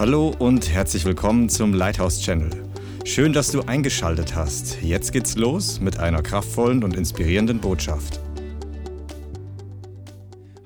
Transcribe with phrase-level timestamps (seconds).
[0.00, 2.50] Hallo und herzlich willkommen zum Lighthouse Channel.
[3.04, 4.80] Schön, dass du eingeschaltet hast.
[4.80, 8.18] Jetzt geht's los mit einer kraftvollen und inspirierenden Botschaft.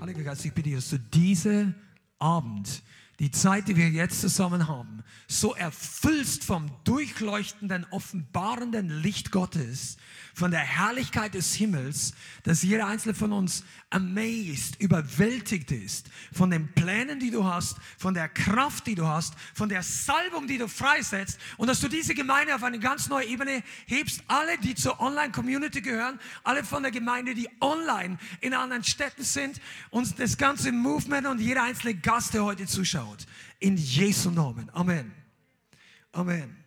[0.00, 1.74] Heiliger Geist, ich bitte dass du diese
[2.20, 2.84] Abend,
[3.18, 9.96] die Zeit, die wir jetzt zusammen haben, so erfüllst vom durchleuchtenden, offenbarenden Licht Gottes,
[10.34, 12.12] von der Herrlichkeit des Himmels,
[12.42, 18.14] dass jeder einzelne von uns amazed, überwältigt ist von den Plänen, die du hast, von
[18.14, 22.14] der Kraft, die du hast, von der Salbung, die du freisetzt und dass du diese
[22.14, 24.24] Gemeinde auf eine ganz neue Ebene hebst.
[24.26, 29.60] Alle, die zur Online-Community gehören, alle von der Gemeinde, die online in anderen Städten sind
[29.90, 33.26] und das ganze Movement und jeder einzelne Gast, der heute zuschaut.
[33.60, 34.68] In Jesu Namen.
[34.72, 35.12] Amen.
[36.12, 36.63] Amen.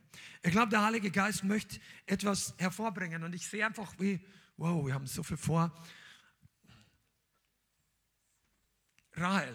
[0.48, 4.22] Ich glaube, der Heilige Geist möchte etwas hervorbringen und ich sehe einfach, wie,
[4.56, 5.74] wow, wir haben so viel vor.
[9.12, 9.54] Rahel,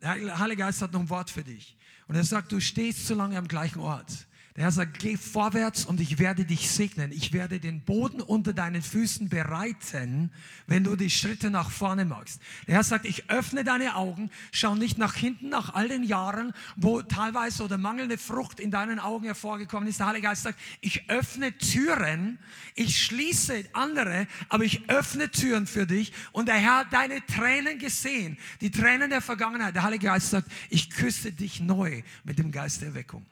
[0.00, 1.76] der Heilige Geist hat noch ein Wort für dich.
[2.08, 4.25] Und er sagt, du stehst zu lange am gleichen Ort.
[4.56, 7.12] Der Herr sagt, geh vorwärts und ich werde dich segnen.
[7.12, 10.32] Ich werde den Boden unter deinen Füßen bereiten,
[10.66, 12.40] wenn du die Schritte nach vorne machst.
[12.66, 16.54] Der Herr sagt, ich öffne deine Augen, schau nicht nach hinten, nach all den Jahren,
[16.74, 20.00] wo teilweise oder mangelnde Frucht in deinen Augen hervorgekommen ist.
[20.00, 22.38] Der Heilige Geist sagt, ich öffne Türen,
[22.74, 26.14] ich schließe andere, aber ich öffne Türen für dich.
[26.32, 29.74] Und der Herr hat deine Tränen gesehen, die Tränen der Vergangenheit.
[29.74, 33.26] Der Heilige Geist sagt, ich küsse dich neu mit dem Geist der Erweckung.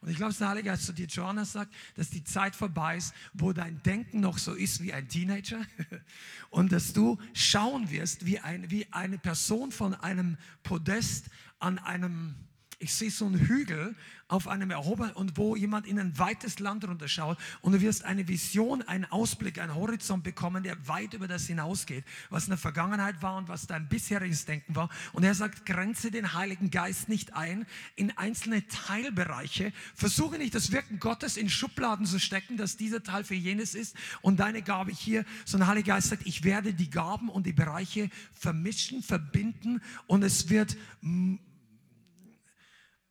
[0.00, 2.96] Und ich glaube, dass der Heilige Geist zu dir, Johanna, sagt, dass die Zeit vorbei
[2.96, 5.60] ist, wo dein Denken noch so ist wie ein Teenager
[6.50, 11.26] und dass du schauen wirst wie, ein, wie eine Person von einem Podest
[11.58, 12.34] an einem,
[12.78, 13.96] ich sehe so einen Hügel
[14.28, 18.28] auf einem erhobenen und wo jemand in ein weites Land runterschaut und du wirst eine
[18.28, 23.20] Vision, einen Ausblick, einen Horizont bekommen, der weit über das hinausgeht, was in der Vergangenheit
[23.22, 24.90] war und was dein bisheriges Denken war.
[25.12, 29.72] Und er sagt, grenze den Heiligen Geist nicht ein in einzelne Teilbereiche.
[29.94, 33.96] Versuche nicht das Wirken Gottes in Schubladen zu stecken, dass dieser Teil für jenes ist
[34.20, 37.52] und deine Gabe hier, sondern der Heilige Geist sagt, ich werde die Gaben und die
[37.52, 40.76] Bereiche vermischen, verbinden und es wird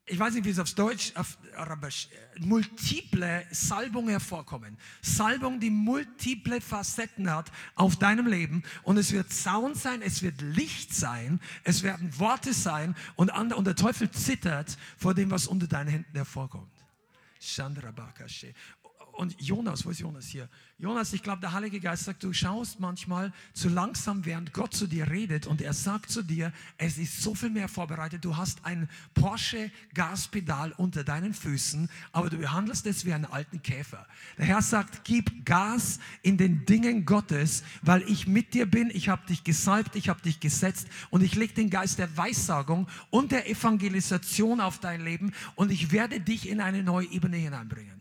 [0.10, 2.08] ich weiß nicht, wie es auf Deutsch, auf Arabisch,
[2.40, 4.78] multiple Salbung hervorkommen.
[5.02, 8.64] Salbung, die multiple Facetten hat auf deinem Leben.
[8.84, 13.68] Und es wird Sound sein, es wird Licht sein, es werden Worte sein und, und
[13.68, 16.72] der Teufel zittert vor dem, was unter deinen Händen hervorkommt.
[19.18, 20.48] Und Jonas, wo ist Jonas hier?
[20.78, 24.86] Jonas, ich glaube, der Heilige Geist sagt, du schaust manchmal zu langsam, während Gott zu
[24.86, 28.24] dir redet und er sagt zu dir, es ist so viel mehr vorbereitet.
[28.24, 33.64] Du hast ein Porsche Gaspedal unter deinen Füßen, aber du behandelst es wie einen alten
[33.64, 34.06] Käfer.
[34.38, 38.92] Der Herr sagt, gib Gas in den Dingen Gottes, weil ich mit dir bin.
[38.92, 42.88] Ich habe dich gesalbt, ich habe dich gesetzt und ich lege den Geist der Weissagung
[43.10, 47.97] und der Evangelisation auf dein Leben und ich werde dich in eine neue Ebene hineinbringen.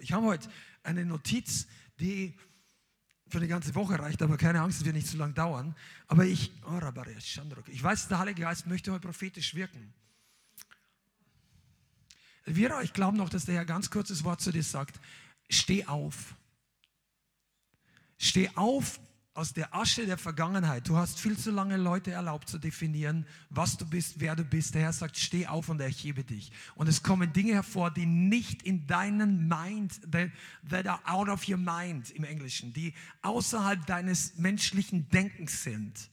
[0.00, 0.48] Ich habe heute
[0.82, 1.66] eine Notiz,
[1.98, 2.34] die
[3.28, 5.74] für eine ganze Woche reicht, aber keine Angst, es wird nicht zu lang dauern.
[6.06, 6.80] Aber ich, oh,
[7.66, 9.92] ich weiß, der Heilige Geist möchte heute prophetisch wirken.
[12.44, 15.00] Wir euch glauben noch, dass der Herr ganz kurzes Wort zu dir sagt:
[15.48, 16.36] Steh auf.
[18.18, 19.00] Steh auf
[19.36, 20.88] aus der Asche der Vergangenheit.
[20.88, 24.74] Du hast viel zu lange Leute erlaubt zu definieren, was du bist, wer du bist.
[24.74, 26.50] Der Herr sagt, steh auf und erhebe dich.
[26.74, 31.58] Und es kommen Dinge hervor, die nicht in deinen Mind, that are out of your
[31.58, 36.10] mind im Englischen, die außerhalb deines menschlichen Denkens sind.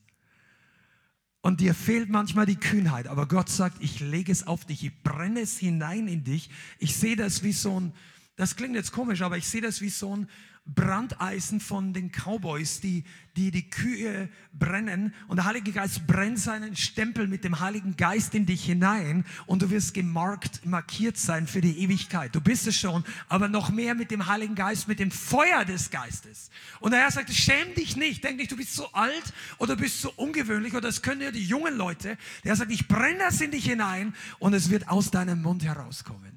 [1.41, 5.03] Und dir fehlt manchmal die Kühnheit, aber Gott sagt, ich lege es auf dich, ich
[5.03, 6.49] brenne es hinein in dich.
[6.79, 7.93] Ich sehe das wie so ein,
[8.35, 10.29] das klingt jetzt komisch, aber ich sehe das wie so ein,
[10.65, 13.03] Brandeisen von den Cowboys, die,
[13.35, 15.13] die die Kühe brennen.
[15.27, 19.61] Und der Heilige Geist brennt seinen Stempel mit dem Heiligen Geist in dich hinein und
[19.61, 22.33] du wirst gemarkt, markiert sein für die Ewigkeit.
[22.33, 25.91] Du bist es schon, aber noch mehr mit dem Heiligen Geist, mit dem Feuer des
[25.91, 26.49] Geistes.
[26.79, 29.99] Und der Herr sagt, schäm dich nicht, denk nicht, du bist so alt oder bist
[30.01, 32.17] so ungewöhnlich oder das können ja die jungen Leute.
[32.43, 35.65] Der Herr sagt, ich brenne das in dich hinein und es wird aus deinem Mund
[35.65, 36.31] herauskommen.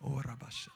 [0.00, 0.70] Oh, Rabascha.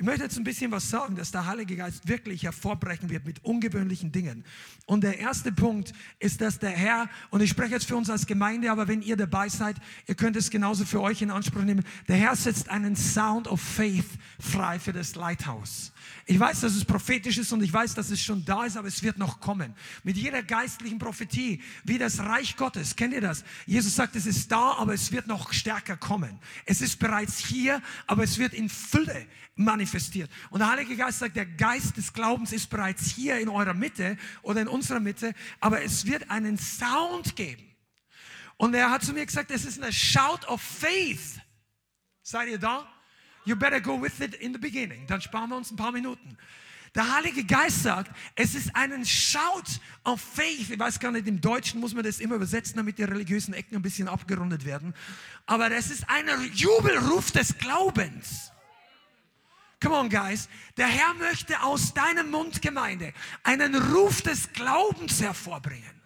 [0.00, 3.44] Ich möchte jetzt ein bisschen was sagen, dass der Heilige Geist wirklich hervorbrechen wird mit
[3.44, 4.46] ungewöhnlichen Dingen.
[4.86, 8.26] Und der erste Punkt ist, dass der Herr, und ich spreche jetzt für uns als
[8.26, 9.76] Gemeinde, aber wenn ihr dabei seid,
[10.06, 11.84] ihr könnt es genauso für euch in Anspruch nehmen.
[12.08, 14.06] Der Herr setzt einen Sound of Faith
[14.38, 15.92] frei für das Lighthouse.
[16.24, 18.88] Ich weiß, dass es prophetisch ist und ich weiß, dass es schon da ist, aber
[18.88, 19.74] es wird noch kommen.
[20.02, 22.96] Mit jeder geistlichen Prophetie, wie das Reich Gottes.
[22.96, 23.44] Kennt ihr das?
[23.66, 26.38] Jesus sagt, es ist da, aber es wird noch stärker kommen.
[26.64, 29.26] Es ist bereits hier, aber es wird in Fülle
[29.56, 30.30] manifestiert manifestiert.
[30.50, 34.16] Und der Heilige Geist sagt, der Geist des Glaubens ist bereits hier in eurer Mitte
[34.42, 37.64] oder in unserer Mitte, aber es wird einen Sound geben.
[38.56, 41.40] Und er hat zu mir gesagt, es ist eine Shout of Faith.
[42.22, 42.86] Seid ihr da?
[43.46, 45.06] You better go with it in the beginning.
[45.06, 46.36] Dann sparen wir uns ein paar Minuten.
[46.94, 50.70] Der Heilige Geist sagt, es ist einen Shout of Faith.
[50.70, 53.76] Ich weiß gar nicht, im Deutschen muss man das immer übersetzen, damit die religiösen Ecken
[53.76, 54.92] ein bisschen abgerundet werden.
[55.46, 58.50] Aber es ist ein Jubelruf des Glaubens.
[59.82, 60.48] Come on, guys.
[60.76, 66.00] Der Herr möchte aus deinem Mund, Gemeinde, einen Ruf des Glaubens hervorbringen.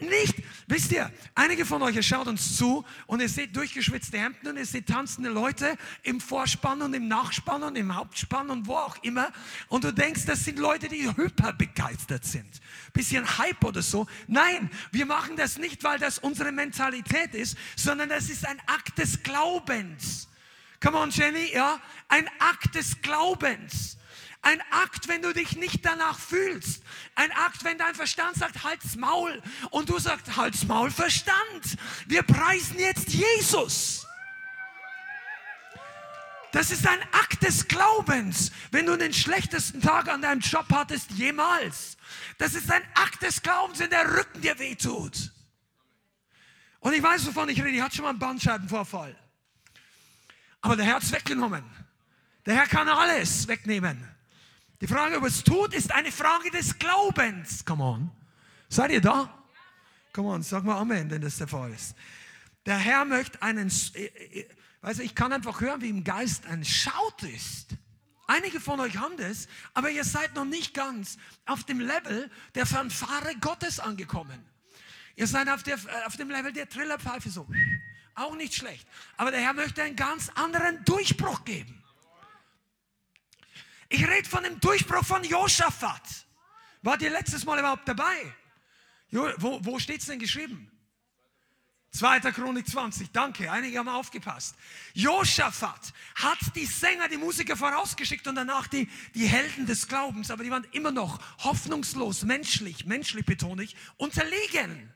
[0.00, 0.36] Nicht,
[0.68, 4.56] wisst ihr, einige von euch, ihr schaut uns zu und ihr seht durchgeschwitzte Hemden und
[4.56, 8.96] ihr seht tanzende Leute im Vorspann und im Nachspann und im Hauptspann und wo auch
[9.02, 9.32] immer.
[9.68, 12.60] Und du denkst, das sind Leute, die hyperbegeistert sind.
[12.92, 14.06] Bisschen Hype oder so.
[14.28, 18.98] Nein, wir machen das nicht, weil das unsere Mentalität ist, sondern das ist ein Akt
[18.98, 20.28] des Glaubens.
[20.80, 21.80] Come on, Jenny, ja?
[22.08, 23.98] Ein Akt des Glaubens.
[24.42, 26.82] Ein Akt, wenn du dich nicht danach fühlst.
[27.16, 29.42] Ein Akt, wenn dein Verstand sagt, halt's Maul.
[29.70, 31.76] Und du sagst, halt's Maul, Verstand.
[32.06, 34.06] Wir preisen jetzt Jesus.
[36.52, 41.10] Das ist ein Akt des Glaubens, wenn du den schlechtesten Tag an deinem Job hattest
[41.10, 41.98] jemals.
[42.38, 45.30] Das ist ein Akt des Glaubens, wenn der Rücken dir wehtut.
[46.80, 47.76] Und ich weiß, wovon ich rede.
[47.76, 49.14] Ich hatte schon mal einen Bandscheibenvorfall.
[50.60, 51.64] Aber der Herr hat es weggenommen.
[52.46, 54.02] Der Herr kann alles wegnehmen.
[54.80, 57.64] Die Frage, ob es tut, ist eine Frage des Glaubens.
[57.64, 58.10] Come on.
[58.68, 59.32] Seid ihr da?
[60.12, 61.94] Come on, sag mal Amen, wenn das der Fall ist.
[62.66, 67.68] Der Herr möchte einen, du, ich kann einfach hören, wie im Geist ein Schaut ist.
[68.26, 71.16] Einige von euch haben das, aber ihr seid noch nicht ganz
[71.46, 74.44] auf dem Level der Fanfare Gottes angekommen.
[75.16, 77.48] Ihr seid auf, der, äh, auf dem Level der Trillerpfeife so.
[78.18, 78.86] Auch nicht schlecht.
[79.16, 81.84] Aber der Herr möchte einen ganz anderen Durchbruch geben.
[83.88, 86.02] Ich rede von dem Durchbruch von Josaphat.
[86.82, 88.34] Wart ihr letztes Mal überhaupt dabei?
[89.10, 90.70] Jo, wo wo steht es denn geschrieben?
[91.92, 92.20] 2.
[92.32, 94.56] Chronik 20, danke, einige haben aufgepasst.
[94.94, 100.44] Josaphat hat die Sänger, die Musiker vorausgeschickt und danach die, die Helden des Glaubens, aber
[100.44, 104.92] die waren immer noch hoffnungslos, menschlich, menschlich betone ich, unterlegen.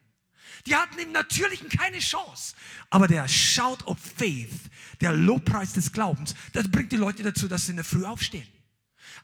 [0.66, 2.54] Die hatten im Natürlichen keine Chance.
[2.90, 4.50] Aber der Shout of Faith,
[5.00, 8.48] der Lobpreis des Glaubens, das bringt die Leute dazu, dass sie in der Früh aufstehen.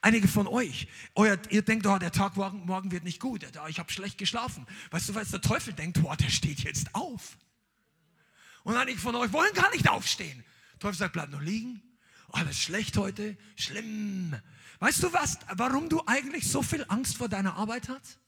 [0.01, 3.79] Einige von euch, euer, ihr denkt, oh, der Tag morgen, morgen wird nicht gut, ich
[3.79, 4.67] habe schlecht geschlafen.
[4.91, 7.37] Weißt du, weil der Teufel denkt, oh, der steht jetzt auf.
[8.65, 10.45] Und einige von euch wollen gar nicht aufstehen.
[10.75, 11.83] Der Teufel sagt, bleib noch liegen.
[12.31, 14.37] Alles schlecht heute, schlimm.
[14.81, 18.19] Weißt du was, warum du eigentlich so viel Angst vor deiner Arbeit hast?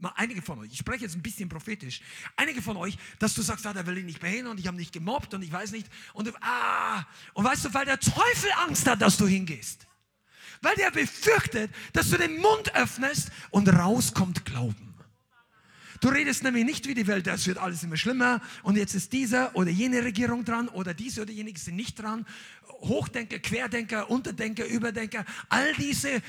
[0.00, 2.00] Mal einige von euch, ich spreche jetzt ein bisschen prophetisch,
[2.36, 4.76] einige von euch, dass du sagst, ah, der will ich nicht mehr und ich habe
[4.76, 7.04] nicht gemobbt und ich weiß nicht und du, ah,
[7.34, 9.86] und weißt du, weil der Teufel Angst hat, dass du hingehst
[10.62, 14.94] weil der befürchtet, dass du den Mund öffnest und rauskommt Glauben.
[16.00, 19.12] Du redest nämlich nicht wie die Welt, das wird alles immer schlimmer und jetzt ist
[19.12, 22.26] dieser oder jene Regierung dran oder diese oder jenige sind nicht dran.
[22.80, 26.22] Hochdenker, Querdenker, Unterdenker, Überdenker, all diese,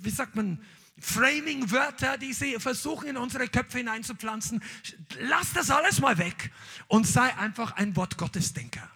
[0.00, 0.58] wie sagt man,
[1.00, 4.62] Framing-Wörter, die sie versuchen in unsere Köpfe hineinzupflanzen.
[5.20, 6.50] Lass das alles mal weg
[6.88, 8.88] und sei einfach ein Wort Gottes Denker.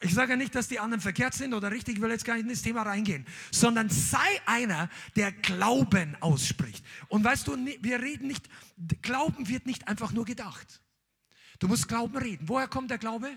[0.00, 2.42] Ich sage nicht, dass die anderen verkehrt sind oder richtig, ich will jetzt gar nicht
[2.42, 6.84] in das Thema reingehen, sondern sei einer, der Glauben ausspricht.
[7.08, 8.48] Und weißt du, wir reden nicht,
[9.00, 10.82] Glauben wird nicht einfach nur gedacht.
[11.58, 12.48] Du musst Glauben reden.
[12.48, 13.30] Woher kommt der Glaube?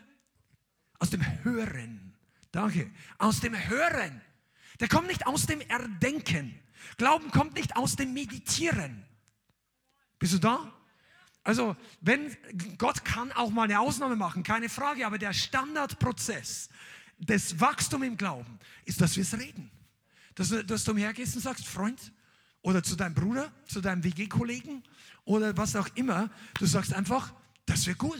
[1.00, 2.14] Aus dem Hören.
[2.52, 2.92] Danke.
[3.18, 4.22] Aus dem Hören.
[4.80, 6.60] Der kommt nicht aus dem Erdenken.
[6.98, 9.06] Glauben kommt nicht aus dem Meditieren.
[10.20, 10.74] Bist du da?
[11.44, 12.36] Also, wenn
[12.78, 16.70] Gott kann auch mal eine Ausnahme machen, keine Frage, aber der Standardprozess
[17.20, 19.72] des Wachstums im Glauben ist, dass wir es reden.
[20.36, 22.12] Dass, dass du umhergehst und sagst, Freund,
[22.62, 24.84] oder zu deinem Bruder, zu deinem WG-Kollegen
[25.24, 26.30] oder was auch immer,
[26.60, 27.34] du sagst einfach,
[27.66, 28.20] das wird gut.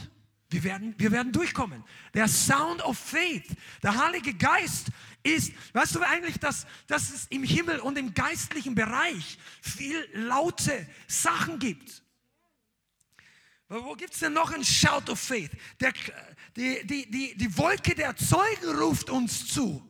[0.50, 1.84] Wir werden, wir werden durchkommen.
[2.14, 3.48] Der Sound of Faith,
[3.84, 4.88] der Heilige Geist
[5.22, 10.88] ist, weißt du eigentlich, dass, dass es im Himmel und im geistlichen Bereich viel laute
[11.08, 12.02] Sachen gibt.
[13.68, 15.52] Wo gibt es denn noch einen Shout of Faith?
[15.82, 15.92] Der,
[16.56, 19.84] die, die, die, die Wolke der Zeugen ruft uns zu.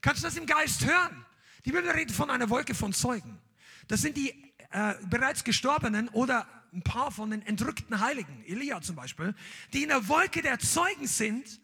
[0.00, 1.26] Kannst du das im Geist hören?
[1.66, 3.38] Die Bibel redet von einer Wolke von Zeugen.
[3.86, 4.30] Das sind die
[4.70, 9.34] äh, bereits Gestorbenen oder ein paar von den entrückten Heiligen, Elia zum Beispiel,
[9.72, 11.60] die in der Wolke der Zeugen sind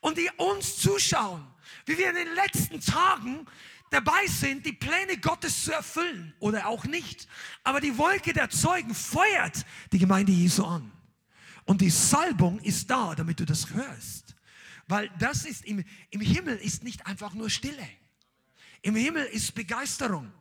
[0.00, 1.46] und die uns zuschauen,
[1.86, 3.46] wie wir in den letzten Tagen
[3.90, 7.28] dabei sind, die Pläne Gottes zu erfüllen oder auch nicht.
[7.62, 10.90] Aber die Wolke der Zeugen feuert die Gemeinde Jesu an.
[11.64, 14.34] Und die Salbung ist da, damit du das hörst.
[14.88, 17.88] Weil das ist im, im Himmel ist nicht einfach nur Stille.
[18.82, 20.32] Im Himmel ist Begeisterung.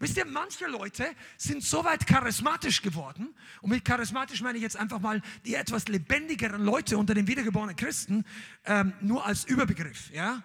[0.00, 4.76] Wisst ihr, manche Leute sind so weit charismatisch geworden, und mit charismatisch meine ich jetzt
[4.76, 8.24] einfach mal die etwas lebendigeren Leute unter den wiedergeborenen Christen,
[8.64, 10.42] ähm, nur als Überbegriff, ja.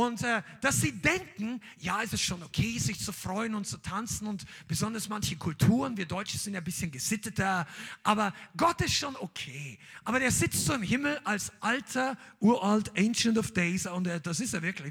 [0.00, 3.76] Und äh, dass sie denken, ja, es ist schon okay, sich zu freuen und zu
[3.76, 7.66] tanzen und besonders manche Kulturen, wir Deutsche sind ja ein bisschen gesitteter,
[8.02, 9.78] aber Gott ist schon okay.
[10.04, 14.40] Aber der sitzt so im Himmel als alter, uralt Ancient of Days und äh, das
[14.40, 14.90] ist er wirklich.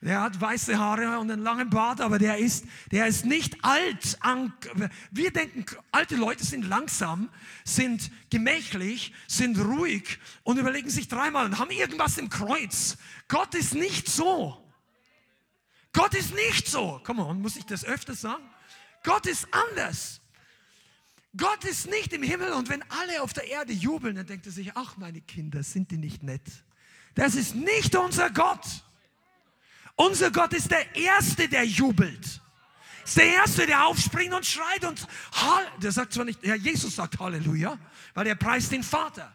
[0.00, 4.18] Der hat weiße Haare und einen langen Bart, aber der ist, der ist nicht alt.
[5.12, 7.28] Wir denken, alte Leute sind langsam,
[7.64, 12.96] sind gemächlich, sind ruhig und überlegen sich dreimal und haben irgendwas im Kreuz.
[13.28, 14.31] Gott ist nicht so.
[15.92, 17.00] Gott ist nicht so.
[17.04, 18.42] Komm on, muss ich das öfter sagen?
[19.02, 20.20] Gott ist anders.
[21.36, 24.52] Gott ist nicht im Himmel und wenn alle auf der Erde jubeln, dann denkt er
[24.52, 26.42] sich, ach meine Kinder, sind die nicht nett?
[27.14, 28.66] Das ist nicht unser Gott.
[29.96, 32.40] Unser Gott ist der Erste, der jubelt.
[33.04, 35.06] Ist der Erste, der aufspringt und schreit und
[35.82, 37.78] der sagt zwar nicht, ja, Jesus sagt Halleluja,
[38.14, 39.34] weil er preist den Vater.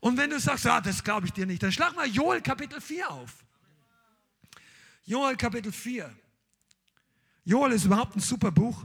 [0.00, 2.80] Und wenn du sagst, ah, das glaube ich dir nicht, dann schlag mal Joel Kapitel
[2.80, 3.45] 4 auf.
[5.06, 6.12] Joel Kapitel 4.
[7.44, 8.84] Joel ist überhaupt ein super Buch.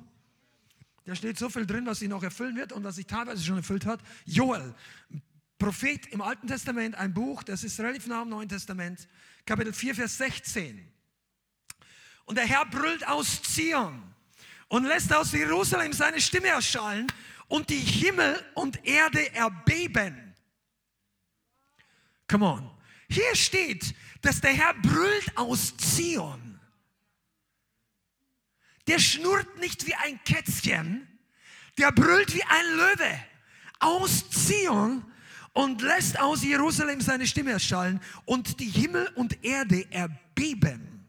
[1.03, 3.57] Da steht so viel drin, was sich noch erfüllen wird und was sich teilweise schon
[3.57, 3.99] erfüllt hat.
[4.25, 4.75] Joel,
[5.57, 9.07] Prophet im Alten Testament, ein Buch, das ist relativ nah im Neuen Testament,
[9.47, 10.87] Kapitel 4, Vers 16.
[12.25, 14.03] Und der Herr brüllt aus Zion
[14.67, 17.07] und lässt aus Jerusalem seine Stimme erschallen
[17.47, 20.35] und die Himmel und Erde erbeben.
[22.27, 22.71] Come on.
[23.09, 26.59] Hier steht, dass der Herr brüllt aus Zion.
[28.87, 31.07] Der schnurrt nicht wie ein Kätzchen,
[31.77, 33.19] der brüllt wie ein Löwe
[33.79, 35.05] aus Zion
[35.53, 41.07] und lässt aus Jerusalem seine Stimme erschallen und die Himmel und Erde erbeben.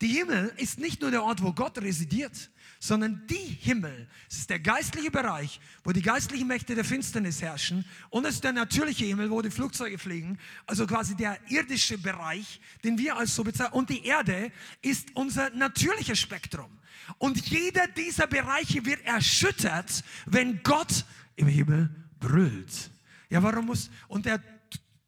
[0.00, 2.50] Die Himmel ist nicht nur der Ort, wo Gott residiert,
[2.82, 4.08] sondern die Himmel.
[4.28, 7.84] Es ist der geistliche Bereich, wo die geistlichen Mächte der Finsternis herrschen.
[8.10, 10.36] Und es ist der natürliche Himmel, wo die Flugzeuge fliegen.
[10.66, 13.74] Also quasi der irdische Bereich, den wir als so bezeichnen.
[13.74, 16.76] Und die Erde ist unser natürliches Spektrum.
[17.18, 21.04] Und jeder dieser Bereiche wird erschüttert, wenn Gott
[21.36, 22.90] im Himmel brüllt.
[23.30, 24.42] Ja, warum muss, und der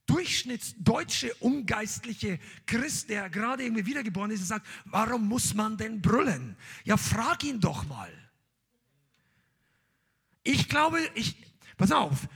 [0.06, 6.56] durchschnittsdeutsche ungeistliche Christ, der gerade irgendwie wiedergeboren ist, sagt, warum muss man denn brüllen?
[6.84, 8.12] Ja, frag ihn doch mal.
[10.42, 11.37] Ich glaube, ich,
[11.76, 12.28] pass auf,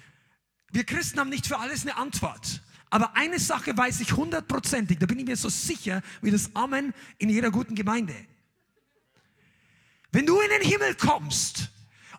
[0.72, 2.62] wir Christen haben nicht für alles eine Antwort.
[2.90, 6.94] Aber eine Sache weiß ich hundertprozentig, da bin ich mir so sicher wie das Amen
[7.18, 8.14] in jeder guten Gemeinde.
[10.10, 11.70] Wenn du in den Himmel kommst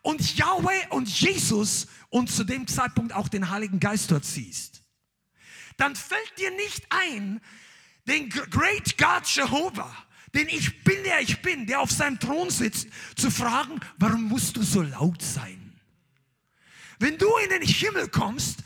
[0.04, 4.79] und Yahweh und Jesus und zu dem Zeitpunkt auch den Heiligen Geist dort siehst,
[5.80, 7.42] dann fällt dir nicht ein,
[8.08, 9.96] den Great God Jehovah,
[10.34, 14.58] den ich bin, der ich bin, der auf seinem Thron sitzt, zu fragen, warum musst
[14.58, 15.74] du so laut sein?
[17.00, 18.60] Wenn du in den Himmel kommst,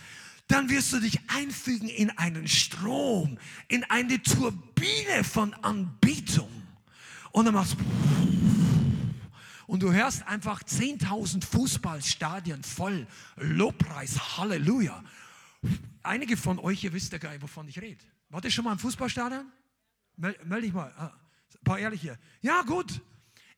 [0.47, 6.49] dann wirst du dich einfügen in einen Strom, in eine Turbine von Anbetung.
[7.31, 7.77] Und dann machst du
[9.65, 15.03] und du hörst einfach 10.000 Fußballstadien voll Lobpreis, Halleluja.
[16.03, 18.03] Einige von euch, ihr wisst ja gar nicht, wovon ich rede.
[18.29, 19.45] Wart ihr schon mal im Fußballstadion?
[20.17, 20.91] Mel melde dich mal.
[20.97, 21.13] Ah,
[21.53, 22.17] ein paar ehrlich hier.
[22.41, 23.01] Ja, gut.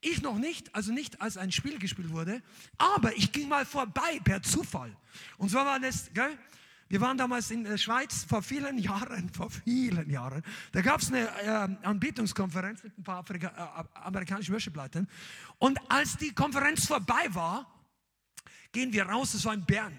[0.01, 2.43] Ich noch nicht, also nicht als ein Spiel gespielt wurde,
[2.77, 4.95] aber ich ging mal vorbei per Zufall.
[5.37, 6.37] Und zwar war das, gell?
[6.87, 10.43] Wir waren damals in der Schweiz vor vielen Jahren, vor vielen Jahren.
[10.71, 15.07] Da gab es eine äh, Anbetungskonferenz mit ein paar Afrika, äh, amerikanischen Worship-Leitern.
[15.57, 17.65] Und als die Konferenz vorbei war,
[18.71, 19.97] gehen wir raus, das war in Bern.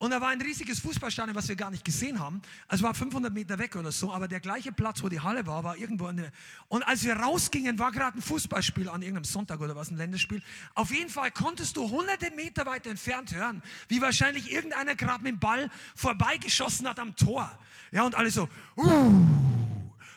[0.00, 2.40] Und da war ein riesiges Fußballstadion, was wir gar nicht gesehen haben.
[2.68, 5.62] Also war 500 Meter weg oder so, aber der gleiche Platz, wo die Halle war,
[5.62, 6.32] war irgendwo in der.
[6.68, 10.42] Und als wir rausgingen, war gerade ein Fußballspiel an irgendeinem Sonntag oder was, ein Länderspiel.
[10.74, 15.34] Auf jeden Fall konntest du hunderte Meter weit entfernt hören, wie wahrscheinlich irgendeiner gerade mit
[15.34, 17.50] dem Ball vorbeigeschossen hat am Tor.
[17.92, 19.26] Ja, und alle so, uh,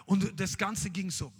[0.05, 1.33] und das Ganze ging so.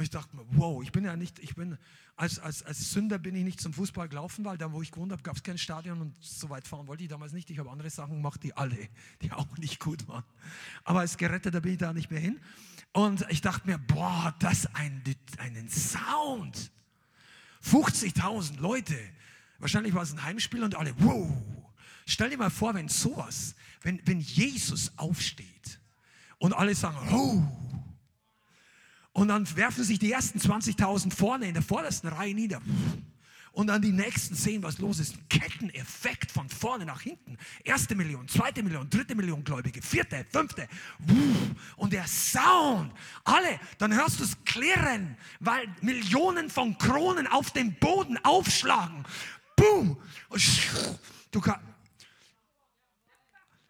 [0.00, 1.76] Und ich dachte mir, wow, ich bin ja nicht, ich bin,
[2.16, 5.12] als, als, als Sünder bin ich nicht zum Fußball gelaufen, weil da, wo ich gewohnt
[5.12, 7.50] habe, gab es kein Stadion und so weit fahren wollte ich damals nicht.
[7.50, 8.88] Ich habe andere Sachen gemacht, die alle,
[9.20, 10.24] die auch nicht gut waren.
[10.84, 12.40] Aber als Geretteter bin ich da nicht mehr hin.
[12.92, 15.02] Und ich dachte mir, boah, das ein,
[15.36, 16.72] einen Sound.
[17.62, 18.96] 50.000 Leute.
[19.58, 21.30] Wahrscheinlich war es ein Heimspiel und alle, wow.
[22.06, 25.78] Stell dir mal vor, wenn sowas, wenn, wenn Jesus aufsteht
[26.38, 27.69] und alle sagen, oh,
[29.12, 32.60] und dann werfen sich die ersten 20.000 vorne in der vordersten Reihe nieder.
[33.52, 35.16] und dann die nächsten sehen, was los ist.
[35.28, 37.36] Ketteneffekt von vorne nach hinten.
[37.64, 40.68] Erste Million, zweite Million, dritte Million Gläubige, vierte, fünfte.
[41.76, 42.92] Und der Sound,
[43.24, 49.04] alle, dann hörst du es klirren, weil Millionen von Kronen auf dem Boden aufschlagen.
[49.56, 49.98] Boom!
[51.32, 51.60] Du kannst.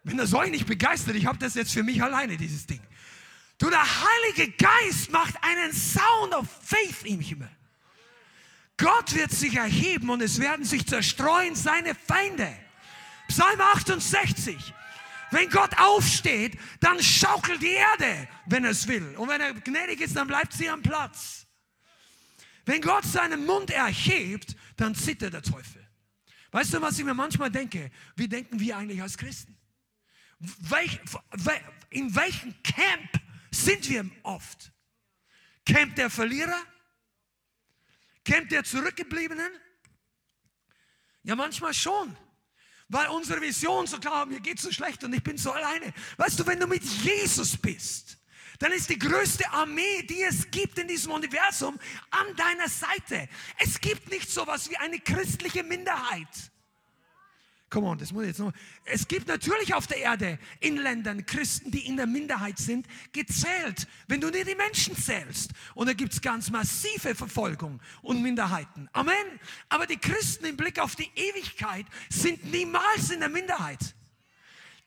[0.03, 2.81] Wenn das euch nicht begeistert, ich habe das jetzt für mich alleine, dieses Ding.
[3.61, 7.47] Du, der Heilige Geist macht einen Sound of Faith im Himmel.
[8.75, 12.51] Gott wird sich erheben und es werden sich zerstreuen seine Feinde.
[13.27, 14.73] Psalm 68.
[15.29, 19.15] Wenn Gott aufsteht, dann schaukelt die Erde, wenn er es will.
[19.15, 21.45] Und wenn er gnädig ist, dann bleibt sie am Platz.
[22.65, 25.87] Wenn Gott seinen Mund erhebt, dann zittert der Teufel.
[26.49, 27.91] Weißt du, was ich mir manchmal denke?
[28.15, 29.55] Wie denken wir eigentlich als Christen?
[31.91, 33.20] in welchem Camp
[33.53, 34.71] sind wir oft?
[35.65, 36.61] Camp der Verlierer?
[38.23, 39.51] Kennt der Zurückgebliebenen?
[41.23, 42.15] Ja, manchmal schon.
[42.87, 45.93] Weil unsere Vision so klar, mir geht so schlecht und ich bin so alleine.
[46.17, 48.17] Weißt du, wenn du mit Jesus bist,
[48.59, 51.79] dann ist die größte Armee, die es gibt in diesem Universum,
[52.11, 53.29] an deiner Seite.
[53.57, 56.27] Es gibt nicht so etwas wie eine christliche Minderheit.
[57.71, 58.51] Come on, das muss ich jetzt noch.
[58.83, 63.87] Es gibt natürlich auf der Erde in Ländern Christen, die in der Minderheit sind, gezählt,
[64.09, 65.51] wenn du dir die Menschen zählst.
[65.73, 68.89] Und da gibt es ganz massive Verfolgung und Minderheiten.
[68.91, 69.15] Amen.
[69.69, 73.95] Aber die Christen im Blick auf die Ewigkeit sind niemals in der Minderheit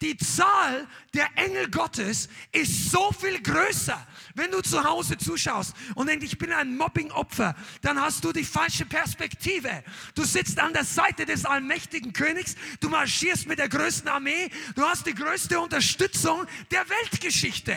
[0.03, 4.07] die Zahl der Engel Gottes ist so viel größer.
[4.35, 8.45] Wenn du zu Hause zuschaust und denkst, ich bin ein Mobbing-Opfer, dann hast du die
[8.45, 9.85] falsche Perspektive.
[10.15, 14.83] Du sitzt an der Seite des allmächtigen Königs, du marschierst mit der größten Armee, du
[14.83, 17.77] hast die größte Unterstützung der Weltgeschichte.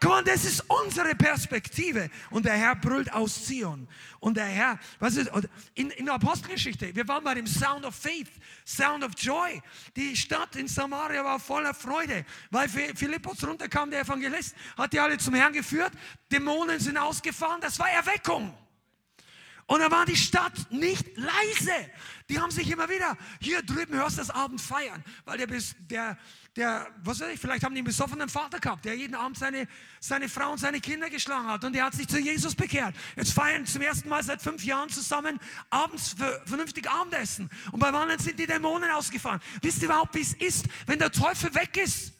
[0.00, 2.08] Komm on, das ist unsere Perspektive.
[2.30, 3.88] Und der Herr brüllt aus Zion.
[4.20, 5.30] Und der Herr, was ist,
[5.74, 8.30] in, in der Apostelgeschichte, wir waren bei dem Sound of Faith,
[8.64, 9.60] Sound of Joy.
[9.96, 15.18] Die Stadt in Samaria war voller Freude, weil Philippus runterkam, der Evangelist, hat die alle
[15.18, 15.92] zum Herrn geführt.
[16.30, 18.54] Dämonen sind ausgefahren, das war Erweckung.
[19.68, 21.90] Und da war die Stadt nicht leise.
[22.30, 26.18] Die haben sich immer wieder, hier drüben hörst du das Abend feiern, weil der, der,
[26.56, 29.68] der, was weiß ich, vielleicht haben die einen besoffenen Vater gehabt, der jeden Abend seine,
[30.00, 32.94] seine Frau und seine Kinder geschlagen hat und der hat sich zu Jesus bekehrt.
[33.14, 35.38] Jetzt feiern zum ersten Mal seit fünf Jahren zusammen
[35.68, 36.16] abends
[36.46, 37.50] vernünftig Abendessen.
[37.70, 39.40] Und bei anderen sind die Dämonen ausgefahren.
[39.60, 42.14] Wisst ihr überhaupt, wie es ist, wenn der Teufel weg ist?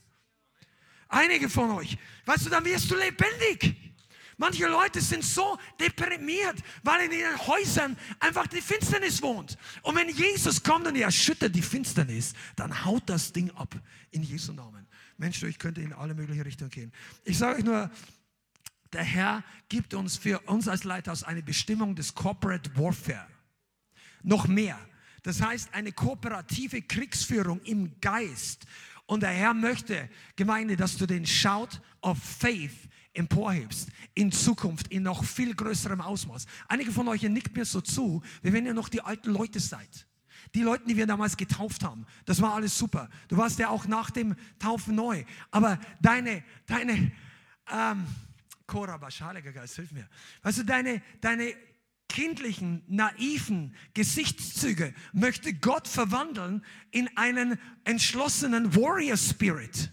[1.08, 1.96] Einige von euch.
[2.26, 3.87] Weißt du, dann wirst du lebendig.
[4.38, 9.58] Manche Leute sind so deprimiert, weil in ihren Häusern einfach die Finsternis wohnt.
[9.82, 13.74] Und wenn Jesus kommt und er erschüttert die Finsternis, dann haut das Ding ab
[14.12, 14.86] in Jesu Namen.
[15.16, 16.92] Mensch, ich könnte in alle möglichen Richtungen gehen.
[17.24, 17.90] Ich sage euch nur,
[18.92, 23.26] der Herr gibt uns für uns als Leithaus eine Bestimmung des Corporate Warfare.
[24.22, 24.78] Noch mehr.
[25.24, 28.66] Das heißt, eine kooperative Kriegsführung im Geist.
[29.06, 35.02] Und der Herr möchte, Gemeinde, dass du den Shout of Faith emporhebst in Zukunft in
[35.02, 36.46] noch viel größerem Ausmaß.
[36.68, 40.06] Einige von euch nickt mir so zu, wie wenn ihr noch die alten Leute seid.
[40.54, 43.08] Die Leute, die wir damals getauft haben, das war alles super.
[43.28, 45.24] Du warst ja auch nach dem Taufen neu.
[45.50, 47.12] Aber deine, deine,
[47.70, 48.06] ähm,
[48.66, 50.08] Korabas, Heiliger Geist, hilf mir.
[50.42, 51.54] Weißt du, deine, deine
[52.08, 59.90] kindlichen, naiven Gesichtszüge möchte Gott verwandeln in einen entschlossenen Warrior Spirit.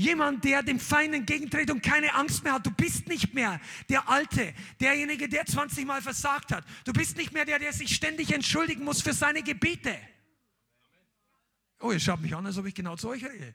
[0.00, 2.64] Jemand, der dem Feind entgegentritt und keine Angst mehr hat.
[2.64, 3.60] Du bist nicht mehr
[3.90, 6.64] der Alte, derjenige, der 20 Mal versagt hat.
[6.86, 9.94] Du bist nicht mehr der, der sich ständig entschuldigen muss für seine Gebete.
[11.80, 13.54] Oh, ihr schaut mich an, als ob ich genau zu euch rede.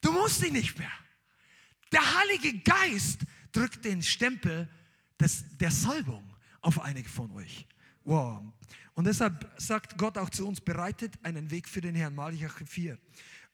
[0.00, 0.92] Du musst dich nicht mehr.
[1.90, 4.68] Der Heilige Geist drückt den Stempel
[5.18, 6.22] des, der Salbung
[6.60, 7.66] auf einige von euch.
[8.04, 8.44] Wow.
[8.94, 12.14] Und deshalb sagt Gott auch zu uns, bereitet einen Weg für den Herrn.
[12.14, 12.96] Malachi 4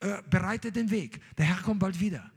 [0.00, 1.20] äh, bereite den Weg.
[1.36, 2.30] Der Herr kommt bald wieder.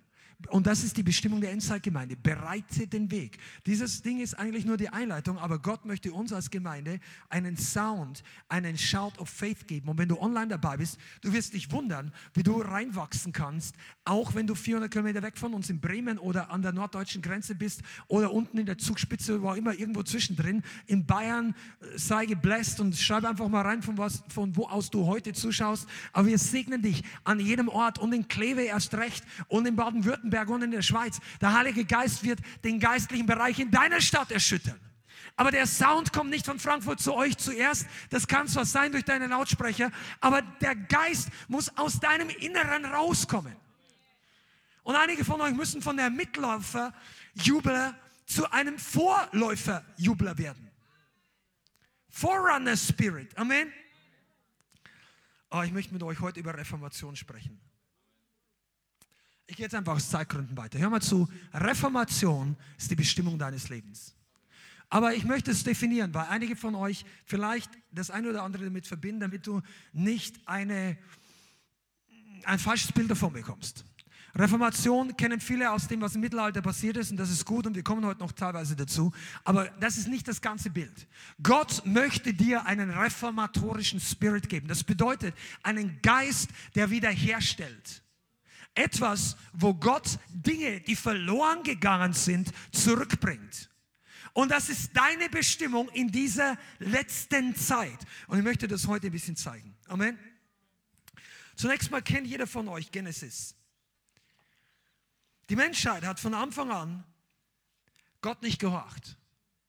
[0.48, 2.16] Und das ist die Bestimmung der Endzeitgemeinde.
[2.16, 3.40] Bereite den Weg.
[3.66, 8.24] Dieses Ding ist eigentlich nur die Einleitung, aber Gott möchte uns als Gemeinde einen Sound,
[8.48, 9.90] einen Shout of Faith geben.
[9.90, 13.76] Und wenn du online dabei bist, du wirst dich wundern, wie du reinwachsen kannst,
[14.06, 17.54] auch wenn du 400 Kilometer weg von uns in Bremen oder an der norddeutschen Grenze
[17.54, 20.64] bist oder unten in der Zugspitze, wo immer irgendwo zwischendrin.
[20.88, 24.90] In Bayern äh, sei gebläst und schreib einfach mal rein, von, was, von wo aus
[24.90, 25.86] du heute zuschaust.
[26.14, 30.29] Aber wir segnen dich an jedem Ort und in Kleve erst recht und in Baden-Württemberg
[30.30, 31.20] Baden-Württemberg und in der Schweiz.
[31.42, 34.80] Der Heilige Geist wird den geistlichen Bereich in deiner Stadt erschüttern.
[35.36, 37.88] Aber der Sound kommt nicht von Frankfurt zu euch zuerst.
[38.10, 43.56] Das kann zwar sein durch deine Lautsprecher, aber der Geist muss aus deinem Inneren rauskommen.
[44.84, 50.70] Und einige von euch müssen von der Mitläufer-Jubler zu einem Vorläufer-Jubler werden.
[52.10, 53.38] Forerunner Spirit.
[53.38, 53.72] Amen.
[55.52, 57.60] Oh, ich möchte mit euch heute über Reformation sprechen.
[59.50, 60.78] Ich gehe jetzt einfach aus Zeitgründen weiter.
[60.78, 61.28] Hör mal zu.
[61.52, 64.14] Reformation ist die Bestimmung deines Lebens.
[64.90, 68.86] Aber ich möchte es definieren, weil einige von euch vielleicht das eine oder andere damit
[68.86, 71.00] verbinden, damit du nicht eine,
[72.44, 73.86] ein falsches Bild davon bekommst.
[74.36, 77.76] Reformation kennen viele aus dem, was im Mittelalter passiert ist, und das ist gut, und
[77.76, 79.12] wir kommen heute noch teilweise dazu.
[79.44, 81.08] Aber das ist nicht das ganze Bild.
[81.42, 84.68] Gott möchte dir einen reformatorischen Spirit geben.
[84.68, 85.34] Das bedeutet
[85.64, 88.04] einen Geist, der wiederherstellt.
[88.76, 93.70] Etwas, wo Gott Dinge, die verloren gegangen sind, zurückbringt.
[94.34, 98.00] Und das ist deine Bestimmung in dieser letzten Zeit.
[98.28, 99.76] Und ich möchte das heute ein bisschen zeigen.
[99.88, 100.18] Amen.
[101.56, 103.56] Zunächst mal kennt jeder von euch Genesis.
[105.50, 107.04] Die Menschheit hat von Anfang an
[108.22, 109.18] Gott nicht gehorcht.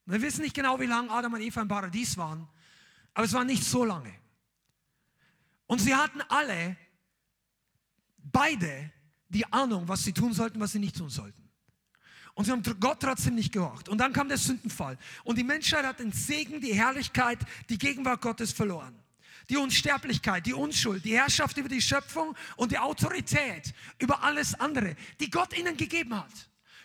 [0.06, 2.48] Wir wissen nicht genau, wie lange Adam und Eva im Paradies waren,
[3.14, 4.12] aber es war nicht so lange.
[5.66, 6.76] Und sie hatten alle,
[8.24, 8.90] beide,
[9.28, 11.48] die Ahnung, was sie tun sollten, was sie nicht tun sollten.
[12.34, 13.88] Und sie haben Gott trotzdem nicht gehorcht.
[13.88, 14.96] Und dann kam der Sündenfall.
[15.24, 19.00] Und die Menschheit hat den Segen, die Herrlichkeit, die Gegenwart Gottes verloren
[19.50, 24.94] die Unsterblichkeit, die Unschuld, die Herrschaft über die Schöpfung und die Autorität über alles andere,
[25.18, 26.32] die Gott ihnen gegeben hat.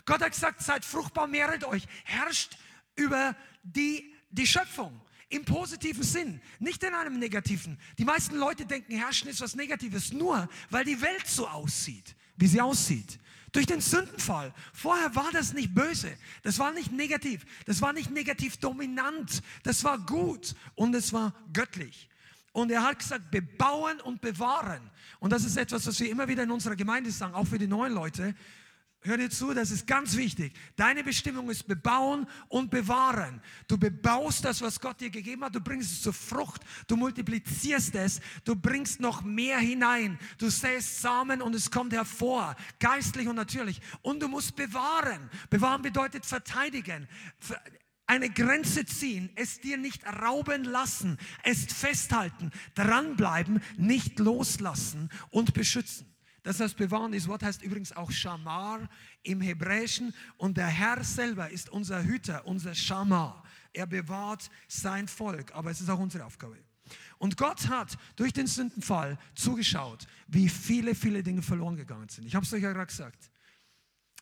[0.06, 2.58] Gott hat gesagt, seid fruchtbar, mehret euch, herrscht
[2.96, 5.00] über die, die Schöpfung.
[5.30, 7.80] Im positiven Sinn, nicht in einem negativen.
[7.98, 12.48] Die meisten Leute denken, herrschen ist was Negatives, nur weil die Welt so aussieht, wie
[12.48, 13.20] sie aussieht.
[13.52, 14.54] Durch den Sündenfall.
[14.74, 16.14] Vorher war das nicht böse.
[16.44, 17.46] Das war nicht negativ.
[17.66, 19.42] Das war nicht negativ dominant.
[19.64, 22.10] Das war gut und es war göttlich.
[22.52, 24.92] Und er hat gesagt, bebauen und bewahren.
[25.20, 27.68] Und das ist etwas, was wir immer wieder in unserer Gemeinde sagen, auch für die
[27.68, 28.36] neuen Leute.
[29.06, 30.54] Hör dir zu, das ist ganz wichtig.
[30.76, 33.40] Deine Bestimmung ist bebauen und bewahren.
[33.68, 37.94] Du bebaust das, was Gott dir gegeben hat, du bringst es zur Frucht, du multiplizierst
[37.94, 40.18] es, du bringst noch mehr hinein.
[40.40, 43.80] Du säst Samen und es kommt hervor, geistlich und natürlich.
[44.02, 45.30] Und du musst bewahren.
[45.52, 47.08] Bewahren bedeutet verteidigen
[48.08, 56.15] eine Grenze ziehen, es dir nicht rauben lassen, es festhalten, dranbleiben, nicht loslassen und beschützen.
[56.46, 58.88] Das heißt, bewahren, dieses Wort heißt übrigens auch Shamar
[59.24, 63.44] im Hebräischen und der Herr selber ist unser Hüter, unser Shamar.
[63.74, 66.60] Er bewahrt sein Volk, aber es ist auch unsere Aufgabe.
[67.18, 72.28] Und Gott hat durch den Sündenfall zugeschaut, wie viele, viele Dinge verloren gegangen sind.
[72.28, 73.32] Ich habe es euch ja gerade gesagt.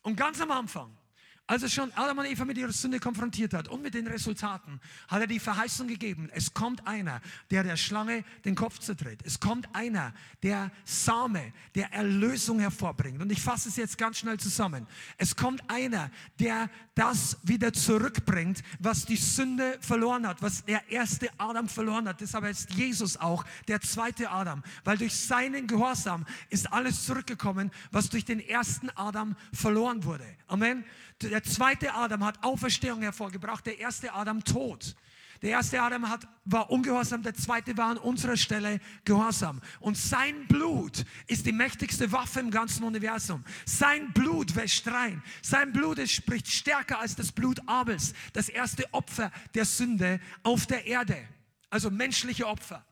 [0.01, 0.97] Und ganz am Anfang,
[1.45, 4.79] als er schon Adam und Eva mit ihrer Sünde konfrontiert hat und mit den Resultaten,
[5.10, 7.19] hat er die Verheißung gegeben, es kommt einer,
[7.51, 9.19] der der Schlange den Kopf zerdreht.
[9.25, 13.21] Es kommt einer, der Same, der Erlösung hervorbringt.
[13.21, 14.88] Und ich fasse es jetzt ganz schnell zusammen.
[15.17, 21.29] Es kommt einer, der das wieder zurückbringt, was die Sünde verloren hat, was der erste
[21.38, 22.21] Adam verloren hat.
[22.21, 28.10] Deshalb ist Jesus auch der zweite Adam, weil durch seinen Gehorsam ist alles zurückgekommen, was
[28.10, 30.25] durch den ersten Adam verloren wurde.
[30.47, 30.86] Amen.
[31.29, 34.95] Der zweite Adam hat Auferstehung hervorgebracht, der erste Adam Tod.
[35.41, 39.62] Der erste Adam hat, war ungehorsam, der zweite war an unserer Stelle gehorsam.
[39.81, 43.43] Und sein Blut ist die mächtigste Waffe im ganzen Universum.
[43.65, 45.21] Sein Blut wäscht rein.
[45.41, 50.65] Sein Blut ist, spricht stärker als das Blut Abels, das erste Opfer der Sünde auf
[50.65, 51.27] der Erde.
[51.69, 52.86] Also menschliche Opfer.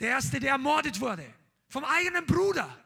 [0.00, 1.24] Der erste, der ermordet wurde
[1.68, 2.81] vom eigenen Bruder.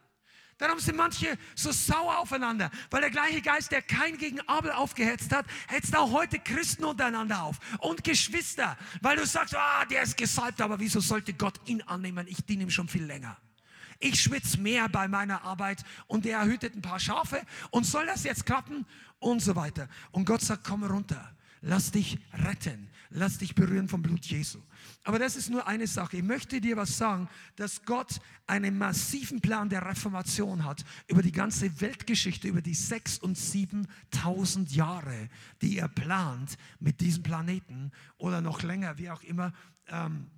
[0.58, 5.30] Darum sind manche so sauer aufeinander, weil der gleiche Geist, der kein gegen Abel aufgehetzt
[5.32, 10.16] hat, hetzt auch heute Christen untereinander auf und Geschwister, weil du sagst, ah, der ist
[10.16, 12.26] gesalbt, aber wieso sollte Gott ihn annehmen?
[12.26, 13.36] Ich diene ihm schon viel länger.
[13.98, 18.24] Ich schwitze mehr bei meiner Arbeit und der hütet ein paar Schafe und soll das
[18.24, 18.86] jetzt klappen
[19.18, 19.88] und so weiter.
[20.10, 24.60] Und Gott sagt, komm runter, lass dich retten, lass dich berühren vom Blut Jesu.
[25.02, 26.18] Aber das ist nur eine Sache.
[26.18, 31.32] Ich möchte dir was sagen, dass Gott einen massiven Plan der Reformation hat über die
[31.32, 35.30] ganze Weltgeschichte, über die sechs und siebentausend Jahre,
[35.62, 39.52] die er plant mit diesem Planeten oder noch länger, wie auch immer.
[39.86, 40.30] Ähm,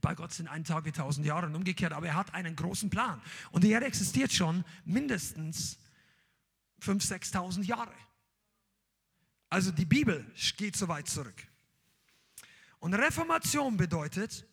[0.00, 2.88] bei Gott sind ein Tag wie tausend Jahre und umgekehrt, aber er hat einen großen
[2.88, 3.20] Plan.
[3.50, 5.78] Und die Erde existiert schon mindestens
[6.78, 7.92] fünf, sechstausend Jahre.
[9.50, 10.24] Also die Bibel
[10.56, 11.51] geht so weit zurück.
[12.82, 14.44] Und Reformation bedeutet,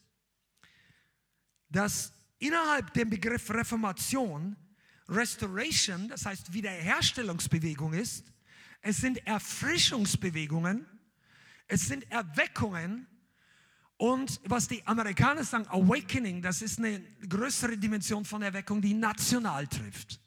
[1.67, 4.55] dass innerhalb dem Begriff Reformation
[5.07, 8.31] Restoration, das heißt Wiederherstellungsbewegung ist,
[8.81, 10.85] es sind Erfrischungsbewegungen,
[11.65, 13.07] es sind Erweckungen
[13.97, 19.65] und was die Amerikaner sagen, Awakening, das ist eine größere Dimension von Erweckung, die national
[19.65, 20.21] trifft.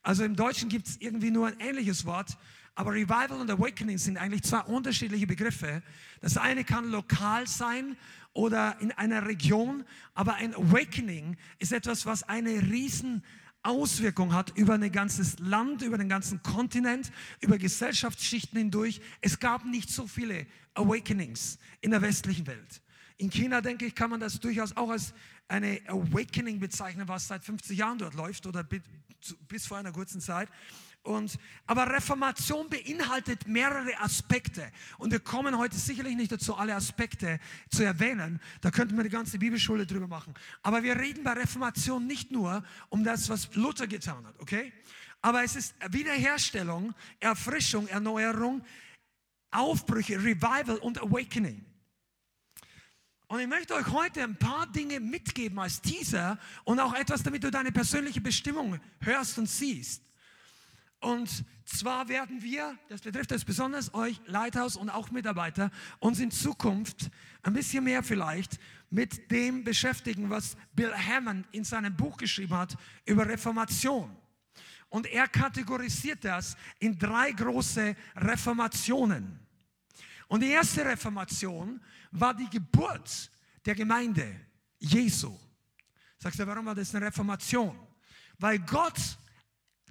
[0.00, 2.34] Also im Deutschen gibt es irgendwie nur ein ähnliches Wort,
[2.74, 5.82] Aber Revival und Awakening sind eigentlich zwei unterschiedliche Begriffe.
[6.20, 7.96] Das eine kann lokal sein
[8.32, 13.22] oder in einer Region, aber ein Awakening ist etwas, was eine riesen
[13.62, 19.00] Auswirkung hat über ein ganzes Land, über den ganzen Kontinent, über Gesellschaftsschichten hindurch.
[19.20, 22.82] Es gab nicht so viele Awakenings in der westlichen Welt.
[23.18, 25.14] In China, denke ich, kann man das durchaus auch als
[25.46, 28.66] eine Awakening bezeichnen, was seit 50 Jahren dort läuft oder
[29.46, 30.48] bis vor einer kurzen Zeit.
[31.02, 31.36] Und,
[31.66, 34.70] aber Reformation beinhaltet mehrere Aspekte.
[34.98, 38.40] Und wir kommen heute sicherlich nicht dazu, alle Aspekte zu erwähnen.
[38.60, 40.32] Da könnten wir die ganze Bibelschule drüber machen.
[40.62, 44.72] Aber wir reden bei Reformation nicht nur um das, was Luther getan hat, okay?
[45.22, 48.64] Aber es ist Wiederherstellung, Erfrischung, Erneuerung,
[49.50, 51.64] Aufbrüche, Revival und Awakening.
[53.26, 57.42] Und ich möchte euch heute ein paar Dinge mitgeben als Teaser und auch etwas, damit
[57.42, 60.11] du deine persönliche Bestimmung hörst und siehst.
[61.02, 66.30] Und zwar werden wir, das betrifft es besonders euch, Leithaus und auch Mitarbeiter, uns in
[66.30, 67.10] Zukunft
[67.42, 72.76] ein bisschen mehr vielleicht mit dem beschäftigen, was Bill Hammond in seinem Buch geschrieben hat
[73.04, 74.16] über Reformation.
[74.90, 79.40] Und er kategorisiert das in drei große Reformationen.
[80.28, 81.80] Und die erste Reformation
[82.12, 83.28] war die Geburt
[83.66, 84.40] der Gemeinde
[84.78, 85.36] Jesu.
[86.16, 87.76] Sagst du, warum war das eine Reformation?
[88.38, 89.18] Weil Gott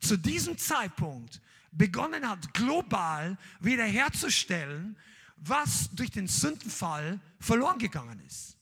[0.01, 1.39] zu diesem Zeitpunkt
[1.71, 4.97] begonnen hat, global wiederherzustellen,
[5.37, 8.57] was durch den Sündenfall verloren gegangen ist.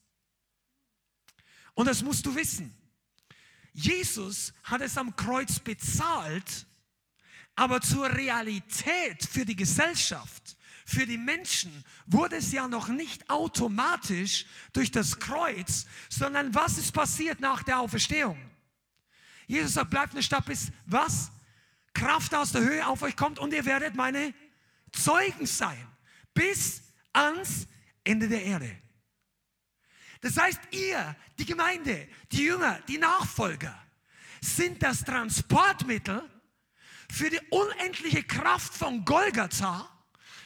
[1.73, 2.73] Und das musst du wissen.
[3.73, 6.65] Jesus hat es am Kreuz bezahlt,
[7.55, 14.45] aber zur Realität für die Gesellschaft, für die Menschen wurde es ja noch nicht automatisch
[14.73, 18.48] durch das Kreuz, sondern was ist passiert nach der Auferstehung?
[19.49, 21.31] Jesus sagt, bleibt eine Stadt bis was?
[21.95, 24.35] Kraft aus der Höhe auf euch kommt und ihr werdet meine
[24.91, 25.87] Zeugen sein.
[26.35, 26.83] Bis
[27.13, 27.65] ans
[28.03, 28.77] Ende der Erde.
[30.21, 33.75] Das heißt, ihr, die Gemeinde, die Jünger, die Nachfolger,
[34.39, 36.21] sind das Transportmittel
[37.11, 39.89] für die unendliche Kraft von Golgatha,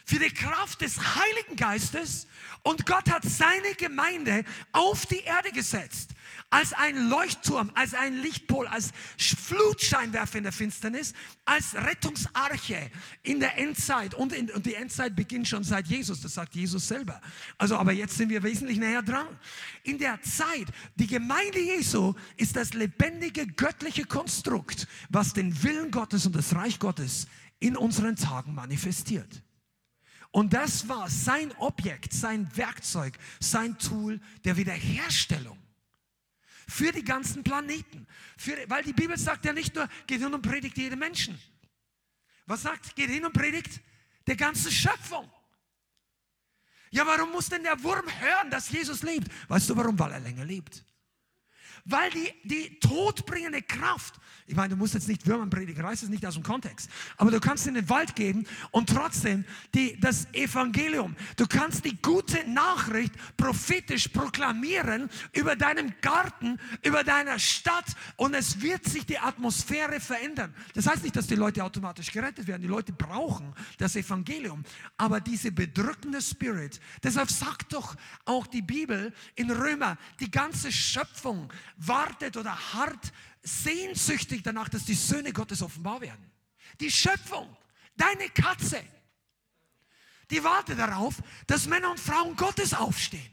[0.06, 2.28] für die Kraft des Heiligen Geistes
[2.64, 6.12] und Gott hat seine Gemeinde auf die Erde gesetzt
[6.50, 11.14] als ein Leuchtturm, als ein Lichtpol, als Flutscheinwerfer in der Finsternis,
[11.46, 12.92] als Rettungsarche
[13.24, 14.14] in der Endzeit.
[14.14, 17.20] Und, in, und die Endzeit beginnt schon seit Jesus, das sagt Jesus selber.
[17.58, 19.28] Also, aber jetzt sind wir wesentlich näher dran.
[19.84, 26.28] In der Zeit, die Gemeinde Jesu ist das lebendige göttliche Konstrukt, was den Willen Gottes
[26.28, 27.28] und das Reich Gottes
[27.60, 29.42] in unseren Tagen manifestiert.
[30.34, 35.60] Und das war sein Objekt, sein Werkzeug, sein Tool der Wiederherstellung
[36.68, 38.08] für die ganzen Planeten.
[38.36, 41.40] Für, weil die Bibel sagt ja nicht nur, geht hin und predigt jedem Menschen.
[42.48, 43.80] Was sagt, geht hin und predigt
[44.26, 45.32] der ganzen Schöpfung.
[46.90, 49.32] Ja, warum muss denn der Wurm hören, dass Jesus lebt?
[49.50, 50.00] Weißt du warum?
[50.00, 50.84] Weil er länger lebt.
[51.86, 56.10] Weil die, die todbringende Kraft ich meine, du musst jetzt nicht Würmern predigen, reiß es
[56.10, 56.90] nicht aus dem Kontext.
[57.18, 62.02] Aber du kannst in den Wald gehen und trotzdem die, das Evangelium, du kannst die
[62.02, 67.86] gute Nachricht prophetisch proklamieren über deinem Garten, über deiner Stadt
[68.18, 70.54] und es wird sich die Atmosphäre verändern.
[70.74, 72.62] Das heißt nicht, dass die Leute automatisch gerettet werden.
[72.62, 74.64] Die Leute brauchen das Evangelium.
[74.98, 81.52] Aber diese bedrückende Spirit, deshalb sagt doch auch die Bibel in Römer, die ganze Schöpfung
[81.78, 86.32] wartet oder hart sehnsüchtig danach, dass die Söhne Gottes offenbar werden.
[86.80, 87.56] Die Schöpfung,
[87.96, 88.84] deine Katze,
[90.32, 93.30] die wartet darauf, dass Männer und Frauen Gottes aufstehen.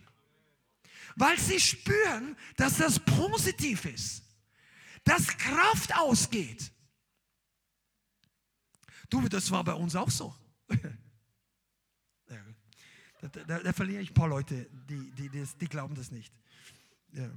[1.16, 4.22] Weil sie spüren, dass das positiv ist,
[5.04, 6.72] dass Kraft ausgeht.
[9.08, 10.34] Du, das war bei uns auch so.
[13.22, 16.32] Da, da, da, verliere ich ein paar Leute, die, die, die, die glauben das nicht.
[17.12, 17.30] Ja.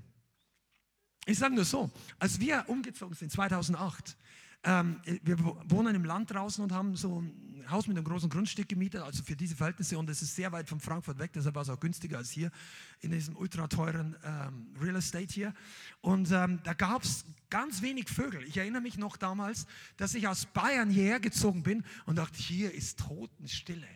[1.25, 4.17] Ich sage nur so, als wir umgezogen sind 2008,
[4.65, 8.67] ähm, wir wohnen im Land draußen und haben so ein Haus mit einem großen Grundstück
[8.67, 11.61] gemietet, also für diese Verhältnisse und es ist sehr weit von Frankfurt weg, deshalb war
[11.61, 12.51] es auch günstiger als hier
[12.99, 15.53] in diesem ultra teuren ähm, Real Estate hier.
[16.01, 18.43] Und ähm, da gab es ganz wenig Vögel.
[18.43, 22.73] Ich erinnere mich noch damals, dass ich aus Bayern hierher gezogen bin und dachte, hier
[22.73, 23.87] ist Totenstille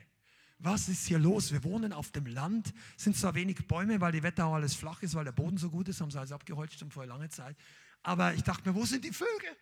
[0.59, 1.51] was ist hier los?
[1.51, 5.13] Wir wohnen auf dem Land, sind zwar wenig Bäume, weil die Wetterau alles flach ist,
[5.15, 7.55] weil der Boden so gut ist, haben sie alles abgeholzt schon vor langer Zeit.
[8.03, 9.55] Aber ich dachte mir, wo sind die Vögel?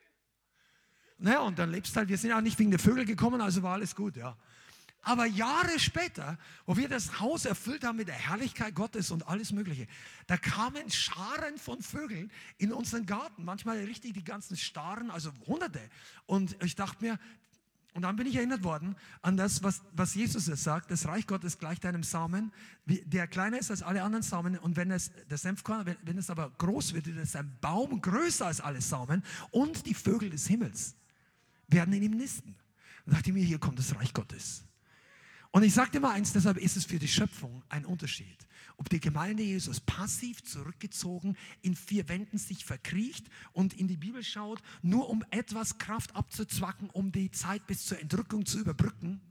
[1.18, 3.74] Naja, und dann lebst halt, wir sind auch nicht wegen der Vögel gekommen, also war
[3.74, 4.38] alles gut, ja.
[5.08, 9.52] Aber Jahre später, wo wir das Haus erfüllt haben mit der Herrlichkeit Gottes und alles
[9.52, 9.86] Mögliche,
[10.26, 13.46] da kamen Scharen von Vögeln in unseren Garten.
[13.46, 15.80] Manchmal richtig die ganzen Staren, also Hunderte.
[16.26, 17.20] Und ich dachte mir,
[17.96, 20.92] Und dann bin ich erinnert worden an das, was, was Jesus sagt.
[20.92, 22.52] Das Reich Gottes gleicht einem Samen,
[22.86, 24.60] der kleiner ist als alle anderen Samen.
[24.60, 28.02] Und wenn es, der Senfkorn, wenn, wenn es aber groß wird, wird es ein Baum
[28.02, 29.24] größer als alle Samen.
[29.50, 30.94] Und die Vögel des Himmels
[31.70, 32.54] werden in ihm nisten.
[33.06, 34.66] Und dachte mir, hier kommt das Reich Gottes.
[35.52, 38.45] Und ich sagte mal eins, deshalb ist es für die Schöpfung ein Unterschied.
[38.78, 44.24] Ob die Gemeinde Jesus passiv zurückgezogen in vier Wänden sich verkriecht und in die Bibel
[44.24, 49.22] schaut, nur um etwas Kraft abzuzwacken, um die Zeit bis zur Entrückung zu überbrücken.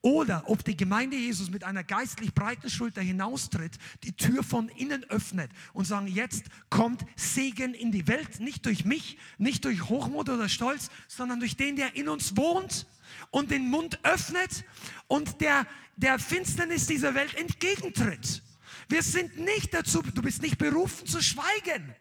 [0.00, 5.02] Oder ob die Gemeinde Jesus mit einer geistlich breiten Schulter hinaustritt, die Tür von innen
[5.04, 10.28] öffnet und sagen, jetzt kommt Segen in die Welt, nicht durch mich, nicht durch Hochmut
[10.28, 12.86] oder Stolz, sondern durch den, der in uns wohnt
[13.32, 14.64] und den Mund öffnet
[15.08, 18.42] und der, der Finsternis dieser Welt entgegentritt.
[18.88, 21.92] Wir sind nicht dazu, du bist nicht berufen zu schweigen.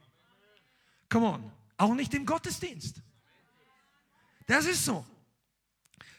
[1.10, 3.02] Come on, auch nicht im Gottesdienst.
[4.46, 5.04] Das ist so.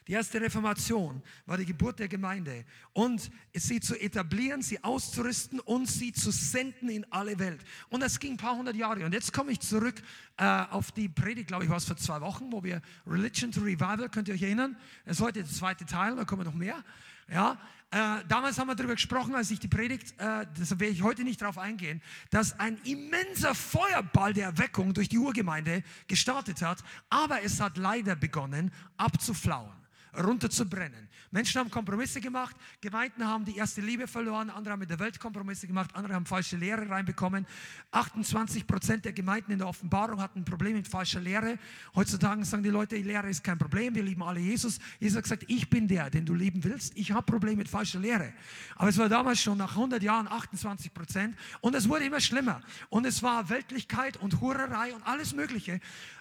[0.08, 5.84] Die erste Reformation war die Geburt der Gemeinde und sie zu etablieren, sie auszurüsten und
[5.84, 7.60] sie zu senden in alle Welt.
[7.90, 9.04] Und das ging ein paar hundert Jahre.
[9.04, 10.00] Und jetzt komme ich zurück
[10.38, 13.60] äh, auf die Predigt, glaube ich, war es vor zwei Wochen, wo wir Religion to
[13.60, 14.78] Revival, könnt ihr euch erinnern?
[15.04, 16.82] Das ist heute der zweite Teil, da kommen noch mehr.
[17.30, 17.58] Ja,
[17.90, 21.22] äh, damals haben wir darüber gesprochen, als ich die Predigt, äh, das werde ich heute
[21.22, 27.42] nicht darauf eingehen, dass ein immenser Feuerball der Erweckung durch die Urgemeinde gestartet hat, aber
[27.42, 29.77] es hat leider begonnen abzuflauen
[30.18, 31.08] runterzubrennen.
[31.30, 35.20] Menschen haben Kompromisse gemacht, Gemeinden haben die erste Liebe verloren, andere haben mit der Welt
[35.20, 37.46] Kompromisse gemacht, andere haben falsche Lehre reinbekommen.
[37.90, 41.58] 28 Prozent der Gemeinden in der Offenbarung hatten ein Problem mit falscher Lehre.
[41.94, 44.78] Heutzutage sagen die Leute, die Lehre ist kein Problem, wir lieben alle Jesus.
[45.00, 46.96] Jesus hat gesagt, ich bin der, den du lieben willst.
[46.96, 48.32] Ich habe Probleme mit falscher Lehre.
[48.76, 52.62] Aber es war damals schon nach 100 Jahren 28 Prozent und es wurde immer schlimmer.
[52.88, 55.80] Und es war Weltlichkeit und Hurerei und alles Mögliche.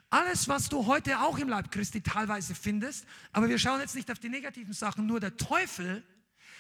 [0.09, 4.09] Alles, was du heute auch im Leib Christi teilweise findest, aber wir schauen jetzt nicht
[4.09, 6.03] auf die negativen Sachen, nur der Teufel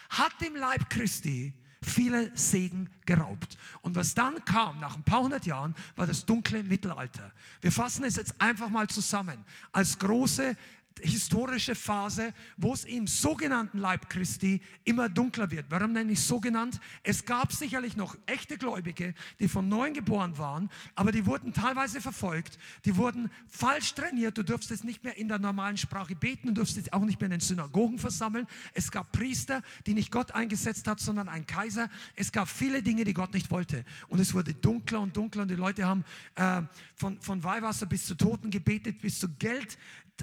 [0.09, 3.57] hat dem Leib Christi viele Segen geraubt.
[3.81, 7.31] Und was dann kam nach ein paar hundert Jahren, war das dunkle Mittelalter.
[7.61, 10.57] Wir fassen es jetzt einfach mal zusammen als große
[10.99, 15.65] historische Phase, wo es im sogenannten Leib Christi immer dunkler wird.
[15.69, 16.79] Warum nenne ich sogenannt?
[17.03, 22.01] Es gab sicherlich noch echte Gläubige, die von neuem geboren waren, aber die wurden teilweise
[22.01, 24.37] verfolgt, die wurden falsch trainiert.
[24.37, 27.31] Du durftest nicht mehr in der normalen Sprache beten, du durftest auch nicht mehr in
[27.31, 28.47] den Synagogen versammeln.
[28.73, 31.89] Es gab Priester, die nicht Gott eingesetzt hat, sondern ein Kaiser.
[32.15, 33.85] Es gab viele Dinge, die Gott nicht wollte.
[34.07, 36.03] Und es wurde dunkler und dunkler und die Leute haben
[36.35, 36.61] äh,
[36.95, 39.77] von, von Weihwasser bis zu Toten gebetet, bis zu Geld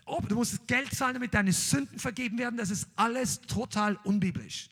[0.07, 2.57] oh, du musst Geld zahlen, damit deine Sünden vergeben werden.
[2.57, 4.69] Das ist alles total unbiblisch.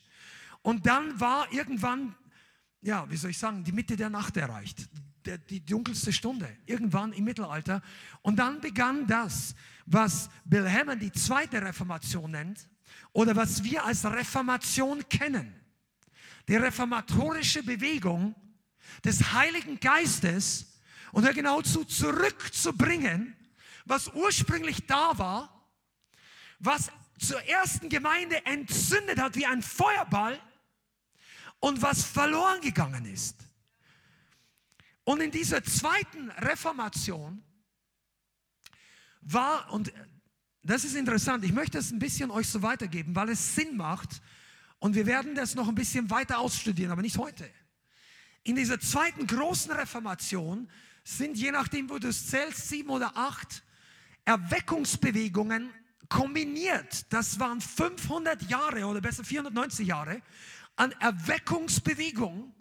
[0.61, 2.15] Und dann war irgendwann,
[2.81, 4.89] ja, wie soll ich sagen, die Mitte der Nacht erreicht.
[5.25, 7.81] Der, die dunkelste Stunde, irgendwann im Mittelalter.
[8.21, 9.55] Und dann begann das,
[9.85, 12.67] was Bill Hammond die zweite Reformation nennt,
[13.13, 15.53] oder was wir als Reformation kennen.
[16.47, 18.35] Die reformatorische Bewegung
[19.03, 20.73] des Heiligen Geistes,
[21.13, 23.35] und hör genau zu, zurückzubringen
[23.85, 25.67] was ursprünglich da war,
[26.59, 30.39] was zur ersten Gemeinde entzündet hat wie ein Feuerball
[31.59, 33.37] und was verloren gegangen ist.
[35.03, 37.43] Und in dieser zweiten Reformation
[39.21, 39.91] war, und
[40.63, 44.21] das ist interessant, ich möchte es ein bisschen euch so weitergeben, weil es Sinn macht
[44.79, 47.49] und wir werden das noch ein bisschen weiter ausstudieren, aber nicht heute.
[48.43, 50.69] In dieser zweiten großen Reformation
[51.03, 53.63] sind, je nachdem, wo du es zählst, sieben oder acht
[54.25, 55.69] Erweckungsbewegungen
[56.09, 57.11] kombiniert.
[57.11, 60.21] Das waren 500 Jahre oder besser 490 Jahre
[60.75, 62.53] an Erweckungsbewegung,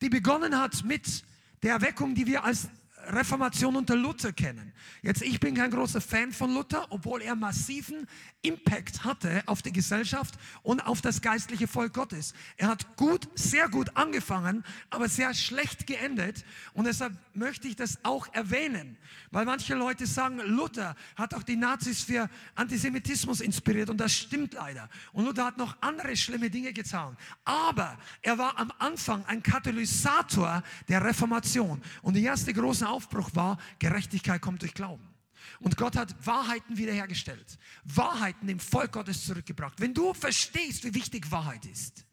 [0.00, 1.24] die begonnen hat mit
[1.62, 2.68] der Erweckung, die wir als
[3.08, 4.72] Reformation unter Luther kennen.
[5.02, 8.06] Jetzt, ich bin kein großer Fan von Luther, obwohl er massiven
[8.42, 12.34] Impact hatte auf die Gesellschaft und auf das geistliche Volk Gottes.
[12.56, 16.44] Er hat gut, sehr gut angefangen, aber sehr schlecht geendet.
[16.74, 18.96] Und deshalb möchte ich das auch erwähnen,
[19.30, 24.54] weil manche Leute sagen, Luther hat auch die Nazis für Antisemitismus inspiriert und das stimmt
[24.54, 24.88] leider.
[25.12, 27.16] Und Luther hat noch andere schlimme Dinge getan.
[27.44, 31.80] Aber er war am Anfang ein Katalysator der Reformation.
[32.02, 35.11] Und die erste große Aufbruch war, Gerechtigkeit kommt durch Glauben.
[35.60, 39.80] Und Gott hat Wahrheiten wiederhergestellt, Wahrheiten dem Volk Gottes zurückgebracht.
[39.80, 42.04] Wenn du verstehst, wie wichtig Wahrheit ist,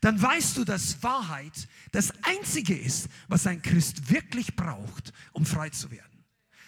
[0.00, 5.70] dann weißt du, dass Wahrheit das Einzige ist, was ein Christ wirklich braucht, um frei
[5.70, 6.24] zu werden.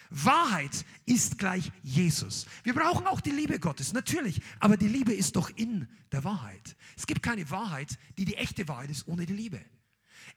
[0.09, 2.45] Wahrheit ist gleich Jesus.
[2.63, 6.77] Wir brauchen auch die Liebe Gottes, natürlich, aber die Liebe ist doch in der Wahrheit.
[6.95, 9.59] Es gibt keine Wahrheit, die die echte Wahrheit ist, ohne die Liebe.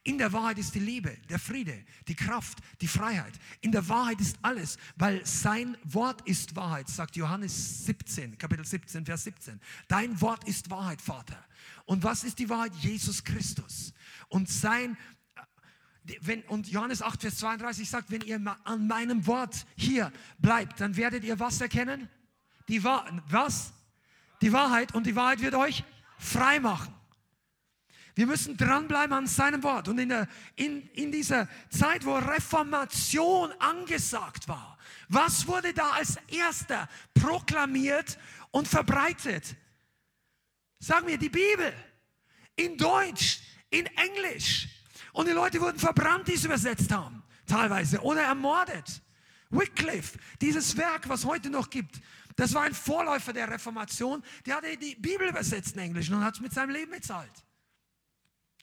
[0.03, 3.33] In der Wahrheit ist die Liebe, der Friede, die Kraft, die Freiheit.
[3.61, 9.05] In der Wahrheit ist alles, weil sein Wort ist Wahrheit, sagt Johannes 17, Kapitel 17,
[9.05, 9.59] Vers 17.
[9.87, 11.37] Dein Wort ist Wahrheit, Vater.
[11.85, 12.73] Und was ist die Wahrheit?
[12.75, 13.93] Jesus Christus.
[14.29, 14.97] Und sein
[16.21, 20.95] wenn, und Johannes 8, Vers 32 sagt, wenn ihr an meinem Wort hier bleibt, dann
[20.97, 22.09] werdet ihr was erkennen?
[22.67, 23.13] Die Wahrheit.
[23.29, 23.73] Was?
[24.41, 24.95] Die Wahrheit.
[24.95, 25.83] Und die Wahrheit wird euch
[26.17, 26.93] frei machen.
[28.15, 29.87] Wir müssen dranbleiben an seinem Wort.
[29.87, 36.17] Und in, der, in, in dieser Zeit, wo Reformation angesagt war, was wurde da als
[36.27, 38.17] erster proklamiert
[38.51, 39.55] und verbreitet?
[40.79, 41.73] Sag mir, die Bibel.
[42.55, 44.67] In Deutsch, in Englisch.
[45.13, 49.01] Und die Leute wurden verbrannt, die es übersetzt haben, teilweise, oder ermordet.
[49.49, 51.99] Wycliffe, dieses Werk, was heute noch gibt,
[52.35, 56.35] das war ein Vorläufer der Reformation, der hatte die Bibel übersetzt in Englisch und hat
[56.35, 57.31] es mit seinem Leben bezahlt.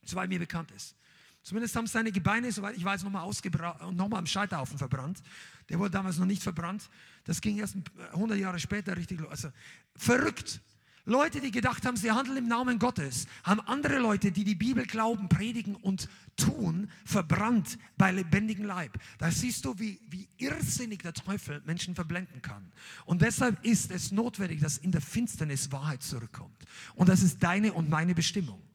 [0.08, 0.96] Soweit mir bekannt ist.
[1.42, 5.22] Zumindest haben seine Gebeine, soweit ich weiß, nochmal und nochmal am Scheiterhaufen verbrannt.
[5.68, 6.88] Der wurde damals noch nicht verbrannt.
[7.24, 7.76] Das ging erst
[8.12, 9.30] 100 Jahre später richtig los.
[9.30, 9.48] Also
[9.94, 10.60] verrückt.
[11.04, 14.84] Leute, die gedacht haben, sie handeln im Namen Gottes, haben andere Leute, die die Bibel
[14.84, 16.06] glauben, predigen und
[16.36, 18.98] tun, verbrannt bei lebendigem Leib.
[19.16, 22.70] Da siehst du, wie, wie irrsinnig der Teufel Menschen verblenden kann.
[23.06, 26.64] Und deshalb ist es notwendig, dass in der Finsternis Wahrheit zurückkommt.
[26.94, 28.67] Und das ist deine und meine Bestimmung.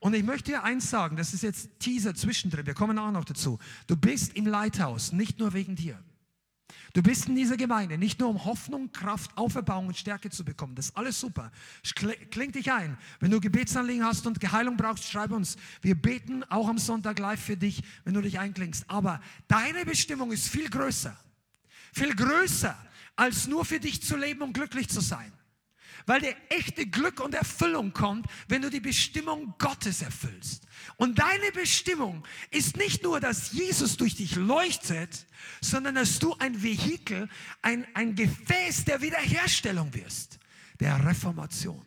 [0.00, 3.24] Und ich möchte dir eins sagen, das ist jetzt Teaser zwischendrin, wir kommen auch noch
[3.24, 3.58] dazu.
[3.86, 6.02] Du bist im Leithaus, nicht nur wegen dir.
[6.94, 10.74] Du bist in dieser Gemeinde nicht nur um Hoffnung, Kraft, Auferbauung und Stärke zu bekommen.
[10.74, 11.52] Das ist alles super.
[12.30, 12.96] Klingt dich ein.
[13.20, 15.56] Wenn du Gebetsanliegen hast und Geheilung brauchst, schreib uns.
[15.82, 18.84] Wir beten auch am Sonntag live für dich, wenn du dich einklingst.
[18.88, 21.16] Aber deine Bestimmung ist viel größer.
[21.92, 22.76] Viel größer,
[23.16, 25.32] als nur für dich zu leben und glücklich zu sein.
[26.08, 30.66] Weil der echte Glück und Erfüllung kommt, wenn du die Bestimmung Gottes erfüllst.
[30.96, 35.26] Und deine Bestimmung ist nicht nur, dass Jesus durch dich leuchtet,
[35.60, 37.28] sondern dass du ein Vehikel,
[37.60, 40.38] ein, ein Gefäß der Wiederherstellung wirst,
[40.80, 41.86] der Reformation.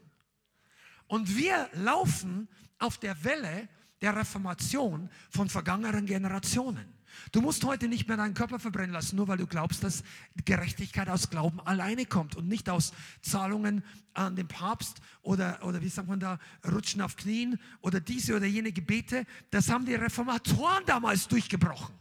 [1.07, 2.47] Und wir laufen
[2.78, 3.69] auf der Welle
[4.01, 6.91] der Reformation von vergangenen Generationen.
[7.32, 10.03] Du musst heute nicht mehr deinen Körper verbrennen lassen, nur weil du glaubst, dass
[10.45, 13.84] Gerechtigkeit aus Glauben alleine kommt und nicht aus Zahlungen
[14.14, 16.39] an den Papst oder, oder wie sagt man da,
[16.70, 19.26] Rutschen auf Knien oder diese oder jene Gebete.
[19.49, 21.95] Das haben die Reformatoren damals durchgebrochen.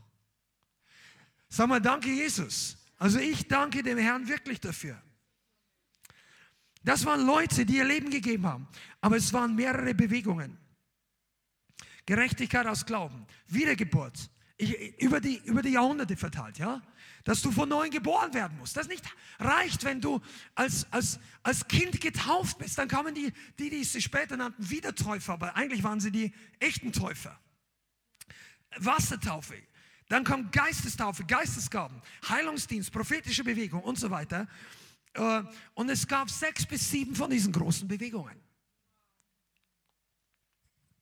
[1.48, 2.76] Sag mal, danke Jesus.
[2.96, 5.00] Also ich danke dem Herrn wirklich dafür.
[6.82, 8.68] Das waren Leute, die ihr Leben gegeben haben.
[9.00, 10.56] Aber es waren mehrere Bewegungen.
[12.06, 14.30] Gerechtigkeit aus Glauben, Wiedergeburt,
[14.98, 16.82] über, die, über die Jahrhunderte verteilt, ja?
[17.24, 18.76] Dass du von neuem geboren werden musst.
[18.76, 19.04] Das nicht
[19.38, 20.20] reicht, wenn du
[20.54, 22.78] als, als, als Kind getauft bist.
[22.78, 26.92] Dann kamen die, die, die sie später nannten, Wiedertäufer, aber eigentlich waren sie die echten
[26.92, 27.38] Täufer.
[28.76, 29.54] Wassertaufe.
[30.08, 34.48] Dann kam Geistestaufe, Geistesgaben, Heilungsdienst, prophetische Bewegung und so weiter.
[35.14, 35.42] Äh,
[35.74, 38.49] und es gab sechs bis sieben von diesen großen Bewegungen.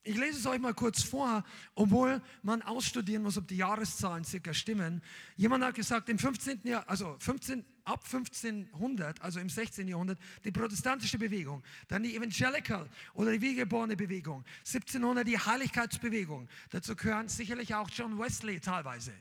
[0.03, 1.43] Ich lese es euch mal kurz vor,
[1.75, 5.01] obwohl man ausstudieren muss, ob die Jahreszahlen circa stimmen.
[5.35, 6.61] Jemand hat gesagt, im 15.
[6.63, 9.87] Jahr, also 15, ab 1500, also im 16.
[9.87, 16.47] Jahrhundert, die protestantische Bewegung, dann die Evangelical oder die Wiegeborene Bewegung, 1700 die Heiligkeitsbewegung.
[16.69, 19.11] Dazu gehören sicherlich auch John Wesley teilweise.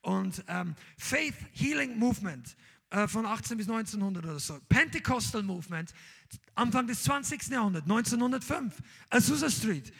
[0.00, 2.56] Und ähm, Faith Healing Movement
[2.90, 4.58] äh, von 18 bis 1900 oder so.
[4.68, 5.92] Pentecostal Movement,
[6.54, 7.48] Anfang des 20.
[7.48, 8.74] Jahrhunderts, 1905,
[9.10, 9.92] Azusa Street.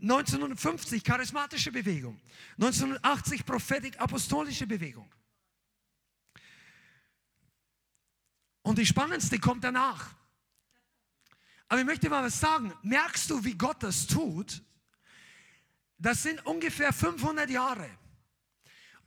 [0.00, 2.20] 1950 charismatische Bewegung,
[2.58, 5.10] 1980 prophetic-apostolische Bewegung.
[8.62, 10.14] Und die spannendste kommt danach.
[11.68, 12.72] Aber ich möchte mal was sagen.
[12.82, 14.62] Merkst du, wie Gott das tut?
[15.98, 17.88] Das sind ungefähr 500 Jahre.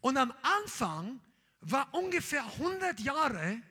[0.01, 1.19] Und am Anfang
[1.61, 3.61] war ungefähr 100 Jahre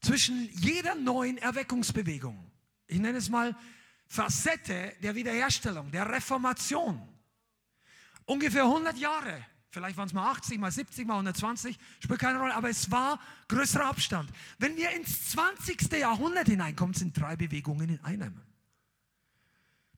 [0.00, 2.50] zwischen jeder neuen Erweckungsbewegung.
[2.86, 3.54] Ich nenne es mal
[4.08, 7.00] Facette der Wiederherstellung, der Reformation.
[8.24, 12.54] Ungefähr 100 Jahre, vielleicht waren es mal 80, mal 70, mal 120, spielt keine Rolle,
[12.54, 14.30] aber es war größerer Abstand.
[14.58, 15.92] Wenn wir ins 20.
[15.92, 18.40] Jahrhundert hineinkommen, sind drei Bewegungen in einem.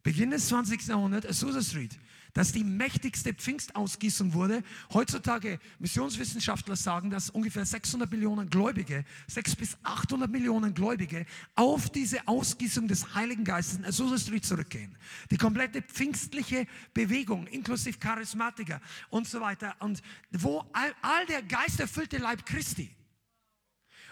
[0.02, 0.86] Beginn des 20.
[0.88, 1.98] Jahrhunderts, Azusa Street
[2.32, 4.62] dass die mächtigste Pfingstausgießung wurde.
[4.92, 12.26] Heutzutage Missionswissenschaftler sagen, dass ungefähr 600 Millionen Gläubige, 6 bis 800 Millionen Gläubige auf diese
[12.26, 14.96] Ausgießung des Heiligen Geistes in Azusa Street zurückgehen.
[15.30, 19.74] Die komplette pfingstliche Bewegung, inklusive Charismatiker und so weiter.
[19.80, 22.90] Und wo all, all der geisterfüllte Leib Christi.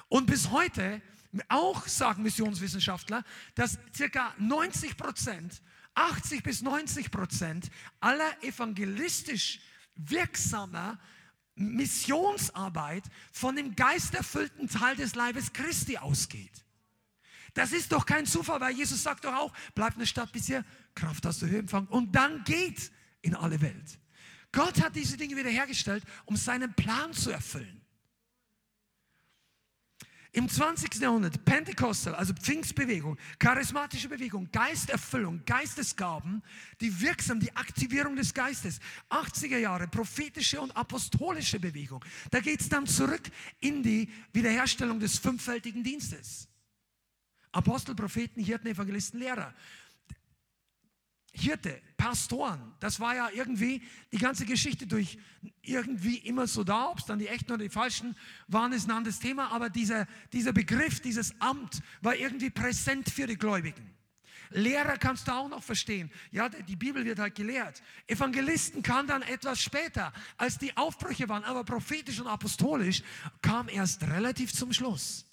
[0.08, 1.02] Und bis heute
[1.48, 3.22] auch sagen Missionswissenschaftler,
[3.54, 5.62] dass circa 90 Prozent
[5.98, 9.60] 80 bis 90 Prozent aller evangelistisch
[9.96, 10.98] wirksamer
[11.56, 16.64] Missionsarbeit von dem geisterfüllten Teil des Leibes Christi ausgeht.
[17.54, 20.64] Das ist doch kein Zufall, weil Jesus sagt doch auch, bleibt eine Stadt bis ihr
[20.94, 23.98] Kraft aus der Höhe empfangen und dann geht in alle Welt.
[24.52, 27.82] Gott hat diese Dinge wiederhergestellt, um seinen Plan zu erfüllen.
[30.32, 30.94] Im 20.
[30.96, 36.42] Jahrhundert, Pentecostal, also Pfingstbewegung, charismatische Bewegung, Geisterfüllung, Geistesgaben,
[36.80, 38.78] die wirksam, die Aktivierung des Geistes.
[39.08, 42.04] 80er Jahre, prophetische und apostolische Bewegung.
[42.30, 43.22] Da geht es dann zurück
[43.60, 46.48] in die Wiederherstellung des fünffältigen Dienstes.
[47.52, 49.54] Apostel, Propheten, Hirten, Evangelisten, Lehrer.
[51.40, 53.82] Hirte, Pastoren, das war ja irgendwie
[54.12, 55.18] die ganze Geschichte durch
[55.62, 58.16] irgendwie immer so da, ob es dann die echten oder die falschen
[58.46, 63.26] waren, ist ein anderes Thema, aber dieser, dieser Begriff, dieses Amt war irgendwie präsent für
[63.26, 63.94] die Gläubigen.
[64.50, 66.10] Lehrer kannst du auch noch verstehen.
[66.30, 67.82] Ja, die Bibel wird halt gelehrt.
[68.06, 73.02] Evangelisten kam dann etwas später, als die Aufbrüche waren, aber prophetisch und apostolisch
[73.42, 75.27] kam erst relativ zum Schluss.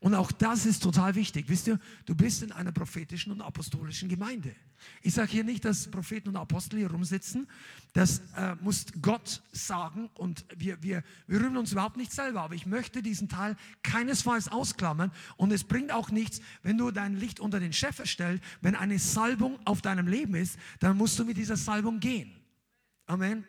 [0.00, 1.46] Und auch das ist total wichtig.
[1.48, 4.54] Wisst ihr, du bist in einer prophetischen und apostolischen Gemeinde.
[5.02, 7.48] Ich sage hier nicht, dass Propheten und Apostel hier rumsitzen.
[7.94, 12.42] Das äh, muss Gott sagen und wir, wir, wir rühmen uns überhaupt nicht selber.
[12.42, 15.10] Aber ich möchte diesen Teil keinesfalls ausklammern.
[15.36, 18.44] Und es bringt auch nichts, wenn du dein Licht unter den Chef stellst.
[18.60, 22.32] Wenn eine Salbung auf deinem Leben ist, dann musst du mit dieser Salbung gehen.
[23.06, 23.44] Amen.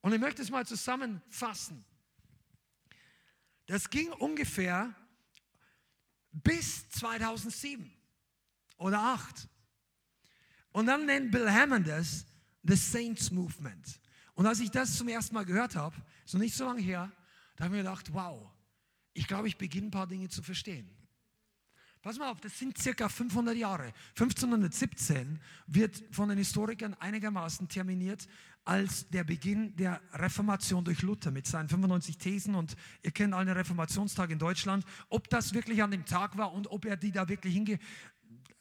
[0.00, 1.84] Und ich möchte es mal zusammenfassen.
[3.66, 4.94] Das ging ungefähr
[6.30, 7.92] bis 2007
[8.78, 9.48] oder 8.
[10.72, 12.26] Und dann nennt Bill Hammond das
[12.62, 14.00] The Saints Movement.
[14.34, 17.10] Und als ich das zum ersten Mal gehört habe, so nicht so lange her,
[17.56, 18.50] da habe ich mir gedacht, wow,
[19.14, 20.95] ich glaube, ich beginne ein paar Dinge zu verstehen.
[22.06, 23.92] Pass mal auf, das sind circa 500 Jahre.
[24.10, 28.28] 1517 wird von den Historikern einigermaßen terminiert
[28.64, 33.46] als der Beginn der Reformation durch Luther mit seinen 95 Thesen und ihr kennt alle
[33.46, 34.84] den Reformationstag in Deutschland.
[35.08, 37.80] Ob das wirklich an dem Tag war und ob er die da wirklich hinge...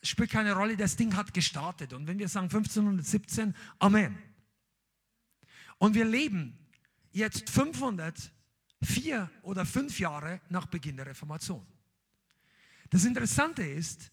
[0.01, 1.93] spielt keine Rolle, das Ding hat gestartet.
[1.93, 4.17] Und wenn wir sagen 1517, Amen.
[5.77, 6.57] Und wir leben
[7.11, 11.63] jetzt 504 oder 5 Jahre nach Beginn der Reformation.
[12.89, 14.11] Das Interessante ist,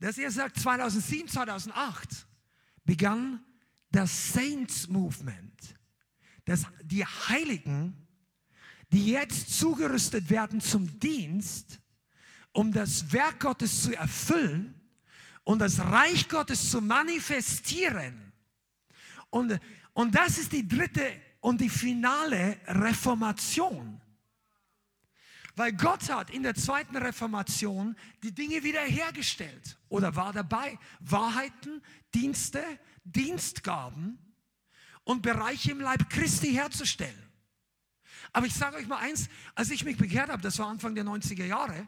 [0.00, 2.26] dass er sagt, 2007, 2008
[2.84, 3.44] begann
[3.90, 5.78] das Saints Movement,
[6.44, 7.96] dass die Heiligen,
[8.92, 11.80] die jetzt zugerüstet werden zum Dienst,
[12.52, 14.74] um das Werk Gottes zu erfüllen
[15.44, 18.32] und das Reich Gottes zu manifestieren.
[19.30, 19.58] Und,
[19.92, 21.04] und das ist die dritte
[21.40, 24.00] und die finale Reformation.
[25.56, 31.80] Weil Gott hat in der zweiten Reformation die Dinge wiederhergestellt oder war dabei, Wahrheiten,
[32.12, 32.62] Dienste,
[33.04, 34.18] Dienstgaben
[35.04, 37.22] und Bereiche im Leib Christi herzustellen.
[38.32, 41.04] Aber ich sage euch mal eins, als ich mich bekehrt habe, das war Anfang der
[41.04, 41.86] 90er Jahre,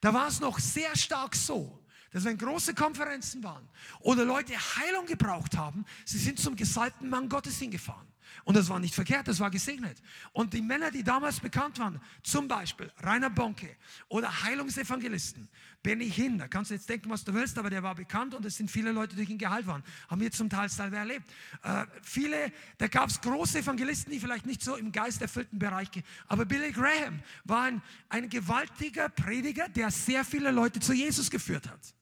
[0.00, 1.78] da war es noch sehr stark so,
[2.10, 3.68] dass wenn große Konferenzen waren
[4.00, 8.09] oder Leute Heilung gebraucht haben, sie sind zum gesalbten Mann Gottes hingefahren.
[8.44, 10.00] Und das war nicht verkehrt, das war gesegnet.
[10.32, 13.76] Und die Männer, die damals bekannt waren, zum Beispiel Rainer Bonke
[14.08, 15.48] oder Heilungsevangelisten,
[15.82, 18.44] Benny Hinn, da kannst du jetzt denken, was du willst, aber der war bekannt und
[18.44, 19.82] es sind viele Leute, die durch ihn geheilt waren.
[20.08, 21.26] Haben wir zum Teil selber erlebt.
[21.62, 26.04] Äh, viele, da gab es große Evangelisten, die vielleicht nicht so im geisterfüllten Bereich gehen.
[26.26, 31.68] Aber Billy Graham war ein, ein gewaltiger Prediger, der sehr viele Leute zu Jesus geführt
[31.68, 31.94] hat.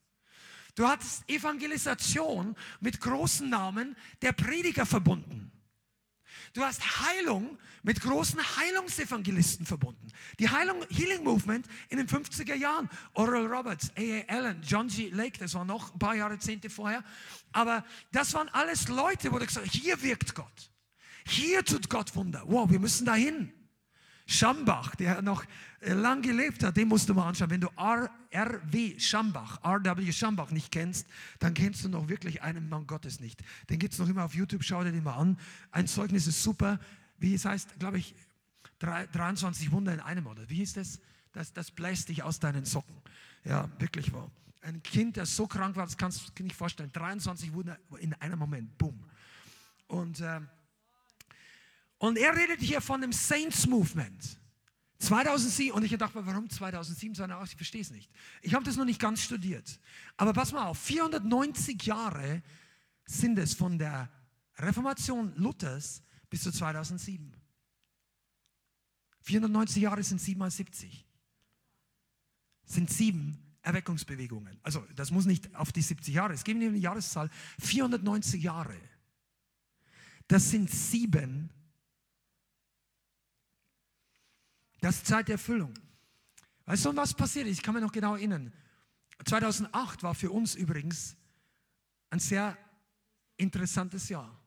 [0.75, 5.51] Du hattest Evangelisation mit großen Namen der Prediger verbunden.
[6.53, 10.09] Du hast Heilung mit großen Heilungsevangelisten verbunden.
[10.39, 12.89] Die Heilung, Healing Movement in den 50er Jahren.
[13.15, 14.25] Oral Roberts, A.A.
[14.29, 15.11] Allen, John G.
[15.11, 17.05] Lake, das war noch ein paar Jahrzehnte vorher.
[17.53, 20.71] Aber das waren alles Leute, wo du gesagt hast, hier wirkt Gott.
[21.27, 22.43] Hier tut Gott Wunder.
[22.47, 23.53] Wow, wir müssen dahin.
[24.31, 25.43] Schambach, der noch
[25.81, 27.49] äh, lang gelebt hat, den musst du mal anschauen.
[27.49, 29.01] Wenn du R.W.
[29.01, 30.13] Schambach, R.W.
[30.13, 31.07] Schambach nicht kennst,
[31.39, 33.43] dann kennst du noch wirklich einen Mann Gottes nicht.
[33.71, 35.39] Den gibt es noch immer auf YouTube, schau dir den mal an.
[35.71, 36.79] Ein Zeugnis ist super.
[37.19, 38.15] Wie es heißt, glaube ich,
[38.81, 41.01] 23 Wunder in einem oder wie hieß das?
[41.33, 42.97] Das, das bläst dich aus deinen Socken.
[43.45, 44.31] Ja, wirklich wahr.
[44.61, 46.93] Ein Kind, das so krank war, das kannst du dir nicht vorstellen.
[46.93, 49.03] 23 Wunder in einem Moment, boom.
[49.87, 50.41] Und, äh,
[51.99, 54.39] und er redet hier von dem Saints Movement.
[55.01, 58.11] 2007, und ich dachte, warum 2007, sondern ich verstehe es nicht.
[58.43, 59.79] Ich habe das noch nicht ganz studiert.
[60.17, 62.43] Aber pass mal auf, 490 Jahre
[63.05, 64.11] sind es von der
[64.57, 67.33] Reformation Luthers bis zu 2007.
[69.23, 71.07] 490 Jahre sind 7 mal 70.
[72.65, 74.59] Sind sieben Erweckungsbewegungen.
[74.63, 77.31] Also das muss nicht auf die 70 Jahre, es um die Jahreszahl
[77.61, 78.77] 490 Jahre.
[80.27, 81.51] Das sind sieben.
[84.81, 85.75] Das ist Zeit der Erfüllung.
[86.67, 87.59] Weißt du, was passiert ist?
[87.59, 88.53] Ich kann mich noch genau erinnern.
[89.25, 91.17] 2008 war für uns übrigens
[92.11, 92.57] ein sehr
[93.37, 94.39] interessantes Jahr.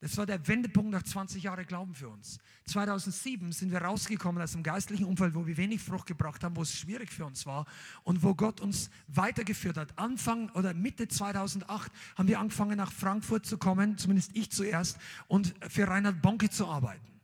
[0.00, 2.38] Das war der Wendepunkt nach 20 Jahren Glauben für uns.
[2.66, 6.62] 2007 sind wir rausgekommen aus einem geistlichen Umfeld, wo wir wenig Frucht gebracht haben, wo
[6.62, 7.66] es schwierig für uns war
[8.04, 9.98] und wo Gott uns weitergeführt hat.
[9.98, 15.52] Anfang oder Mitte 2008 haben wir angefangen nach Frankfurt zu kommen, zumindest ich zuerst, und
[15.68, 17.17] für Reinhard Bonke zu arbeiten.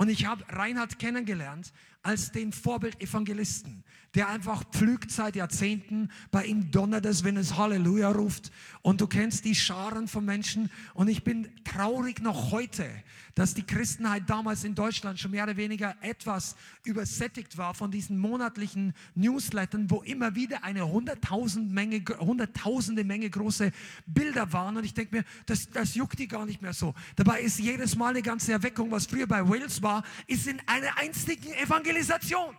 [0.00, 3.84] Und ich habe Reinhard kennengelernt als den Vorbild-Evangelisten,
[4.14, 6.08] der einfach pflügt seit Jahrzehnten.
[6.30, 8.50] Bei ihm donnert es, wenn es Halleluja ruft.
[8.80, 10.70] Und du kennst die Scharen von Menschen.
[10.94, 12.88] Und ich bin traurig noch heute,
[13.34, 18.18] dass die Christenheit damals in Deutschland schon mehr oder weniger etwas übersättigt war von diesen
[18.18, 23.70] monatlichen Newslettern, wo immer wieder eine Menge, hunderttausende Menge große
[24.06, 24.78] Bilder waren.
[24.78, 26.94] Und ich denke mir, das, das juckt die gar nicht mehr so.
[27.16, 29.89] Dabei ist jedes Mal eine ganze Erweckung, was früher bei Wales war,
[30.26, 32.56] ist in einer einzigen Evangelisation.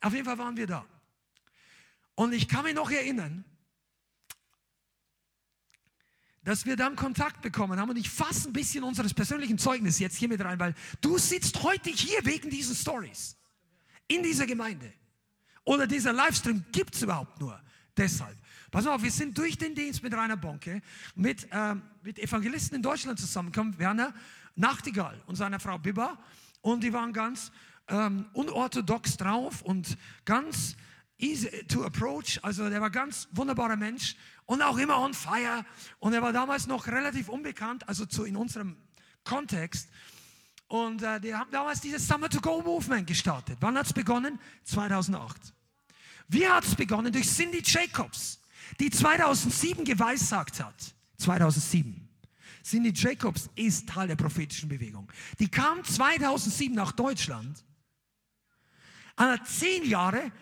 [0.00, 0.86] Auf jeden Fall waren wir da.
[2.14, 3.44] Und ich kann mich noch erinnern,
[6.42, 10.16] dass wir dann Kontakt bekommen haben und ich fasse ein bisschen unseres persönlichen Zeugnisses jetzt
[10.16, 13.36] hier mit rein, weil du sitzt heute hier wegen diesen Stories
[14.08, 14.92] in dieser Gemeinde.
[15.64, 17.60] Oder dieser Livestream gibt es überhaupt nur
[17.96, 18.36] deshalb.
[18.70, 20.80] Pass auf, wir sind durch den Dienst mit Rainer Bonke,
[21.14, 24.14] mit, ähm, mit Evangelisten in Deutschland zusammengekommen, Werner
[24.56, 26.18] Nachtigall und seiner Frau Biba.
[26.60, 27.52] Und die waren ganz
[27.88, 30.76] ähm, unorthodox drauf und ganz
[31.18, 32.38] easy to approach.
[32.42, 35.64] Also der war ganz wunderbarer Mensch und auch immer on fire.
[35.98, 38.76] Und er war damals noch relativ unbekannt, also zu, in unserem
[39.24, 39.88] Kontext.
[40.68, 43.58] Und äh, die haben damals dieses Summer to Go Movement gestartet.
[43.60, 44.38] Wann hat es begonnen?
[44.64, 45.52] 2008.
[46.28, 47.12] Wie hat es begonnen?
[47.12, 48.40] Durch Cindy Jacobs,
[48.78, 50.94] die 2007 geweissagt hat.
[51.18, 51.99] 2007.
[52.62, 55.10] Cindy Jacobs ist Teil der prophetischen Bewegung.
[55.38, 57.64] Die kam 2007 nach Deutschland
[59.44, 60.32] zehn Jahre,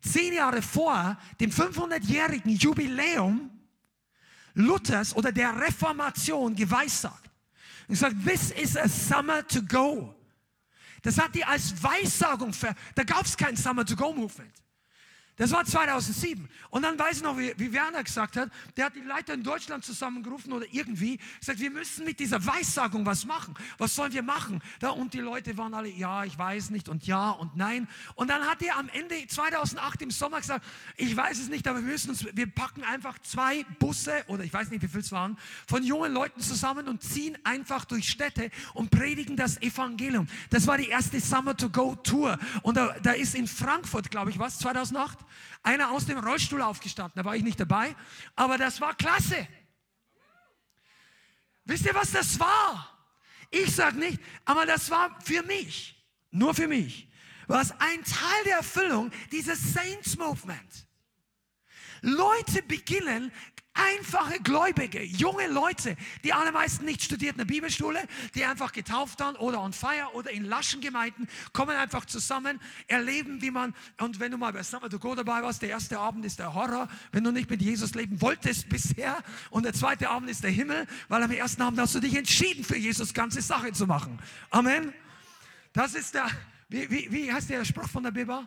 [0.00, 3.50] zehn Jahre vor dem 500-jährigen Jubiläum
[4.54, 7.30] Luthers oder der Reformation geweissagt.
[7.88, 10.14] Und sagt, this is a summer to go.
[11.02, 14.52] Das hat die als Weissagung, ver da gab es kein Summer to go Movement.
[15.36, 16.48] Das war 2007.
[16.70, 19.42] Und dann weiß ich noch, wie, wie, Werner gesagt hat, der hat die Leiter in
[19.42, 23.52] Deutschland zusammengerufen oder irgendwie gesagt, wir müssen mit dieser Weissagung was machen.
[23.78, 24.62] Was sollen wir machen?
[24.78, 27.88] Da, und die Leute waren alle, ja, ich weiß nicht und ja und nein.
[28.14, 30.64] Und dann hat er am Ende 2008 im Sommer gesagt,
[30.96, 34.52] ich weiß es nicht, aber wir müssen uns, wir packen einfach zwei Busse oder ich
[34.52, 38.52] weiß nicht, wie viel es waren, von jungen Leuten zusammen und ziehen einfach durch Städte
[38.72, 40.28] und predigen das Evangelium.
[40.50, 42.38] Das war die erste Summer to Go Tour.
[42.62, 45.23] Und da, da ist in Frankfurt, glaube ich, was, 2008?
[45.62, 47.14] Einer aus dem Rollstuhl aufgestanden.
[47.16, 47.94] Da war ich nicht dabei,
[48.36, 49.46] aber das war klasse.
[51.64, 52.90] Wisst ihr, was das war?
[53.50, 57.08] Ich sage nicht, aber das war für mich, nur für mich,
[57.46, 60.86] war es ein Teil der Erfüllung dieses Saints Movement.
[62.02, 63.32] Leute beginnen
[63.74, 67.98] Einfache Gläubige, junge Leute, die allermeisten nicht studiert in der Bibelschule,
[68.36, 73.42] die einfach getauft haben oder on fire oder in laschen Gemeinden, kommen einfach zusammen, erleben,
[73.42, 76.24] wie man, und wenn du mal bei Summer to Go dabei warst, der erste Abend
[76.24, 80.30] ist der Horror, wenn du nicht mit Jesus leben wolltest bisher, und der zweite Abend
[80.30, 83.72] ist der Himmel, weil am ersten Abend hast du dich entschieden, für Jesus ganze Sache
[83.72, 84.20] zu machen.
[84.50, 84.94] Amen.
[85.72, 86.30] Das ist der,
[86.68, 88.46] wie, wie, wie heißt der Spruch von der Bibel?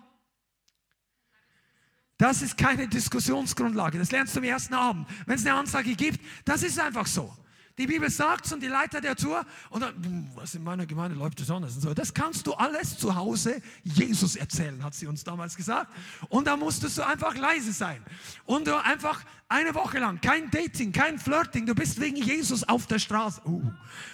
[2.17, 3.99] Das ist keine Diskussionsgrundlage.
[3.99, 5.07] Das lernst du im ersten Abend.
[5.25, 7.31] Wenn es eine Ansage gibt, das ist einfach so.
[7.77, 10.87] Die Bibel sagt es und die Leiter der Tour und dann, hm, was in meiner
[10.87, 11.93] Gemeinde läuft besonders und so.
[11.93, 15.91] Das kannst du alles zu Hause Jesus erzählen, hat sie uns damals gesagt.
[16.29, 18.03] Und da musstest du einfach leise sein.
[18.45, 21.67] Und du einfach eine Woche lang kein Dating, kein Flirting.
[21.67, 23.41] Du bist wegen Jesus auf der Straße.
[23.45, 23.71] Uh.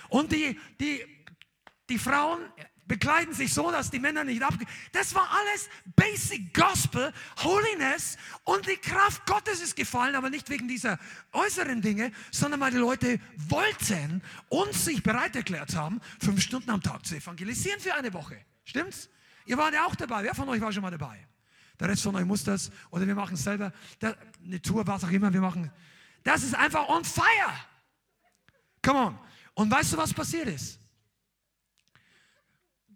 [0.09, 1.01] Und die, die,
[1.89, 2.39] die Frauen
[2.87, 4.69] bekleiden sich so, dass die Männer nicht abgehen.
[4.91, 7.13] Das war alles Basic Gospel,
[7.43, 10.99] Holiness und die Kraft Gottes ist gefallen, aber nicht wegen dieser
[11.31, 13.19] äußeren Dinge, sondern weil die Leute
[13.49, 18.37] wollten und sich bereit erklärt haben, fünf Stunden am Tag zu evangelisieren für eine Woche.
[18.65, 19.09] Stimmt's?
[19.45, 20.23] Ihr wart ja auch dabei.
[20.23, 21.27] Wer von euch war schon mal dabei?
[21.79, 23.73] Der Rest von euch muss das oder wir machen es selber.
[24.01, 25.71] eine Tour, was auch immer wir machen.
[26.23, 27.53] Das ist einfach on fire.
[28.81, 29.19] Come on.
[29.55, 30.79] Und weißt du, was passiert ist?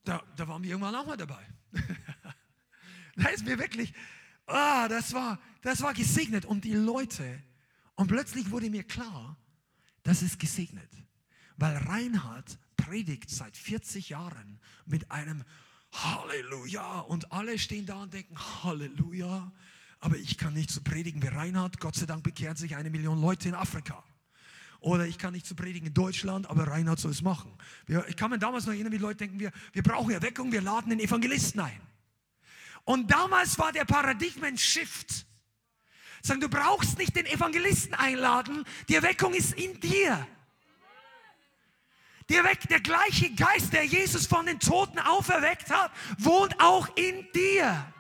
[0.08, 1.46] Da, da waren wir irgendwann auch mal dabei.
[3.16, 3.94] da ist mir wirklich,
[4.46, 6.46] ah, das war, das war gesegnet.
[6.46, 7.42] Und die Leute,
[7.96, 9.38] und plötzlich wurde mir klar,
[10.04, 10.90] das ist gesegnet.
[11.58, 15.44] Weil Reinhard predigt seit 40 Jahren mit einem
[15.92, 17.00] Halleluja.
[17.00, 19.52] Und alle stehen da und denken, Halleluja.
[20.00, 21.80] aber ich kann nicht so predigen wie Reinhard.
[21.80, 24.04] Gott sei Dank bekehren sich eine Million Leute in Afrika.
[24.80, 27.52] Oder ich kann nicht so predigen in Deutschland, aber Reinhard soll es machen.
[28.08, 30.90] ich kann mir damals noch erinnern, wie Leute denken, wir, wir brauchen Erweckung, wir laden
[30.92, 31.82] den Evangelisten ein.
[32.86, 35.26] Und damals war der Paradigmen-Shift.
[36.22, 40.28] Sagen, du brauchst nicht den Evangelisten einladen, die Erweckung ist in dir.
[42.30, 47.26] Der, Weg, der gleiche Geist, der Jesus von den Toten auferweckt hat, wohnt auch in
[47.34, 47.94] dir.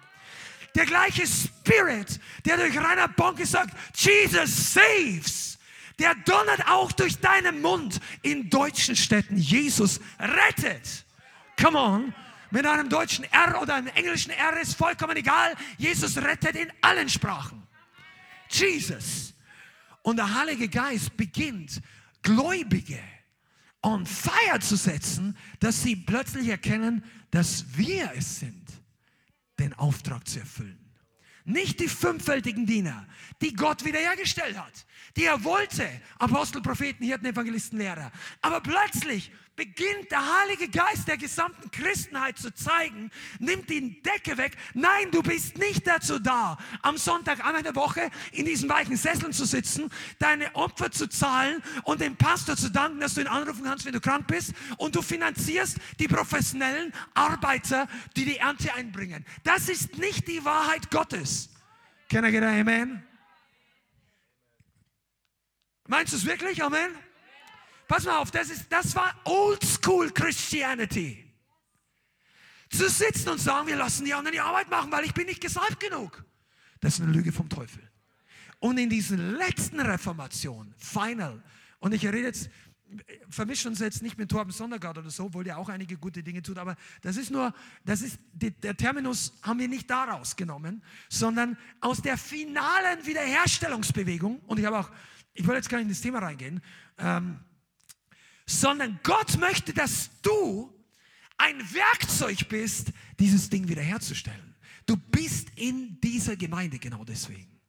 [0.76, 5.57] Der gleiche Spirit, der durch Rainer Bonke sagt, Jesus saves,
[6.00, 9.38] der donnert auch durch deinen Mund in deutschen Städten.
[9.38, 11.06] Jesus rettet.
[11.60, 12.14] Come on.
[12.50, 15.54] Mit einem deutschen R oder einem englischen R ist vollkommen egal.
[15.78, 17.68] Jesus rettet in allen Sprachen.
[18.50, 19.34] Jesus.
[20.02, 21.82] Und der Heilige Geist beginnt,
[22.22, 23.00] Gläubige
[23.82, 28.66] on fire zu setzen, dass sie plötzlich erkennen, dass wir es sind,
[29.60, 30.87] den Auftrag zu erfüllen.
[31.48, 33.08] Nicht die fünffältigen Diener,
[33.41, 34.86] die Gott wiederhergestellt hat,
[35.16, 35.89] die er wollte,
[36.20, 38.12] Apostel, Propheten, Hirten, Evangelisten, Lehrer.
[38.41, 44.55] Aber plötzlich beginnt der Heilige Geist der gesamten Christenheit zu zeigen, nimmt die Decke weg.
[44.74, 49.34] Nein, du bist nicht dazu da, am Sonntag in der Woche in diesen weichen Sesseln
[49.34, 49.89] zu sitzen,
[50.20, 53.93] deine Opfer zu zahlen und dem Pastor zu danken, dass du ihn anrufen kannst, wenn
[53.93, 54.53] du krank bist.
[54.78, 59.26] Und du finanzierst die professionellen Arbeiter, die die Ernte einbringen.
[59.43, 61.49] Das ist nicht die Wahrheit Gottes.
[62.10, 63.03] Can I get a amen?
[65.88, 66.64] Meinst du es wirklich?
[66.64, 67.07] Amen?
[67.88, 71.24] Pass mal auf, das, ist, das war Oldschool Christianity.
[72.70, 75.42] Zu sitzen und sagen, wir lassen die anderen die Arbeit machen, weil ich bin nicht
[75.42, 76.26] gesalbt genug.
[76.82, 77.82] Das ist eine Lüge vom Teufel.
[78.60, 81.42] Und in diesen letzten Reformation, Final,
[81.80, 82.50] und ich rede jetzt,
[83.30, 86.42] vermischen uns jetzt nicht mit Torben Sondergaard oder so, obwohl der auch einige gute Dinge
[86.42, 91.58] tut, aber das ist nur, das ist, der Terminus haben wir nicht daraus genommen, sondern
[91.82, 94.90] aus der finalen Wiederherstellungsbewegung, und ich habe auch,
[95.34, 96.62] ich will jetzt gar nicht in das Thema reingehen,
[96.98, 97.40] ähm,
[98.48, 100.74] sondern Gott möchte, dass du
[101.38, 104.56] ein Werkzeug bist, dieses Ding wiederherzustellen.
[104.86, 107.60] Du bist in dieser Gemeinde genau deswegen.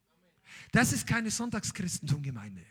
[0.72, 2.64] Das ist keine Sonntagschristentum-Gemeinde.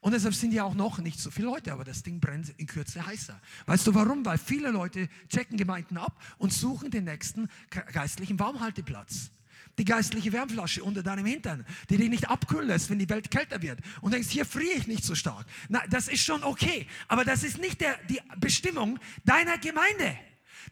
[0.00, 2.66] Und deshalb sind ja auch noch nicht so viele Leute, aber das Ding brennt in
[2.66, 3.40] Kürze heißer.
[3.66, 4.24] Weißt du warum?
[4.24, 9.30] Weil viele Leute checken Gemeinden ab und suchen den nächsten geistlichen Baumhalteplatz
[9.78, 13.62] die geistliche Wärmflasche unter deinem Hintern, die dich nicht abkühlen lässt, wenn die Welt kälter
[13.62, 13.80] wird.
[14.00, 15.46] Und denkst, hier friere ich nicht so stark.
[15.68, 16.86] Na, das ist schon okay.
[17.08, 20.18] Aber das ist nicht der, die Bestimmung deiner Gemeinde.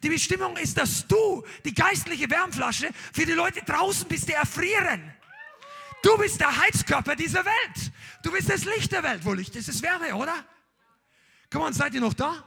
[0.03, 5.12] Die Bestimmung ist, dass du die geistliche Wärmflasche für die Leute draußen bist, die erfrieren.
[6.03, 7.92] Du bist der Heizkörper dieser Welt.
[8.22, 9.24] Du bist das Licht der Welt.
[9.24, 10.34] Wo Licht ist, ist Wärme, oder?
[11.51, 12.44] Komm on, seid ihr noch da?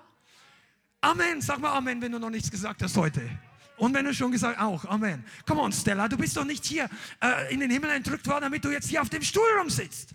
[1.01, 1.41] Amen.
[1.41, 3.30] Sag mal Amen, wenn du noch nichts gesagt hast heute.
[3.78, 5.26] Und wenn du schon gesagt auch, Amen.
[5.48, 6.90] Come on, Stella, du bist doch nicht hier
[7.22, 10.14] äh, in den Himmel entrückt worden, damit du jetzt hier auf dem Stuhl rumsitzt.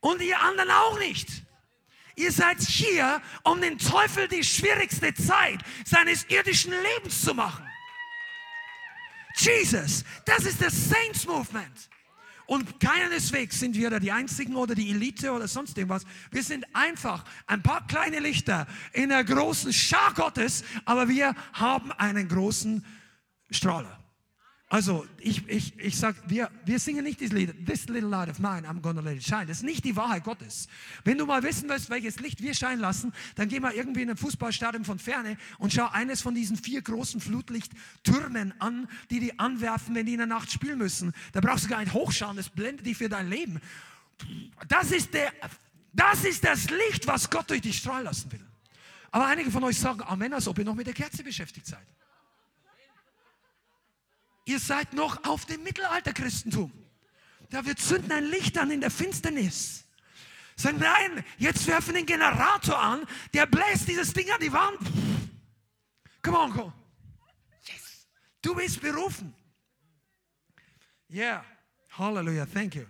[0.00, 1.28] Und ihr anderen auch nicht.
[2.16, 7.64] Ihr seid hier, um den Teufel die schwierigste Zeit seines irdischen Lebens zu machen.
[9.36, 11.88] Jesus, das ist das Saints Movement.
[12.48, 16.04] Und keineswegs sind wir da die Einzigen oder die Elite oder sonst irgendwas.
[16.30, 21.92] Wir sind einfach ein paar kleine Lichter in der großen Schar Gottes, aber wir haben
[21.92, 22.82] einen großen
[23.50, 23.97] Strahler.
[24.70, 28.38] Also ich, ich, ich sage, wir, wir singen nicht dieses Lied, This little light of
[28.38, 29.46] mine, I'm gonna let it shine.
[29.46, 30.68] Das ist nicht die Wahrheit Gottes.
[31.04, 34.10] Wenn du mal wissen willst, welches Licht wir scheinen lassen, dann geh mal irgendwie in
[34.10, 39.38] ein Fußballstadion von Ferne und schau eines von diesen vier großen Flutlichttürmen an, die die
[39.38, 41.14] anwerfen, wenn die in der Nacht spielen müssen.
[41.32, 43.62] Da brauchst du gar nicht hochschauen, das blendet dich für dein Leben.
[44.68, 45.32] Das ist, der,
[45.94, 48.44] das ist das Licht, was Gott durch dich strahlen lassen will.
[49.12, 51.86] Aber einige von euch sagen Amen, als ob ihr noch mit der Kerze beschäftigt seid.
[54.48, 56.72] Ihr seid noch auf dem Mittelalterchristentum.
[57.50, 59.84] Da wir zünden ein Licht an in der Finsternis.
[60.56, 64.78] Sagen, nein, jetzt werfen den Generator an, der bläst dieses Ding an die Wand.
[66.22, 66.72] Come on, go.
[67.66, 68.06] Yes.
[68.40, 69.34] Du bist berufen.
[71.10, 71.44] Yeah.
[71.98, 72.86] Halleluja, thank you.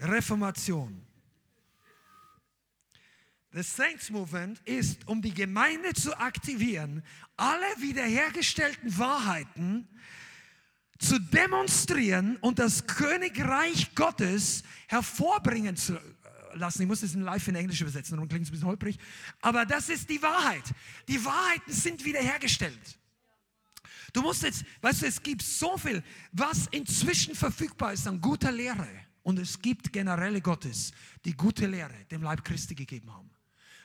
[0.00, 1.03] Reformation.
[3.54, 7.04] Das Saints Movement ist, um die Gemeinde zu aktivieren,
[7.36, 9.86] alle wiederhergestellten Wahrheiten
[10.98, 16.00] zu demonstrieren und das Königreich Gottes hervorbringen zu
[16.54, 16.82] lassen.
[16.82, 18.98] Ich muss das in live in Englisch übersetzen, darum klingt es ein bisschen holprig.
[19.40, 20.64] Aber das ist die Wahrheit.
[21.06, 22.98] Die Wahrheiten sind wiederhergestellt.
[24.12, 26.02] Du musst jetzt, weißt du, es gibt so viel,
[26.32, 28.88] was inzwischen verfügbar ist an guter Lehre.
[29.22, 30.90] Und es gibt Generäle Gottes,
[31.24, 33.33] die gute Lehre dem Leib Christi gegeben haben.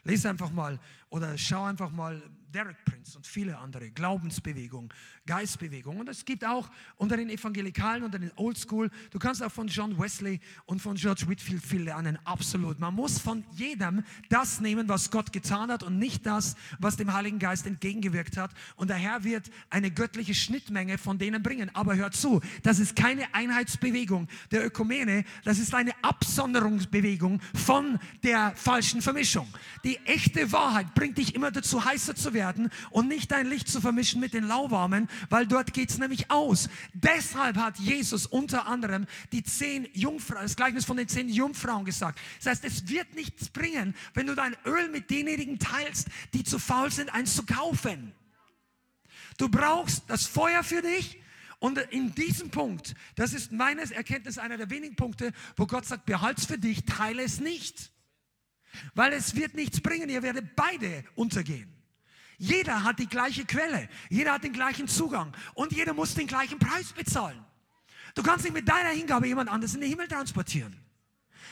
[0.04, 0.80] Lese einfach mal
[1.10, 2.22] oder schau einfach mal
[2.52, 4.92] Derek Prince und viele andere, Glaubensbewegung,
[5.28, 6.00] Geistbewegung.
[6.00, 10.00] Und es gibt auch unter den Evangelikalen, unter den Oldschool, du kannst auch von John
[10.00, 12.80] Wesley und von George Whitfield viel lernen, absolut.
[12.80, 17.14] Man muss von jedem das nehmen, was Gott getan hat und nicht das, was dem
[17.14, 18.52] Heiligen Geist entgegengewirkt hat.
[18.76, 21.70] Und der Herr wird eine göttliche Schnittmenge von denen bringen.
[21.76, 28.54] Aber hört zu, das ist keine Einheitsbewegung der Ökumene, das ist eine Absonderungsbewegung von der
[28.56, 29.48] falschen Vermischung.
[29.84, 32.39] Die echte Wahrheit bringt dich immer dazu, heißer zu werden
[32.90, 36.70] und nicht dein Licht zu vermischen mit den lauwarmen, weil dort geht es nämlich aus.
[36.94, 42.20] Deshalb hat Jesus unter anderem die zehn Jungfrauen, das Gleichnis von den zehn Jungfrauen gesagt.
[42.38, 46.60] Das heißt, es wird nichts bringen, wenn du dein Öl mit denjenigen teilst, die zu
[46.60, 48.14] faul sind, eins zu kaufen.
[49.38, 51.20] Du brauchst das Feuer für dich
[51.60, 56.06] und in diesem Punkt, das ist meines Erkenntnis einer der wenigen Punkte, wo Gott sagt,
[56.06, 57.92] behalte es für dich, teile es nicht.
[58.96, 61.79] Weil es wird nichts bringen, ihr werdet beide untergehen.
[62.40, 66.58] Jeder hat die gleiche Quelle, jeder hat den gleichen Zugang und jeder muss den gleichen
[66.58, 67.46] Preis bezahlen.
[68.16, 70.76] Du kannst nicht mit deiner Hingabe jemand anderes in den Himmel transportieren.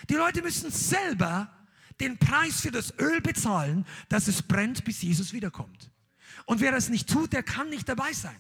[0.09, 1.51] Die Leute müssen selber
[1.99, 5.91] den Preis für das Öl bezahlen, dass es brennt, bis Jesus wiederkommt.
[6.45, 8.37] Und wer das nicht tut, der kann nicht dabei sein.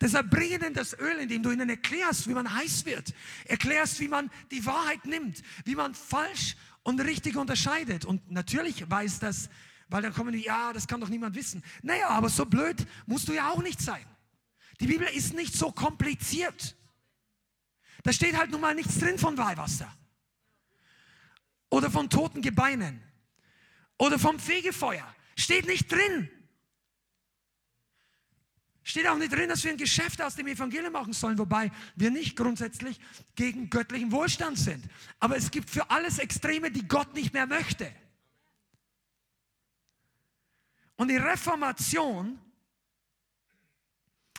[0.00, 3.12] Deshalb bringe ihnen das Öl, indem du ihnen erklärst, wie man heiß wird,
[3.44, 8.04] erklärst, wie man die Wahrheit nimmt, wie man falsch und richtig unterscheidet.
[8.04, 9.50] Und natürlich weiß das,
[9.88, 11.62] weil dann kommen die, ja, das kann doch niemand wissen.
[11.82, 14.04] Naja, aber so blöd musst du ja auch nicht sein.
[14.80, 16.76] Die Bibel ist nicht so kompliziert.
[18.02, 19.92] Da steht halt nun mal nichts drin von Weihwasser.
[21.70, 23.02] Oder von toten Gebeinen.
[23.98, 25.06] Oder vom Fegefeuer.
[25.36, 26.30] Steht nicht drin.
[28.82, 32.10] Steht auch nicht drin, dass wir ein Geschäft aus dem Evangelium machen sollen, wobei wir
[32.12, 33.00] nicht grundsätzlich
[33.34, 34.84] gegen göttlichen Wohlstand sind.
[35.18, 37.92] Aber es gibt für alles Extreme, die Gott nicht mehr möchte.
[40.96, 42.38] Und die Reformation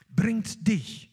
[0.10, 1.12] bringt dich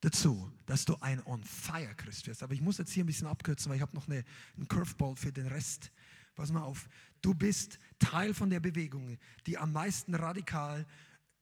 [0.00, 2.42] dazu, dass du ein On-Fire Christ wirst.
[2.42, 4.24] Aber ich muss jetzt hier ein bisschen abkürzen, weil ich habe noch eine,
[4.56, 5.92] einen Curveball für den Rest.
[6.34, 6.88] Pass mal auf.
[7.22, 9.16] Du bist Teil von der Bewegung,
[9.46, 10.86] die am meisten radikal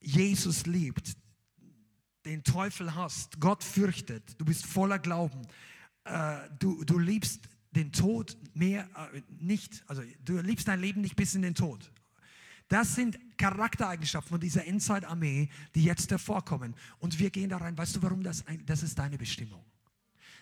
[0.01, 1.17] Jesus liebt,
[2.25, 5.47] den Teufel hasst, Gott fürchtet, du bist voller Glauben,
[6.05, 11.17] äh, du, du liebst den Tod mehr äh, nicht, also du liebst dein Leben nicht
[11.17, 11.91] bis in den Tod.
[12.75, 16.75] Das sind Charaktereigenschaften von dieser Endzeit-Armee, die jetzt hervorkommen.
[16.99, 17.79] Und wir gehen da rein.
[17.79, 18.43] Weißt du, warum das?
[18.67, 19.65] Das ist deine Bestimmung.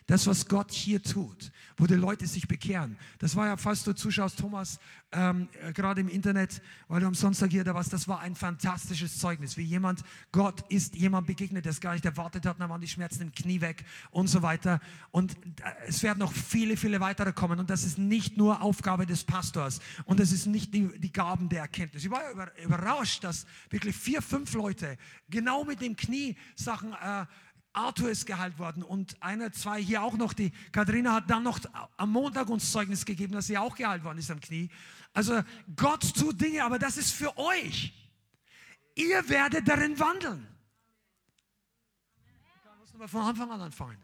[0.07, 2.97] Das, was Gott hier tut, wo die Leute sich bekehren.
[3.19, 4.79] Das war ja, falls du zuschaust, Thomas,
[5.13, 8.35] ähm, äh, gerade im Internet, weil du am Sonntag hier da warst, das war ein
[8.35, 12.69] fantastisches Zeugnis, wie jemand, Gott ist jemand begegnet, der es gar nicht erwartet hat, dann
[12.69, 14.81] waren die Schmerzen im Knie weg und so weiter.
[15.11, 17.61] Und äh, es werden noch viele, viele weitere kommen.
[17.61, 21.49] Und das ist nicht nur Aufgabe des Pastors und das ist nicht die, die Gaben
[21.49, 22.05] der Erkenntnis.
[22.05, 22.23] Ich war
[22.63, 24.97] überrascht, dass wirklich vier, fünf Leute
[25.29, 27.27] genau mit dem Knie Sachen äh,
[27.73, 30.33] Arthur ist geheilt worden und einer, zwei hier auch noch.
[30.33, 31.61] Die Katharina hat dann noch
[31.97, 34.71] am Montag uns Zeugnis gegeben, dass sie auch geheilt worden ist am Knie.
[35.15, 35.43] Also
[35.77, 37.95] Gott tut Dinge, aber das ist für euch.
[38.95, 40.47] Ihr werdet darin wandeln.
[42.65, 43.99] Da muss man von Anfang an anfangen.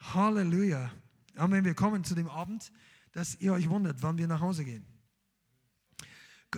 [0.00, 0.90] Halleluja.
[1.36, 1.64] Amen.
[1.64, 2.70] Wir kommen zu dem Abend,
[3.12, 4.84] dass ihr euch wundert, wann wir nach Hause gehen.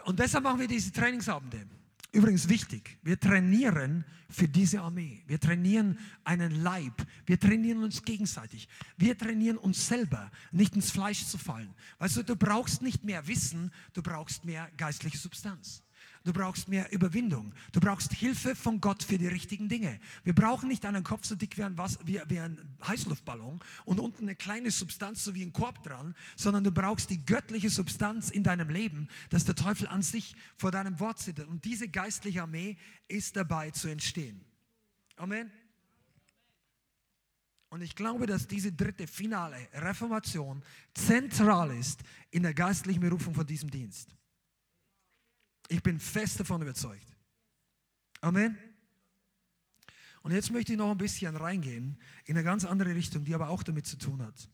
[0.05, 1.69] Und deshalb machen wir diese Trainingsabende.
[2.13, 5.23] Übrigens wichtig, wir trainieren für diese Armee.
[5.27, 7.07] Wir trainieren einen Leib.
[7.25, 8.69] Wir trainieren uns gegenseitig.
[8.99, 11.75] Wir trainieren uns selber, nicht ins Fleisch zu fallen.
[11.99, 15.83] Weißt du, du brauchst nicht mehr Wissen, du brauchst mehr geistliche Substanz.
[16.25, 17.53] Du brauchst mehr Überwindung.
[17.73, 19.99] Du brauchst Hilfe von Gott für die richtigen Dinge.
[20.23, 24.01] Wir brauchen nicht einen Kopf so dick wie ein, Was wie, wie ein Heißluftballon und
[24.01, 28.31] unten eine kleine Substanz, so wie ein Korb dran, sondern du brauchst die göttliche Substanz
[28.31, 31.45] in deinem Leben, dass der Teufel an sich vor deinem Wort sitzt.
[31.47, 32.77] Und diese geistliche Armee
[33.09, 34.45] ist dabei zu entstehen.
[35.17, 35.51] Amen.
[37.73, 40.63] Und ich glaube, dass diese dritte finale Reformation
[40.93, 44.15] zentral ist in der geistlichen Berufung von diesem Dienst.
[45.73, 47.07] Ich bin fest davon überzeugt.
[48.21, 48.59] Amen.
[50.21, 53.49] Und jetzt möchte ich noch ein bisschen reingehen in eine ganz andere Richtung, die aber
[53.49, 54.51] auch damit zu tun hat.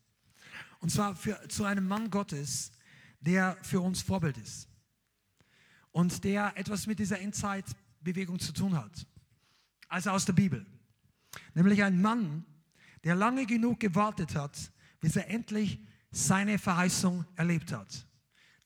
[0.78, 2.70] Und zwar für, zu einem Mann Gottes,
[3.18, 4.68] der für uns Vorbild ist
[5.90, 9.04] und der etwas mit dieser Endzeitbewegung zu tun hat.
[9.88, 10.64] Also aus der Bibel.
[11.52, 12.46] Nämlich ein Mann,
[13.02, 15.80] der lange genug gewartet hat, bis er endlich
[16.12, 18.07] seine Verheißung erlebt hat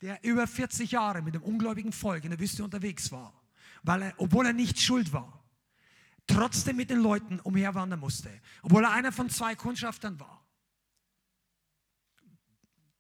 [0.02, 3.32] der über 40 Jahre mit dem ungläubigen Volk in der Wüste unterwegs war,
[3.84, 5.42] weil er, obwohl er nicht schuld war,
[6.26, 8.28] trotzdem mit den Leuten umherwandern musste,
[8.62, 10.44] obwohl er einer von zwei Kundschaftern war.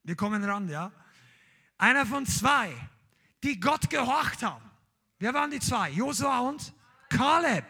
[0.04, 0.92] Wir kommen ran, ja?
[1.76, 2.72] Einer von zwei,
[3.42, 4.70] die Gott gehorcht haben.
[5.18, 5.90] Wer waren die zwei?
[5.90, 6.72] Josua und
[7.08, 7.64] Kaleb.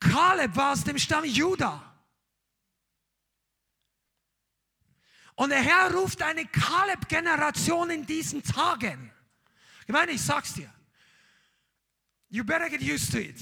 [0.00, 1.85] Kaleb war aus dem Stamm Juda.
[5.36, 9.12] Und der Herr ruft eine Kaleb-Generation in diesen Tagen.
[9.86, 10.72] Ich meine, ich sag's dir.
[12.28, 13.38] You better get used to it.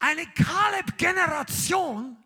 [0.00, 2.16] Eine Kaleb-Generation,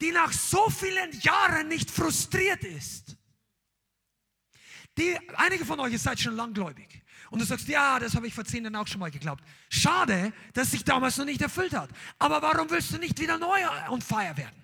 [0.00, 3.16] die nach so vielen Jahren nicht frustriert ist.
[4.98, 7.02] Die, einige von euch seid schon langgläubig.
[7.30, 9.42] Und du sagst, ja, das habe ich vor zehn Jahren auch schon mal geglaubt.
[9.70, 11.88] Schade, dass sich damals noch nicht erfüllt hat.
[12.18, 13.60] Aber warum willst du nicht wieder neu
[13.90, 14.61] und feier werden?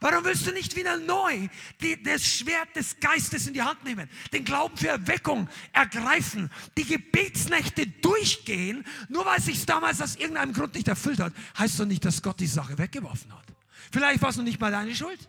[0.00, 1.48] Warum willst du nicht wieder neu
[1.80, 6.84] die, das Schwert des Geistes in die Hand nehmen, den Glauben für Erweckung ergreifen, die
[6.84, 12.04] Gebetsnächte durchgehen, nur weil sich damals aus irgendeinem Grund nicht erfüllt hat, heißt doch nicht,
[12.04, 13.46] dass Gott die Sache weggeworfen hat.
[13.90, 15.28] Vielleicht war es noch nicht mal deine Schuld.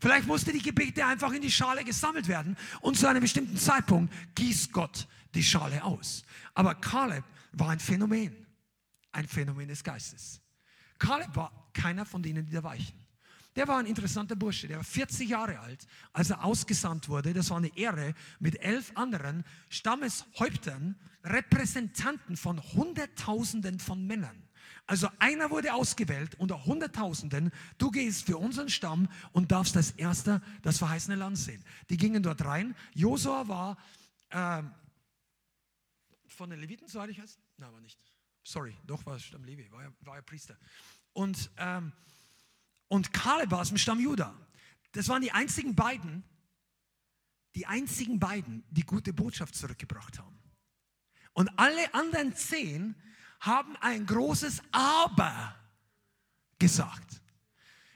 [0.00, 4.14] Vielleicht musste die Gebete einfach in die Schale gesammelt werden und zu einem bestimmten Zeitpunkt
[4.36, 6.22] gießt Gott die Schale aus.
[6.54, 8.46] Aber Kaleb war ein Phänomen,
[9.12, 10.40] ein Phänomen des Geistes.
[10.98, 13.07] Kaleb war keiner von denen, die da weichen.
[13.58, 17.34] Der war ein interessanter Bursche, der war 40 Jahre alt, als er ausgesandt wurde.
[17.34, 20.94] Das war eine Ehre mit elf anderen Stammeshäuptern,
[21.24, 24.44] Repräsentanten von Hunderttausenden von Männern.
[24.86, 27.50] Also einer wurde ausgewählt unter Hunderttausenden.
[27.78, 31.64] Du gehst für unseren Stamm und darfst als erster das verheißene Land sehen.
[31.90, 32.76] Die gingen dort rein.
[32.94, 33.76] Josua war
[34.30, 34.62] äh,
[36.28, 37.40] von den Leviten, soweit ich weiß.
[37.56, 37.98] Nein, war nicht.
[38.44, 40.56] Sorry, doch war es Stamm Levi, war ja, war ja Priester.
[41.12, 41.92] Und ähm,
[42.88, 44.34] und Kaleb aus dem Stamm Juda.
[44.92, 46.24] Das waren die einzigen beiden,
[47.54, 50.38] die einzigen beiden, die gute Botschaft zurückgebracht haben.
[51.34, 52.94] Und alle anderen zehn
[53.40, 55.54] haben ein großes Aber
[56.58, 57.22] gesagt.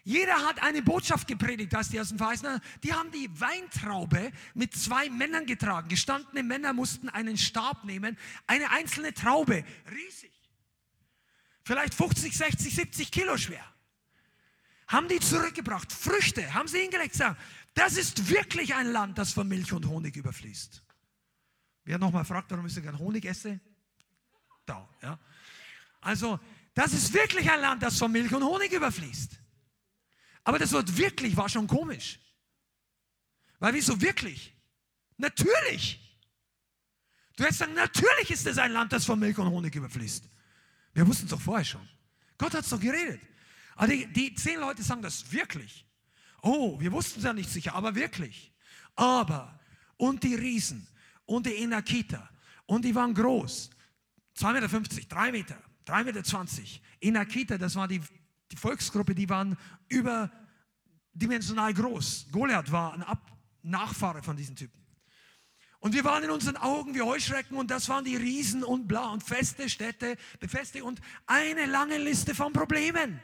[0.05, 4.75] Jeder hat eine Botschaft gepredigt, als die aus dem Verheißenen, die haben die Weintraube mit
[4.75, 5.89] zwei Männern getragen.
[5.89, 8.19] Gestandene Männer mussten einen Stab nehmen,
[8.49, 10.33] eine einzelne Traube, riesig.
[11.65, 13.72] Vielleicht 50, 60, 70 Kilo schwer
[14.93, 15.91] haben die zurückgebracht.
[15.91, 17.15] Früchte haben sie hingelegt.
[17.15, 17.37] Sagen,
[17.75, 20.83] das ist wirklich ein Land, das von Milch und Honig überfließt.
[21.85, 23.59] Wer nochmal fragt, warum ich so gern Honig esse?
[24.67, 25.19] Da, ja.
[26.01, 26.39] Also,
[26.75, 29.41] das ist wirklich ein Land, das von Milch und Honig überfließt.
[30.45, 32.21] Aber das Wort wirklich war schon komisch.
[33.59, 34.55] Weil wieso wirklich?
[35.17, 35.99] Natürlich.
[37.37, 40.29] Du hättest sagen, natürlich ist es ein Land, das von Milch und Honig überfließt.
[40.95, 41.89] Wir wussten es doch vorher schon.
[42.37, 43.21] Gott hat es doch geredet.
[43.77, 45.87] Aber die, die zehn Leute sagen das wirklich.
[46.43, 48.53] Oh, wir wussten es ja nicht sicher, aber wirklich.
[48.97, 49.61] Aber,
[49.97, 50.87] und die Riesen,
[51.25, 52.29] und die Enakita,
[52.67, 53.71] und die waren groß.
[54.39, 56.81] 2,50 Meter, 3 Meter, 3,20 Meter.
[57.01, 58.01] Enakita, das war die,
[58.51, 59.57] die Volksgruppe, die waren
[59.89, 62.27] überdimensional groß.
[62.31, 63.31] Goliath war ein Ab
[63.63, 64.83] Nachfahre von diesen Typen.
[65.79, 69.09] Und wir waren in unseren Augen wie Heuschrecken und das waren die Riesen und bla
[69.11, 73.21] und feste Städte, befestigt und eine lange Liste von Problemen.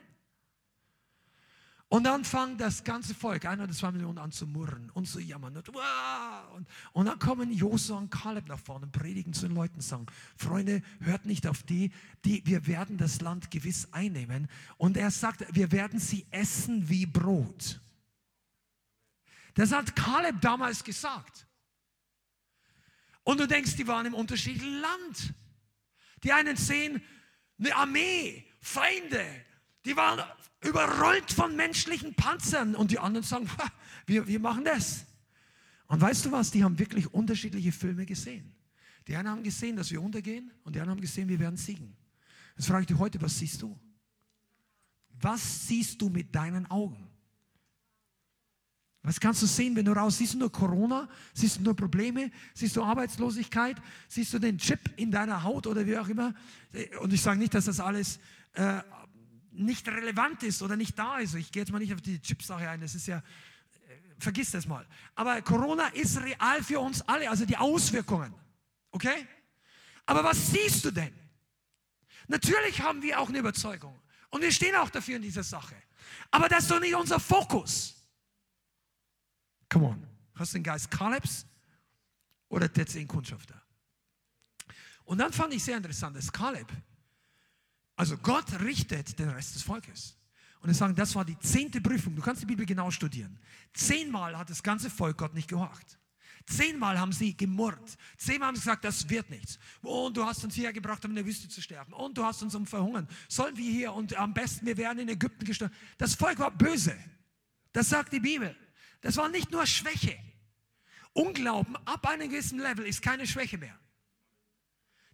[1.90, 5.20] Und dann fang das ganze Volk, ein oder zwei Millionen, an zu murren und zu
[5.20, 5.56] jammern.
[5.56, 9.76] Und, und, und dann kommen Josua und Kaleb nach vorne und predigen zu den Leuten
[9.76, 11.90] und sagen, Freunde, hört nicht auf die,
[12.26, 14.48] die, wir werden das Land gewiss einnehmen.
[14.76, 17.80] Und er sagt, wir werden sie essen wie Brot.
[19.54, 21.46] Das hat Kaleb damals gesagt.
[23.24, 25.34] Und du denkst, die waren im unterschiedlichen Land.
[26.22, 27.02] Die einen sehen
[27.58, 29.24] eine Armee, Feinde,
[29.88, 30.22] die waren
[30.60, 33.48] überrollt von menschlichen Panzern und die anderen sagen,
[34.06, 35.06] wir, wir machen das.
[35.86, 38.54] Und weißt du was, die haben wirklich unterschiedliche Filme gesehen.
[39.06, 41.96] Die einen haben gesehen, dass wir untergehen und die anderen haben gesehen, wir werden siegen.
[42.54, 43.78] Jetzt frage ich dich heute, was siehst du?
[45.20, 47.08] Was siehst du mit deinen Augen?
[49.02, 52.30] Was kannst du sehen, wenn du raus siehst du nur Corona, siehst du nur Probleme,
[52.52, 56.34] siehst du Arbeitslosigkeit, siehst du den Chip in deiner Haut oder wie auch immer.
[57.00, 58.18] Und ich sage nicht, dass das alles
[58.52, 58.82] äh,
[59.58, 61.34] nicht relevant ist oder nicht da ist.
[61.34, 63.22] Ich gehe jetzt mal nicht auf die Chipsache ein, das ist ja, äh,
[64.18, 64.86] vergiss das mal.
[65.14, 68.34] Aber Corona ist real für uns alle, also die Auswirkungen.
[68.90, 69.26] Okay?
[70.06, 71.12] Aber was siehst du denn?
[72.28, 73.98] Natürlich haben wir auch eine Überzeugung.
[74.30, 75.74] Und wir stehen auch dafür in dieser Sache.
[76.30, 77.94] Aber das ist doch nicht unser Fokus.
[79.68, 80.06] Come on.
[80.34, 81.46] Hast du den Geist Kalebs
[82.48, 83.60] oder der zehn Kundschafter?
[85.04, 86.70] Und dann fand ich sehr interessant, dass Kaleb
[87.98, 90.16] also Gott richtet den Rest des Volkes.
[90.60, 92.14] Und wir sagen, das war die zehnte Prüfung.
[92.14, 93.36] Du kannst die Bibel genau studieren.
[93.74, 95.98] Zehnmal hat das ganze Volk Gott nicht gehorcht.
[96.46, 97.98] Zehnmal haben sie gemurrt.
[98.16, 99.58] Zehnmal haben sie gesagt, das wird nichts.
[99.82, 101.92] Und du hast uns hierher gebracht, um in der Wüste zu sterben.
[101.92, 103.08] Und du hast uns um verhungern.
[103.28, 105.74] Sollen wir hier und am besten, wir werden in Ägypten gestorben.
[105.98, 106.96] Das Volk war böse.
[107.72, 108.56] Das sagt die Bibel.
[109.00, 110.16] Das war nicht nur Schwäche.
[111.14, 113.76] Unglauben ab einem gewissen Level ist keine Schwäche mehr.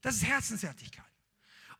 [0.02, 1.04] Das ist Herzenswertigkeit.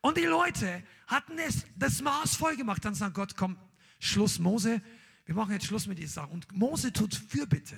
[0.05, 2.84] Und die Leute hatten es, das Maß voll gemacht.
[2.84, 3.57] Dann sagt Gott, komm,
[3.98, 4.82] Schluss, Mose,
[5.26, 6.30] wir machen jetzt Schluss mit dieser Sache.
[6.30, 7.76] Und Mose tut Fürbitte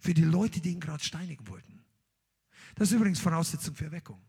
[0.00, 1.84] für die Leute, die ihn gerade steinigen wollten.
[2.74, 4.20] Das ist übrigens Voraussetzung für Erweckung.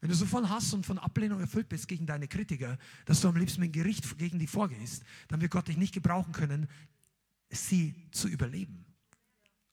[0.00, 2.76] Wenn du so von Hass und von Ablehnung erfüllt bist gegen deine Kritiker,
[3.06, 6.32] dass du am liebsten mit Gericht gegen die vorgehst, dann wird Gott dich nicht gebrauchen
[6.32, 6.68] können,
[7.48, 8.84] sie zu überleben.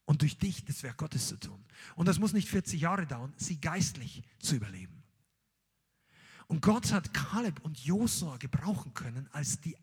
[0.04, 1.62] Und durch dich das Werk Gottes zu tun.
[1.96, 5.01] Und das muss nicht 40 Jahre dauern, sie geistlich zu überleben.
[6.52, 9.78] Und Gott hat Kaleb und Josua gebrauchen können als die äh,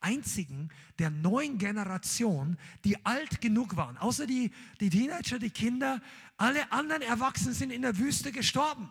[0.00, 3.96] einzigen der neuen Generation, die alt genug waren.
[3.96, 6.02] Außer die, die Teenager, die Kinder,
[6.36, 8.90] alle anderen Erwachsenen sind in der Wüste gestorben.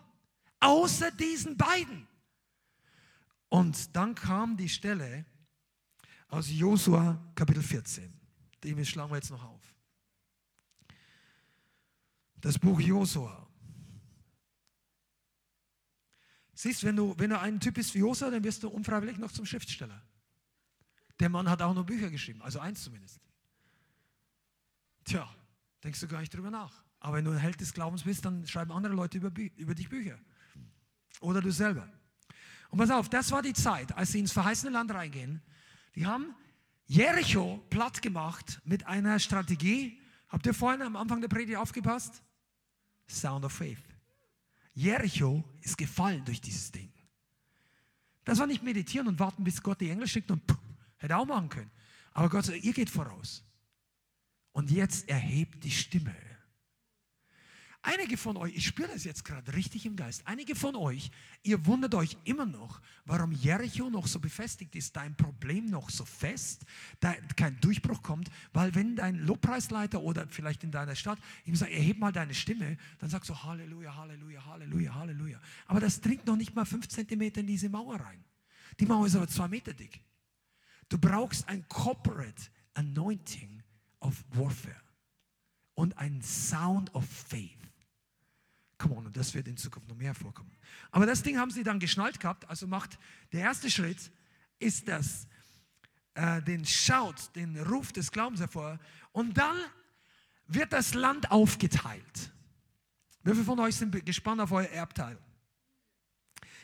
[0.61, 2.07] Außer diesen beiden.
[3.49, 5.23] Und dann kam die Stelle
[6.27, 8.11] aus Josua Kapitel 14.
[8.63, 9.61] Den schlagen wir jetzt noch auf.
[12.37, 13.47] Das Buch Josua.
[16.61, 19.31] Siehst, wenn du, wenn du ein Typ bist wie Josua, dann wirst du unfreiwillig noch
[19.31, 19.99] zum Schriftsteller.
[21.19, 23.19] Der Mann hat auch noch Bücher geschrieben, also eins zumindest.
[25.03, 25.27] Tja,
[25.83, 26.83] denkst du gar nicht drüber nach.
[26.99, 29.89] Aber wenn du ein Held des Glaubens bist, dann schreiben andere Leute über, über dich
[29.89, 30.19] Bücher.
[31.19, 31.91] Oder du selber.
[32.69, 35.41] Und pass auf, das war die Zeit, als sie ins verheißene Land reingehen.
[35.95, 36.35] Die haben
[36.85, 39.99] Jericho platt gemacht mit einer Strategie.
[40.29, 42.21] Habt ihr vorhin am Anfang der Predigt aufgepasst?
[43.09, 43.90] Sound of Faith.
[44.73, 46.91] Jericho ist gefallen durch dieses Ding.
[48.23, 50.55] Das war nicht meditieren und warten, bis Gott die Engel schickt und puh,
[50.97, 51.71] hätte auch machen können.
[52.13, 53.43] Aber Gott sagt, ihr geht voraus.
[54.51, 56.15] Und jetzt erhebt die Stimme.
[57.83, 61.09] Einige von euch, ich spüre das jetzt gerade richtig im Geist, einige von euch,
[61.41, 66.05] ihr wundert euch immer noch, warum Jericho noch so befestigt ist, dein Problem noch so
[66.05, 66.63] fest,
[66.99, 71.71] da kein Durchbruch kommt, weil wenn dein Lobpreisleiter oder vielleicht in deiner Stadt ihm sagt,
[71.71, 75.41] erheb mal deine Stimme, dann sagst du Halleluja, Halleluja, Halleluja, Halleluja.
[75.65, 78.23] Aber das dringt noch nicht mal fünf Zentimeter in diese Mauer rein.
[78.79, 80.03] Die Mauer ist aber zwei Meter dick.
[80.87, 82.43] Du brauchst ein Corporate
[82.75, 83.63] Anointing
[84.01, 84.81] of Warfare
[85.73, 87.60] und ein Sound of Faith.
[88.81, 90.49] Come on, und das wird in Zukunft noch mehr vorkommen.
[90.89, 92.49] Aber das Ding haben sie dann geschnallt gehabt.
[92.49, 92.97] Also macht
[93.31, 94.11] der erste Schritt
[94.57, 95.27] ist das,
[96.15, 98.79] äh, den Schaut, den Ruf des Glaubens hervor.
[99.11, 99.55] Und dann
[100.47, 102.31] wird das Land aufgeteilt.
[103.23, 105.15] Wie viele von euch sind gespannt auf euer Erbteil?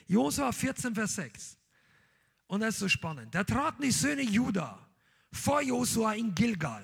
[0.07, 1.57] Josua 14, Vers 6.
[2.47, 3.36] Und das ist so spannend.
[3.36, 4.80] Da traten die Söhne Juda
[5.32, 6.84] vor Josua in Gilgal.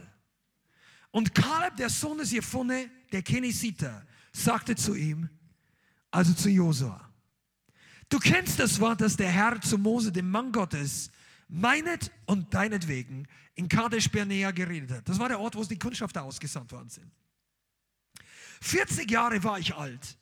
[1.10, 5.30] Und Kaleb, der Sohn des Jephone, der Kenesiter, sagte zu ihm,
[6.12, 7.10] also zu Josua,
[8.10, 11.12] du kennst das Wort, das der Herr zu Mose, dem Mann Gottes,
[11.48, 15.10] meinet und deinetwegen in Kadesh Bernea geredet hat.
[15.10, 17.12] Das war der Ort, wo die Kundschafter ausgesandt worden sind.
[18.62, 20.18] 40 Jahre war ich alt,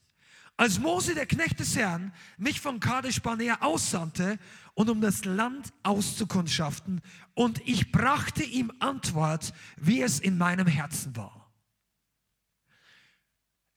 [0.57, 4.37] als Mose, der Knecht des Herrn, mich von Kadesh Barnea aussandte
[4.75, 7.01] und um das Land auszukundschaften,
[7.33, 11.40] und ich brachte ihm Antwort, wie es in meinem Herzen war.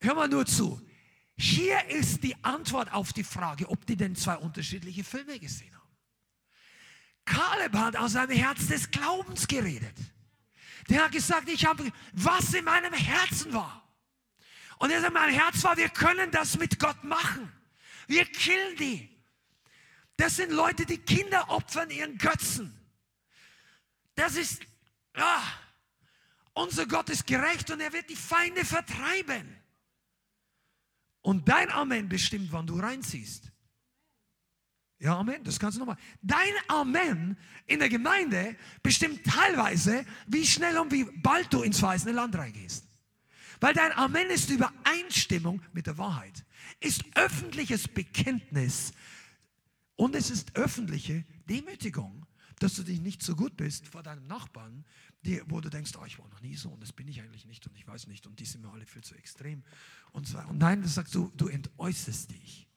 [0.05, 0.81] Hör mal nur zu.
[1.35, 5.97] Hier ist die Antwort auf die Frage, ob die denn zwei unterschiedliche Filme gesehen haben.
[7.25, 9.97] Kaleb hat aus seinem Herz des Glaubens geredet.
[10.91, 13.83] Der hat gesagt, ich habe, was in meinem Herzen war.
[14.79, 17.51] Und er sagt, mein Herz war, wir können das mit Gott machen.
[18.07, 19.09] Wir killen die.
[20.19, 22.79] Das sind Leute, die Kinder opfern ihren Götzen.
[24.17, 24.61] Das ist,
[25.17, 25.43] ja,
[26.53, 29.64] unser Gott ist gerecht und er wird die Feinde vertreiben.
[31.25, 33.51] Und dein Amen bestimmt, wann du reinziehst.
[34.99, 35.97] Ja, Amen, das kannst du nochmal.
[36.21, 42.13] Dein Amen in der Gemeinde bestimmt teilweise, wie schnell und wie bald du ins verheißene
[42.13, 42.87] Land reingehst.
[43.59, 46.45] Weil dein Amen ist Übereinstimmung mit der Wahrheit,
[46.81, 48.93] ist öffentliches Bekenntnis
[49.97, 52.27] und es ist öffentliche Demütigung,
[52.59, 54.85] dass du dich nicht so gut bist vor deinem Nachbarn,
[55.25, 57.47] die, wo du denkst, oh, ich war noch nie so und das bin ich eigentlich
[57.47, 59.63] nicht und ich weiß nicht und die sind mir alle viel zu extrem.
[60.13, 60.39] Und, so.
[60.39, 62.69] und nein, das sagst du, du entäußerst dich.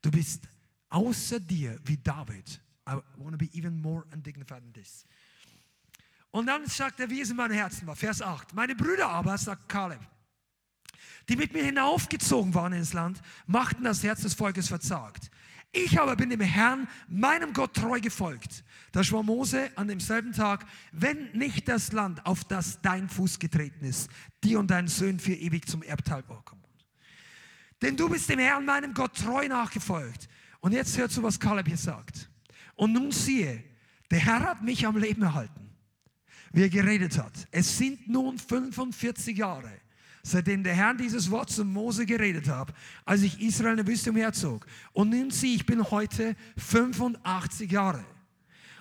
[0.00, 0.48] Du bist
[0.88, 2.60] außer dir wie David.
[2.88, 5.06] I want to be even more undignified than this.
[6.32, 7.94] Und dann sagt er, wie es in meinem Herzen war.
[7.94, 8.54] Vers 8.
[8.54, 10.00] Meine Brüder aber, sagt Kaleb,
[11.28, 15.30] die mit mir hinaufgezogen waren ins Land, machten das Herz des Volkes verzagt.
[15.72, 18.62] Ich aber bin dem Herrn, meinem Gott, treu gefolgt.
[18.92, 23.86] Da schwor Mose an demselben Tag, wenn nicht das Land, auf das dein Fuß getreten
[23.86, 24.10] ist,
[24.44, 26.62] dir und deinen Söhnen für ewig zum Erbteil kommt.
[27.80, 30.28] Denn du bist dem Herrn, meinem Gott, treu nachgefolgt.
[30.60, 32.28] Und jetzt hört zu, was Kaleb hier sagt.
[32.74, 33.64] Und nun siehe,
[34.10, 35.70] der Herr hat mich am Leben erhalten,
[36.52, 37.48] wie er geredet hat.
[37.50, 39.72] Es sind nun 45 Jahre,
[40.22, 42.72] seitdem der Herr dieses Wort zu Mose geredet hat,
[43.04, 44.66] als ich Israel in der Wüste umherzog.
[44.92, 48.04] Und nimm sie, ich bin heute 85 Jahre.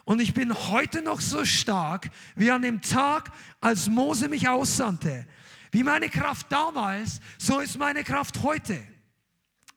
[0.03, 5.27] Und ich bin heute noch so stark wie an dem Tag, als Mose mich aussandte.
[5.71, 8.81] Wie meine Kraft damals, so ist meine Kraft heute.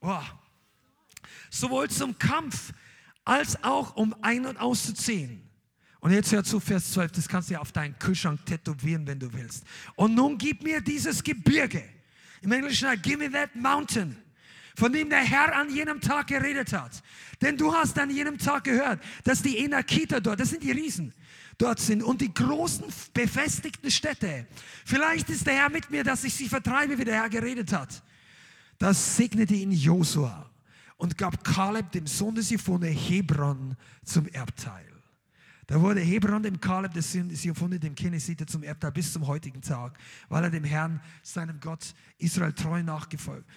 [0.01, 0.23] Wow.
[1.49, 2.73] Sowohl zum Kampf
[3.23, 5.44] als auch um ein- und auszuziehen.
[6.05, 9.17] Und jetzt hör zu, Vers 12, das kannst du ja auf deinen Kühlschrank tätowieren, wenn
[9.17, 9.63] du willst.
[9.95, 11.83] Und nun gib mir dieses Gebirge.
[12.43, 14.15] Im Englischen, give me that mountain,
[14.75, 17.01] von dem der Herr an jenem Tag geredet hat.
[17.41, 21.11] Denn du hast an jenem Tag gehört, dass die Enakiter dort, das sind die Riesen,
[21.57, 24.45] dort sind und die großen befestigten Städte.
[24.85, 28.03] Vielleicht ist der Herr mit mir, dass ich sie vertreibe, wie der Herr geredet hat.
[28.77, 30.51] Das segnete ihn Josua
[30.97, 34.94] und gab Kaleb, dem Sohn des Jephone, Hebron zum Erbteil.
[35.67, 39.97] Da wurde Hebron dem Kaleb des Jephone, dem Kenesiter, zum Erbteil bis zum heutigen Tag,
[40.29, 43.49] weil er dem Herrn, seinem Gott Israel treu nachgefolgt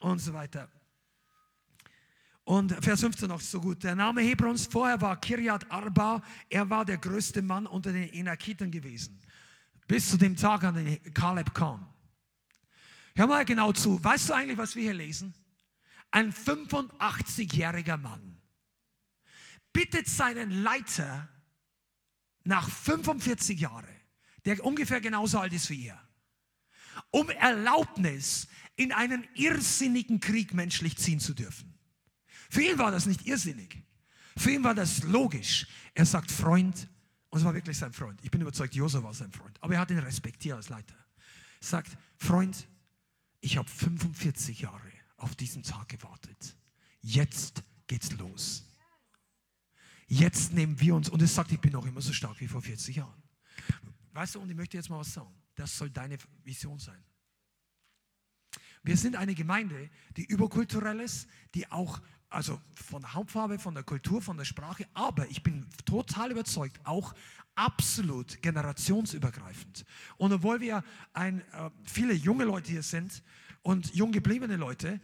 [0.00, 0.68] und so weiter.
[2.44, 3.82] Und Vers 15 noch so gut.
[3.82, 6.22] Der Name Hebrons vorher war Kirjat Arba.
[6.48, 9.20] Er war der größte Mann unter den Enakiten gewesen.
[9.88, 11.88] Bis zu dem Tag, an den Kaleb kam.
[13.16, 14.02] Hör mal genau zu.
[14.02, 15.34] Weißt du eigentlich, was wir hier lesen?
[16.12, 18.40] Ein 85-jähriger Mann
[19.72, 21.28] bittet seinen Leiter
[22.46, 23.86] nach 45 Jahren,
[24.44, 26.00] der ungefähr genauso alt ist wie er,
[27.10, 31.74] um Erlaubnis, in einen irrsinnigen Krieg menschlich ziehen zu dürfen.
[32.50, 33.82] Für ihn war das nicht irrsinnig.
[34.36, 35.66] Für ihn war das logisch.
[35.94, 36.88] Er sagt Freund,
[37.30, 38.20] und es war wirklich sein Freund.
[38.22, 39.56] Ich bin überzeugt, Josef war sein Freund.
[39.62, 40.94] Aber er hat ihn respektiert als Leiter.
[40.94, 42.68] Er sagt, Freund,
[43.40, 46.56] ich habe 45 Jahre auf diesen Tag gewartet.
[47.00, 48.65] Jetzt geht's los.
[50.06, 52.62] Jetzt nehmen wir uns, und es sagt, ich bin noch immer so stark wie vor
[52.62, 53.22] 40 Jahren.
[54.12, 55.34] Weißt du, und ich möchte jetzt mal was sagen.
[55.54, 57.02] Das soll deine Vision sein.
[58.82, 63.82] Wir sind eine Gemeinde, die überkulturell ist, die auch, also von der Hauptfarbe, von der
[63.82, 67.12] Kultur, von der Sprache, aber ich bin total überzeugt, auch
[67.56, 69.84] absolut generationsübergreifend.
[70.18, 70.84] Und obwohl wir
[71.14, 73.24] ein, äh, viele junge Leute hier sind,
[73.66, 75.00] und jung gebliebene Leute,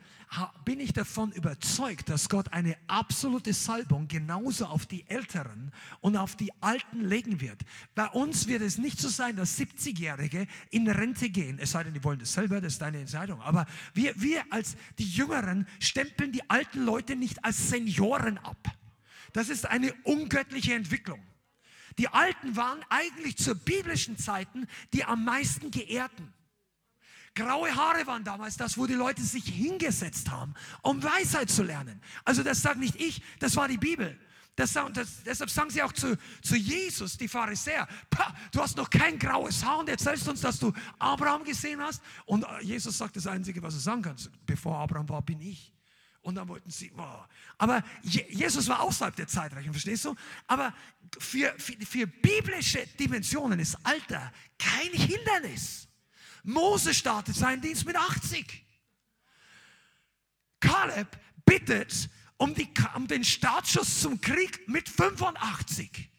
[0.64, 6.36] bin ich davon überzeugt, dass Gott eine absolute Salbung genauso auf die Älteren und auf
[6.36, 7.60] die Alten legen wird.
[7.96, 11.92] Bei uns wird es nicht so sein, dass 70-Jährige in Rente gehen, es sei denn,
[11.92, 13.40] die wollen das selber, das ist deine Entscheidung.
[13.42, 18.68] Aber wir, wir als die Jüngeren stempeln die alten Leute nicht als Senioren ab.
[19.32, 21.20] Das ist eine ungöttliche Entwicklung.
[21.98, 26.32] Die Alten waren eigentlich zu biblischen Zeiten die am meisten geehrten.
[27.34, 32.00] Graue Haare waren damals das, wo die Leute sich hingesetzt haben, um Weisheit zu lernen.
[32.24, 34.18] Also das sagt nicht ich, das war die Bibel.
[34.54, 37.88] Das, das, deshalb sagen sie auch zu, zu Jesus, die Pharisäer,
[38.52, 42.02] du hast noch kein graues Haar und erzählst uns, dass du Abraham gesehen hast.
[42.26, 45.72] Und äh, Jesus sagt das Einzige, was er sagen kann, bevor Abraham war, bin ich.
[46.20, 47.24] Und dann wollten sie, oh.
[47.58, 50.14] aber Jesus war außerhalb der Zeitrechnung, verstehst du?
[50.46, 50.72] Aber
[51.18, 55.88] für, für, für biblische Dimensionen ist Alter kein Hindernis.
[56.42, 58.66] Mose startet seinen Dienst mit 80.
[60.60, 61.08] Kaleb
[61.44, 66.10] bittet um, die, um den Startschuss zum Krieg mit 85.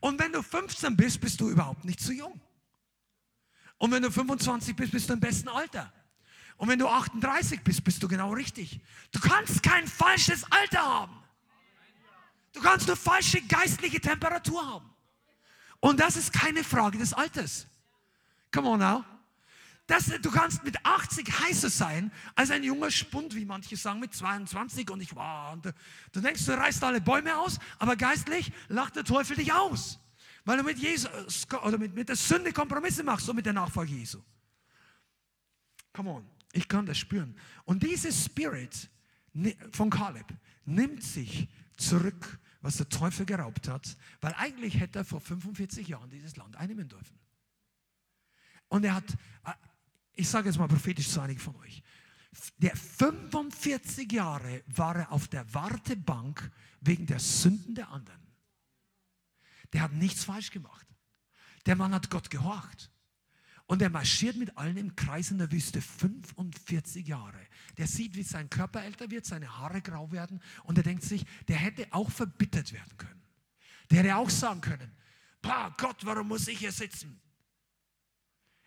[0.00, 2.40] Und wenn du 15 bist, bist du überhaupt nicht zu jung.
[3.78, 5.92] Und wenn du 25 bist, bist du im besten Alter.
[6.56, 8.80] Und wenn du 38 bist, bist du genau richtig.
[9.10, 11.16] Du kannst kein falsches Alter haben.
[12.52, 14.90] Du kannst nur falsche geistliche Temperatur haben.
[15.80, 17.66] Und das ist keine Frage des Alters.
[18.52, 19.04] Come on now.
[19.92, 24.14] Das, du kannst mit 80 heißer sein als ein junger Spund, wie manche sagen, mit
[24.14, 25.52] 22 und ich war.
[25.52, 25.66] Und
[26.12, 29.98] du denkst, du reißt alle Bäume aus, aber geistlich lacht der Teufel dich aus.
[30.46, 33.92] Weil du mit Jesus oder mit, mit der Sünde Kompromisse machst, so mit der Nachfolge
[33.92, 34.22] Jesu.
[35.92, 37.36] Come on, ich kann das spüren.
[37.66, 38.88] Und dieses Spirit
[39.72, 40.26] von Kaleb
[40.64, 46.08] nimmt sich zurück, was der Teufel geraubt hat, weil eigentlich hätte er vor 45 Jahren
[46.08, 47.18] dieses Land einnehmen dürfen.
[48.68, 49.18] Und er hat
[50.14, 51.82] ich sage jetzt mal prophetisch zu einigen von euch,
[52.58, 58.20] der 45 Jahre war er auf der Wartebank wegen der Sünden der anderen.
[59.72, 60.86] Der hat nichts falsch gemacht.
[61.66, 62.90] Der Mann hat Gott gehorcht.
[63.66, 67.38] Und er marschiert mit allen im Kreis in der Wüste 45 Jahre.
[67.78, 71.24] Der sieht, wie sein Körper älter wird, seine Haare grau werden und er denkt sich,
[71.48, 73.22] der hätte auch verbittert werden können.
[73.90, 74.90] Der hätte auch sagen können,
[75.42, 77.20] Gott, warum muss ich hier sitzen?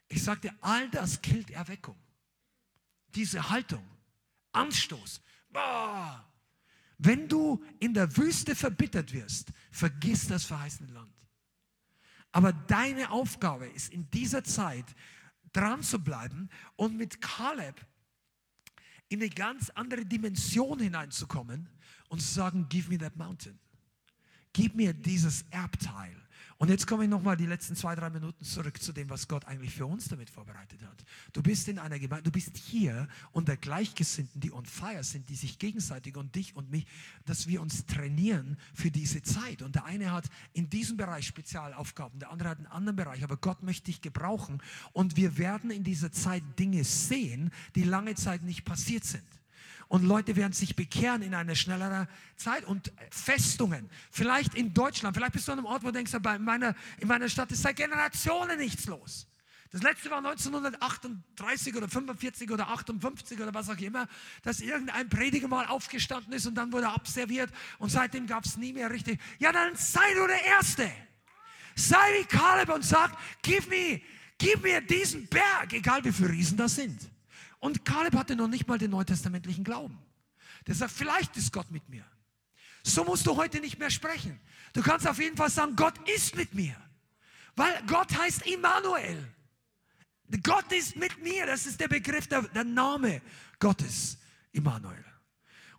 [0.07, 1.98] Ich sagte, all das killt Erweckung.
[3.15, 3.84] Diese Haltung,
[4.52, 5.22] Anstoß.
[5.49, 6.26] Boah.
[6.98, 11.14] Wenn du in der Wüste verbittert wirst, vergiss das verheißene Land.
[12.32, 14.86] Aber deine Aufgabe ist in dieser Zeit,
[15.53, 17.86] dran zu bleiben und mit Kaleb
[19.07, 21.69] in eine ganz andere Dimension hineinzukommen
[22.10, 23.57] und zu sagen, give me that mountain.
[24.52, 26.15] Gib mir dieses Erbteil.
[26.57, 29.44] Und jetzt komme ich nochmal die letzten zwei, drei Minuten zurück zu dem, was Gott
[29.44, 31.03] eigentlich für uns damit vorbereitet hat.
[31.34, 35.36] Du bist in einer Gemeinde, du bist hier unter Gleichgesinnten, die on fire sind, die
[35.36, 36.86] sich gegenseitig und dich und mich,
[37.26, 39.64] dass wir uns trainieren für diese Zeit.
[39.64, 43.36] Und der eine hat in diesem Bereich Spezialaufgaben, der andere hat einen anderen Bereich, aber
[43.36, 44.61] Gott möchte dich gebrauchen.
[44.94, 49.26] Und wir werden in dieser Zeit Dinge sehen, die lange Zeit nicht passiert sind
[49.88, 53.90] und Leute werden sich bekehren in einer schnelleren Zeit und Festungen.
[54.12, 57.07] Vielleicht in Deutschland, vielleicht bist du an einem Ort, wo du denkst, in meiner, in
[57.07, 59.28] meiner Stadt ist seit Generationen nichts los.
[59.72, 64.07] Das letzte war 1938 oder 45 oder 58 oder was auch immer,
[64.41, 68.72] dass irgendein Prediger mal aufgestanden ist und dann wurde abserviert und seitdem gab es nie
[68.72, 69.20] mehr richtig.
[69.38, 70.90] Ja, dann sei du der Erste.
[71.76, 73.99] Sei wie Kaleb und sag, gib mir,
[74.38, 76.98] gib mir diesen Berg, egal wie viele Riesen das sind.
[77.66, 79.98] Und Kaleb hatte noch nicht mal den neutestamentlichen Glauben.
[80.68, 82.06] Der sagt, vielleicht ist Gott mit mir.
[82.84, 84.40] So musst du heute nicht mehr sprechen.
[84.74, 86.76] Du kannst auf jeden Fall sagen, Gott ist mit mir.
[87.56, 89.18] Weil Gott heißt Immanuel.
[90.44, 91.48] Gott ist mit mir.
[91.48, 93.24] Das ist der Begriff, der, der Name
[93.58, 94.20] Gottes.
[94.52, 95.04] Immanuel.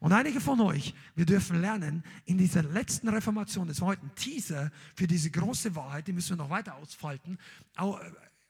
[0.01, 4.15] Und einige von euch, wir dürfen lernen, in dieser letzten Reformation, das war heute ein
[4.17, 7.39] Teaser für diese große Wahrheit, die müssen wir noch weiter ausfalten,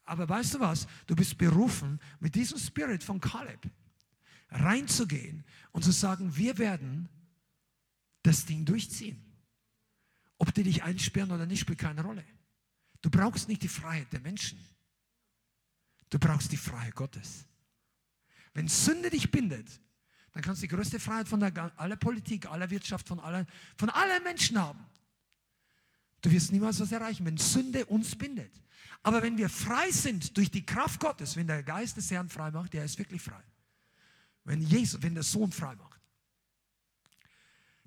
[0.07, 0.87] aber weißt du was?
[1.07, 3.61] Du bist berufen, mit diesem Spirit von Kaleb
[4.51, 7.09] reinzugehen und zu sagen, wir werden
[8.23, 9.23] das Ding durchziehen.
[10.39, 12.25] Ob die dich einsperren oder nicht, spielt keine Rolle.
[13.03, 14.59] Du brauchst nicht die Freiheit der Menschen.
[16.11, 17.45] Du brauchst die Freiheit Gottes.
[18.55, 19.69] Wenn Sünde dich bindet,
[20.33, 23.47] dann kannst du die größte Freiheit von der, aller Politik, aller Wirtschaft, von, aller,
[23.77, 24.85] von allen Menschen haben.
[26.21, 28.53] Du wirst niemals was erreichen, wenn Sünde uns bindet.
[29.03, 32.51] Aber wenn wir frei sind durch die Kraft Gottes, wenn der Geist des Herrn frei
[32.51, 33.43] macht, der ist wirklich frei.
[34.45, 36.01] Wenn Jesus, wenn der Sohn frei macht,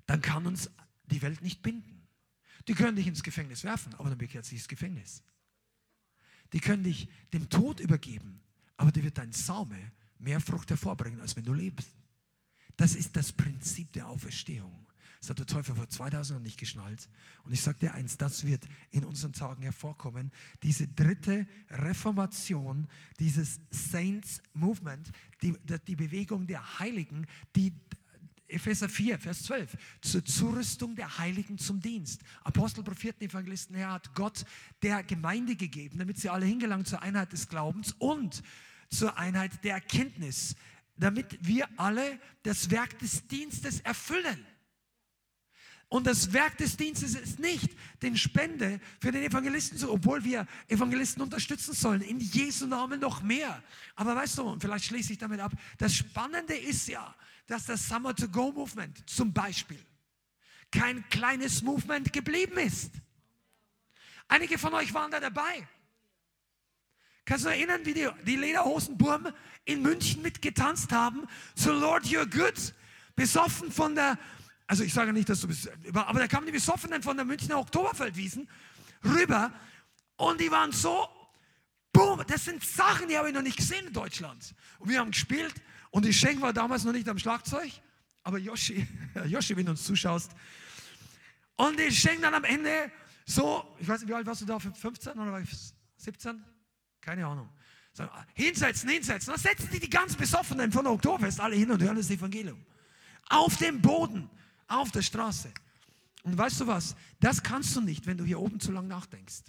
[0.06, 0.70] dann kann uns
[1.04, 2.06] die Welt nicht binden.
[2.68, 5.22] Die können dich ins Gefängnis werfen, aber dann bekehrt sich das Gefängnis.
[6.52, 8.42] Die können dich dem Tod übergeben,
[8.76, 11.90] aber dir wird dein Saume mehr Frucht hervorbringen, als wenn du lebst.
[12.76, 14.86] Das ist das Prinzip der Auferstehung.
[15.20, 17.08] Das hat der Teufel vor 2000 Jahren nicht geschnallt.
[17.44, 20.32] Und ich sage dir eins, das wird in unseren Tagen hervorkommen.
[20.62, 22.88] Diese dritte Reformation,
[23.18, 25.10] dieses Saints Movement,
[25.42, 25.54] die,
[25.86, 27.74] die Bewegung der Heiligen, die
[28.48, 32.22] Epheser 4, Vers 12, zur Zurüstung der Heiligen zum Dienst.
[32.42, 34.44] Apostel, Propheten, Evangelisten, Herr hat Gott
[34.82, 38.42] der Gemeinde gegeben, damit sie alle hingelangen zur Einheit des Glaubens und
[38.88, 40.56] zur Einheit der Erkenntnis,
[40.96, 44.46] damit wir alle das Werk des Dienstes erfüllen.
[45.90, 47.68] Und das Werk des Dienstes ist nicht
[48.00, 53.22] den Spende für den Evangelisten zu, obwohl wir Evangelisten unterstützen sollen, in Jesu Namen noch
[53.22, 53.60] mehr.
[53.96, 57.12] Aber weißt du, und vielleicht schließe ich damit ab, das Spannende ist ja,
[57.48, 59.84] dass das Summer to Go Movement zum Beispiel
[60.70, 62.92] kein kleines Movement geblieben ist.
[64.28, 65.66] Einige von euch waren da dabei.
[67.24, 69.32] Kannst du erinnern, wie die, die Lederhosenburm
[69.64, 71.26] in München mitgetanzt haben
[71.56, 72.74] zu Lord You're Good,
[73.16, 74.16] besoffen von der
[74.70, 77.58] also ich sage nicht, dass du bist, aber da kamen die Besoffenen von der Münchner
[77.58, 78.48] Oktoberfeldwiesen
[79.04, 79.52] rüber
[80.14, 81.08] und die waren so,
[81.92, 84.54] boom, das sind Sachen, die habe ich noch nicht gesehen in Deutschland.
[84.78, 85.52] Und wir haben gespielt
[85.90, 87.68] und die Schenk war damals noch nicht am Schlagzeug,
[88.22, 88.86] aber Yoshi,
[89.26, 90.30] Yoshi, wenn du uns zuschaust.
[91.56, 92.92] Und die Schenk dann am Ende
[93.26, 95.42] so, ich weiß nicht, wie alt warst du da, 15 oder
[95.96, 96.44] 17?
[97.00, 97.48] Keine Ahnung.
[97.92, 99.32] So, hinsetzen, hinsetzen.
[99.32, 102.64] Dann setzen die die ganz Besoffenen von Oktoberfest alle hin und hören das Evangelium.
[103.28, 104.30] Auf dem Boden
[104.70, 105.52] auf der Straße.
[106.22, 106.96] Und weißt du was?
[107.20, 109.42] Das kannst du nicht, wenn du hier oben zu lang nachdenkst.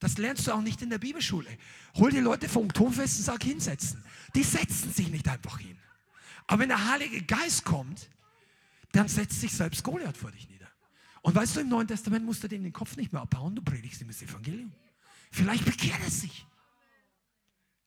[0.00, 1.48] Das lernst du auch nicht in der Bibelschule.
[1.94, 4.04] Hol die Leute vom Oktoberfest und sag hinsetzen.
[4.34, 5.78] Die setzen sich nicht einfach hin.
[6.46, 8.10] Aber wenn der Heilige Geist kommt,
[8.92, 10.68] dann setzt sich selbst Goliath vor dich nieder.
[11.22, 13.62] Und weißt du, im Neuen Testament musst du dem den Kopf nicht mehr abhauen, du
[13.62, 14.72] predigst ihm das Evangelium.
[15.30, 16.46] Vielleicht bekehrt er sich.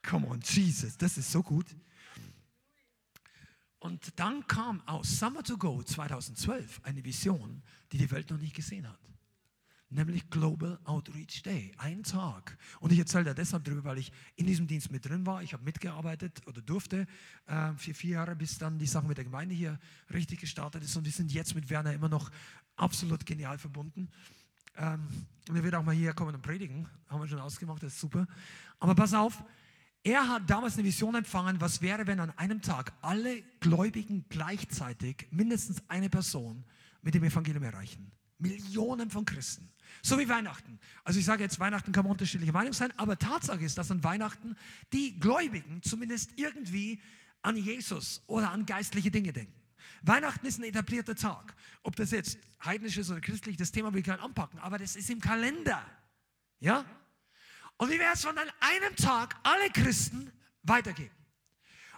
[0.02, 1.68] Come on, Jesus, das ist so gut.
[3.80, 8.56] Und dann kam aus Summer to Go 2012 eine Vision, die die Welt noch nicht
[8.56, 9.00] gesehen hat.
[9.90, 11.74] Nämlich Global Outreach Day.
[11.78, 12.58] Ein Tag.
[12.82, 15.44] Und ich erzähle da deshalb darüber, weil ich in diesem Dienst mit drin war.
[15.44, 17.08] Ich habe mitgearbeitet oder durfte
[17.46, 19.80] äh, für vier Jahre, bis dann die Sache mit der Gemeinde hier
[20.14, 20.98] richtig gestartet ist.
[20.98, 22.30] Und wir sind jetzt mit Werner immer noch
[22.76, 24.10] absolut genial verbunden.
[24.76, 25.08] Ähm,
[25.48, 26.90] und er wird auch mal hierher kommen und predigen.
[27.08, 28.28] Haben wir schon ausgemacht, das ist super.
[28.80, 29.42] Aber pass auf,
[30.08, 35.28] er hat damals eine Vision empfangen, was wäre, wenn an einem Tag alle Gläubigen gleichzeitig
[35.32, 36.64] mindestens eine Person
[37.02, 38.10] mit dem Evangelium erreichen.
[38.40, 39.70] Millionen von Christen.
[40.02, 40.80] So wie Weihnachten.
[41.04, 44.02] Also ich sage jetzt, Weihnachten kann man unterschiedliche Meinung sein, aber Tatsache ist, dass an
[44.02, 44.56] Weihnachten
[44.94, 47.02] die Gläubigen zumindest irgendwie
[47.42, 49.60] an Jesus oder an geistliche Dinge denken.
[50.04, 51.54] Weihnachten ist ein etablierter Tag.
[51.84, 54.78] Ob das jetzt heidnisch ist oder christlich, das Thema will ich gar nicht anpacken, aber
[54.78, 55.84] das ist im Kalender.
[56.62, 56.86] Ja?
[57.78, 60.32] Und wie wäre es, wenn an einem Tag alle Christen
[60.64, 61.17] weitergeben?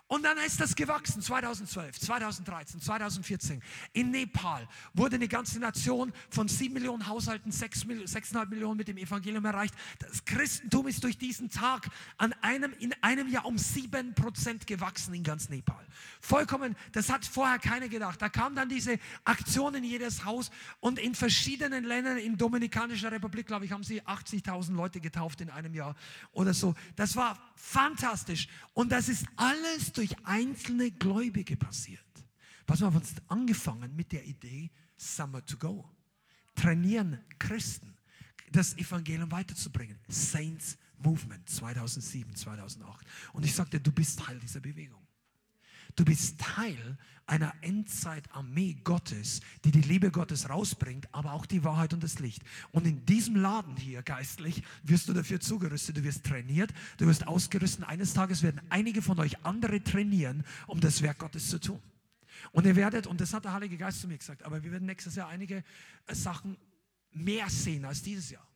[0.10, 3.61] Und dann ist das gewachsen, 2012, 2013, 2014.
[3.94, 8.98] In Nepal wurde eine ganze Nation von sieben Millionen Haushalten, sechs, sechseinhalb Millionen mit dem
[8.98, 9.76] Evangelium erreicht.
[9.99, 11.88] Das Christentum ist durch diesen Tag
[12.18, 15.86] an einem, in einem Jahr um sieben Prozent gewachsen in ganz Nepal.
[16.22, 18.19] Vollkommen, das hat vorher keiner gedacht.
[18.19, 20.49] Da kam dann diese Aktion in jedes Haus
[20.80, 25.52] und in verschiedenen Ländern, in Dominikanischer Republik, glaube ich, haben sie 80.000 Leute getauft in
[25.52, 25.94] einem Jahr
[26.31, 26.73] oder so.
[26.95, 28.48] Das war fantastisch.
[28.73, 32.00] Und das ist alles durch einzelne Gläubige passiert.
[32.68, 35.90] Was wir uns angefangen mit der Idee, Summer to go.
[36.56, 37.98] Trainieren Christen,
[38.50, 40.00] das Evangelium weiterzubringen.
[40.08, 43.06] Saints Movement 2007, 2008.
[43.34, 45.06] Und ich sagte, du bist Teil dieser Bewegung.
[46.00, 51.94] Du bist Teil einer Endzeitarmee Gottes, die die Liebe Gottes rausbringt, aber auch die Wahrheit
[51.94, 52.42] und das Licht.
[52.72, 57.28] Und in diesem Laden hier geistlich wirst du dafür zugerüstet, du wirst trainiert, du wirst
[57.28, 57.86] ausgerüstet.
[57.86, 61.82] Eines Tages werden einige von euch andere trainieren, um das Werk Gottes zu tun.
[62.54, 64.86] Und ihr werdet, und das hat der Heilige Geist zu mir gesagt, aber wir werden
[64.86, 65.66] nächstes Jahr einige
[66.08, 66.56] äh, Sachen
[67.12, 68.48] mehr sehen als dieses Jahr.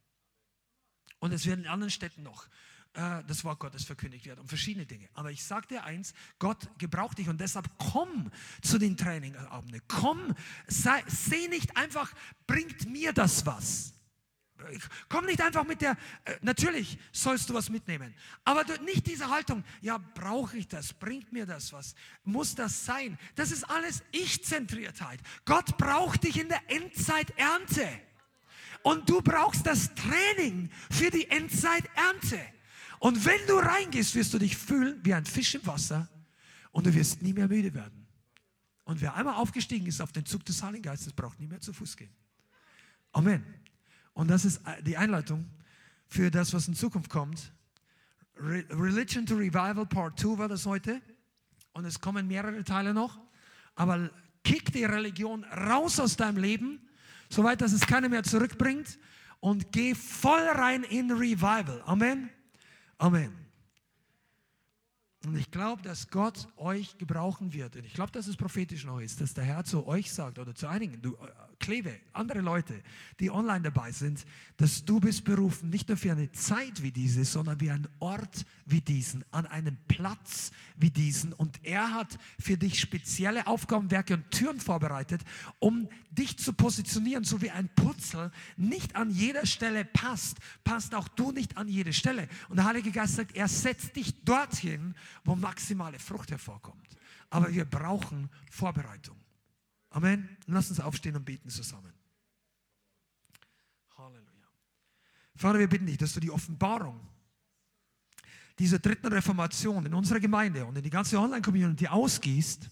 [1.20, 2.48] Und es werden in anderen Städten noch
[2.94, 5.10] äh, das Wort Gottes verkündigt wird und verschiedene Dinge.
[5.14, 9.82] Aber ich sage dir eins, Gott gebraucht dich und deshalb komm zu den Trainingabenden.
[9.88, 10.36] Komm,
[10.68, 12.14] sei, seh nicht einfach,
[12.45, 13.94] bringt mir das was.
[15.10, 18.14] Komm nicht einfach mit der, äh, natürlich sollst du was mitnehmen,
[18.44, 23.18] aber nicht diese Haltung, ja, brauche ich das, bringt mir das was, muss das sein?
[23.36, 25.20] Das ist alles Ich-Zentriertheit.
[25.45, 27.88] Gott braucht dich in der Endzeit-Ernte.
[28.84, 32.40] Und du brauchst das Training für die Endzeit-Ernte.
[33.03, 36.07] Und wenn du reingehst, wirst du dich fühlen wie ein Fisch im Wasser
[36.71, 38.07] und du wirst nie mehr müde werden.
[38.85, 41.73] Und wer einmal aufgestiegen ist auf den Zug des Heiligen Geistes, braucht nie mehr zu
[41.73, 42.15] Fuß gehen.
[43.11, 43.43] Amen.
[44.13, 45.49] Und das ist die Einleitung
[46.07, 47.51] für das, was in Zukunft kommt.
[48.38, 51.01] Religion to Revival Part 2 war das heute.
[51.73, 53.19] Und es kommen mehrere Teile noch.
[53.75, 54.11] Aber
[54.45, 56.80] kick die Religion raus aus deinem Leben,
[57.30, 58.97] soweit dass es keiner mehr zurückbringt.
[59.41, 61.84] Und geh voll rein in Revival.
[61.85, 62.30] Amen.
[63.03, 63.34] Amen.
[65.25, 67.75] Und ich glaube, dass Gott euch gebrauchen wird.
[67.75, 70.55] Und ich glaube, dass es prophetisch noch ist, dass der Herr zu euch sagt oder
[70.55, 71.17] zu einigen, du,
[71.64, 72.84] Kleve, andere Leute,
[73.22, 74.26] die online dabei sind,
[74.57, 78.45] dass du bist berufen, nicht nur für eine Zeit wie diese, sondern wie ein Ort
[78.65, 81.31] wie diesen, an einem Platz wie diesen.
[81.31, 85.22] Und er hat für dich spezielle Aufgabenwerke und Türen vorbereitet,
[85.60, 91.07] um dich zu positionieren, so wie ein Putzel nicht an jeder Stelle passt, passt auch
[91.07, 92.27] du nicht an jede Stelle.
[92.49, 96.90] Und der Heilige Geist sagt, er setzt dich dorthin, wo maximale Frucht hervorkommt.
[97.30, 99.22] Aber wir brauchen Vorbereitung.
[99.94, 100.28] Amen.
[100.48, 101.94] Lass uns aufstehen und beten zusammen.
[103.95, 104.48] Halleluja.
[105.36, 106.99] Vater, wir bitten dich, dass du die Offenbarung
[108.57, 112.70] dieser dritten Reformation in unserer Gemeinde und in die ganze Online-Community ausgießt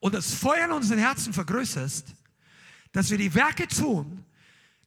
[0.00, 2.14] und das Feuer in unseren Herzen vergrößerst,
[2.92, 4.26] dass wir die Werke tun,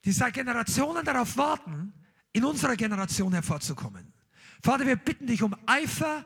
[0.04, 1.94] die seit Generationen darauf warten,
[2.32, 4.14] in unserer Generation hervorzukommen.
[4.62, 6.24] Vater, wir bitten dich um Eifer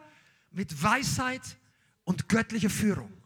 [0.52, 1.57] mit Weisheit
[2.03, 3.18] und göttlicher Führung.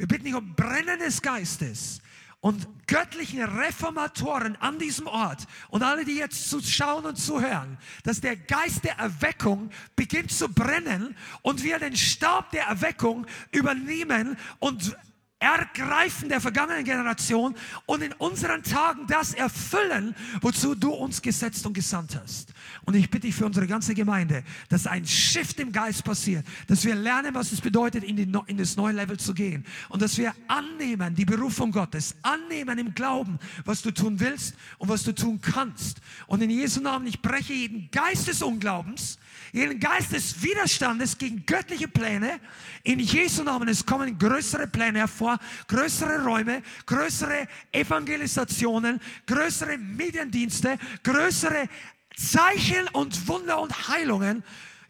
[0.00, 2.00] Wir bitten dich um Brennen des Geistes
[2.40, 8.34] und göttlichen Reformatoren an diesem Ort und alle, die jetzt zuschauen und zuhören, dass der
[8.34, 14.96] Geist der Erweckung beginnt zu brennen und wir den Staub der Erweckung übernehmen und
[15.40, 17.54] Ergreifen der vergangenen Generation
[17.86, 22.52] und in unseren Tagen das erfüllen, wozu du uns gesetzt und gesandt hast.
[22.84, 26.84] Und ich bitte dich für unsere ganze Gemeinde, dass ein Shift im Geist passiert, dass
[26.84, 30.18] wir lernen, was es bedeutet, in, die, in das neue Level zu gehen und dass
[30.18, 35.14] wir annehmen die Berufung Gottes, annehmen im Glauben, was du tun willst und was du
[35.14, 36.00] tun kannst.
[36.26, 39.18] Und in Jesu Namen, ich breche jeden Geist des Unglaubens,
[39.52, 42.40] jeden Geist des Widerstandes gegen göttliche Pläne.
[42.82, 45.29] In Jesu Namen, es kommen größere Pläne hervor,
[45.66, 51.68] größere Räume, größere Evangelisationen, größere Mediendienste, größere
[52.16, 54.42] Zeichen und Wunder und Heilungen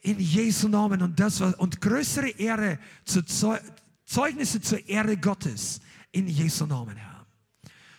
[0.03, 3.23] in Jesu Namen und das und größere Ehre zu
[4.05, 5.81] Zeugnisse zur Ehre Gottes
[6.13, 7.27] in Jesu Namen, Herr.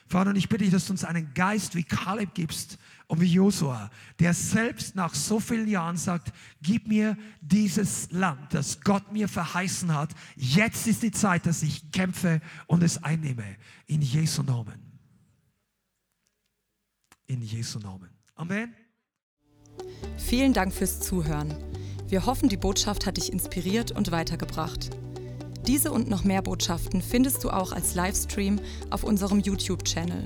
[0.07, 2.77] Vater, und ich bitte dich, dass du uns einen Geist wie Kaleb gibst,
[3.11, 6.31] und wie Josua, der selbst nach so vielen Jahren sagt,
[6.61, 10.15] gib mir dieses Land, das Gott mir verheißen hat.
[10.37, 13.43] Jetzt ist die Zeit, dass ich kämpfe und es einnehme.
[13.85, 14.91] In Jesu Namen.
[17.27, 18.09] in Jesu Namen.
[18.35, 18.73] Amen.
[20.17, 21.53] Vielen Dank fürs Zuhören.
[22.07, 24.89] Wir hoffen, die Botschaft hat dich inspiriert und weitergebracht.
[25.67, 28.59] Diese und noch mehr Botschaften findest du auch als Livestream
[28.89, 30.25] auf unserem YouTube-Channel,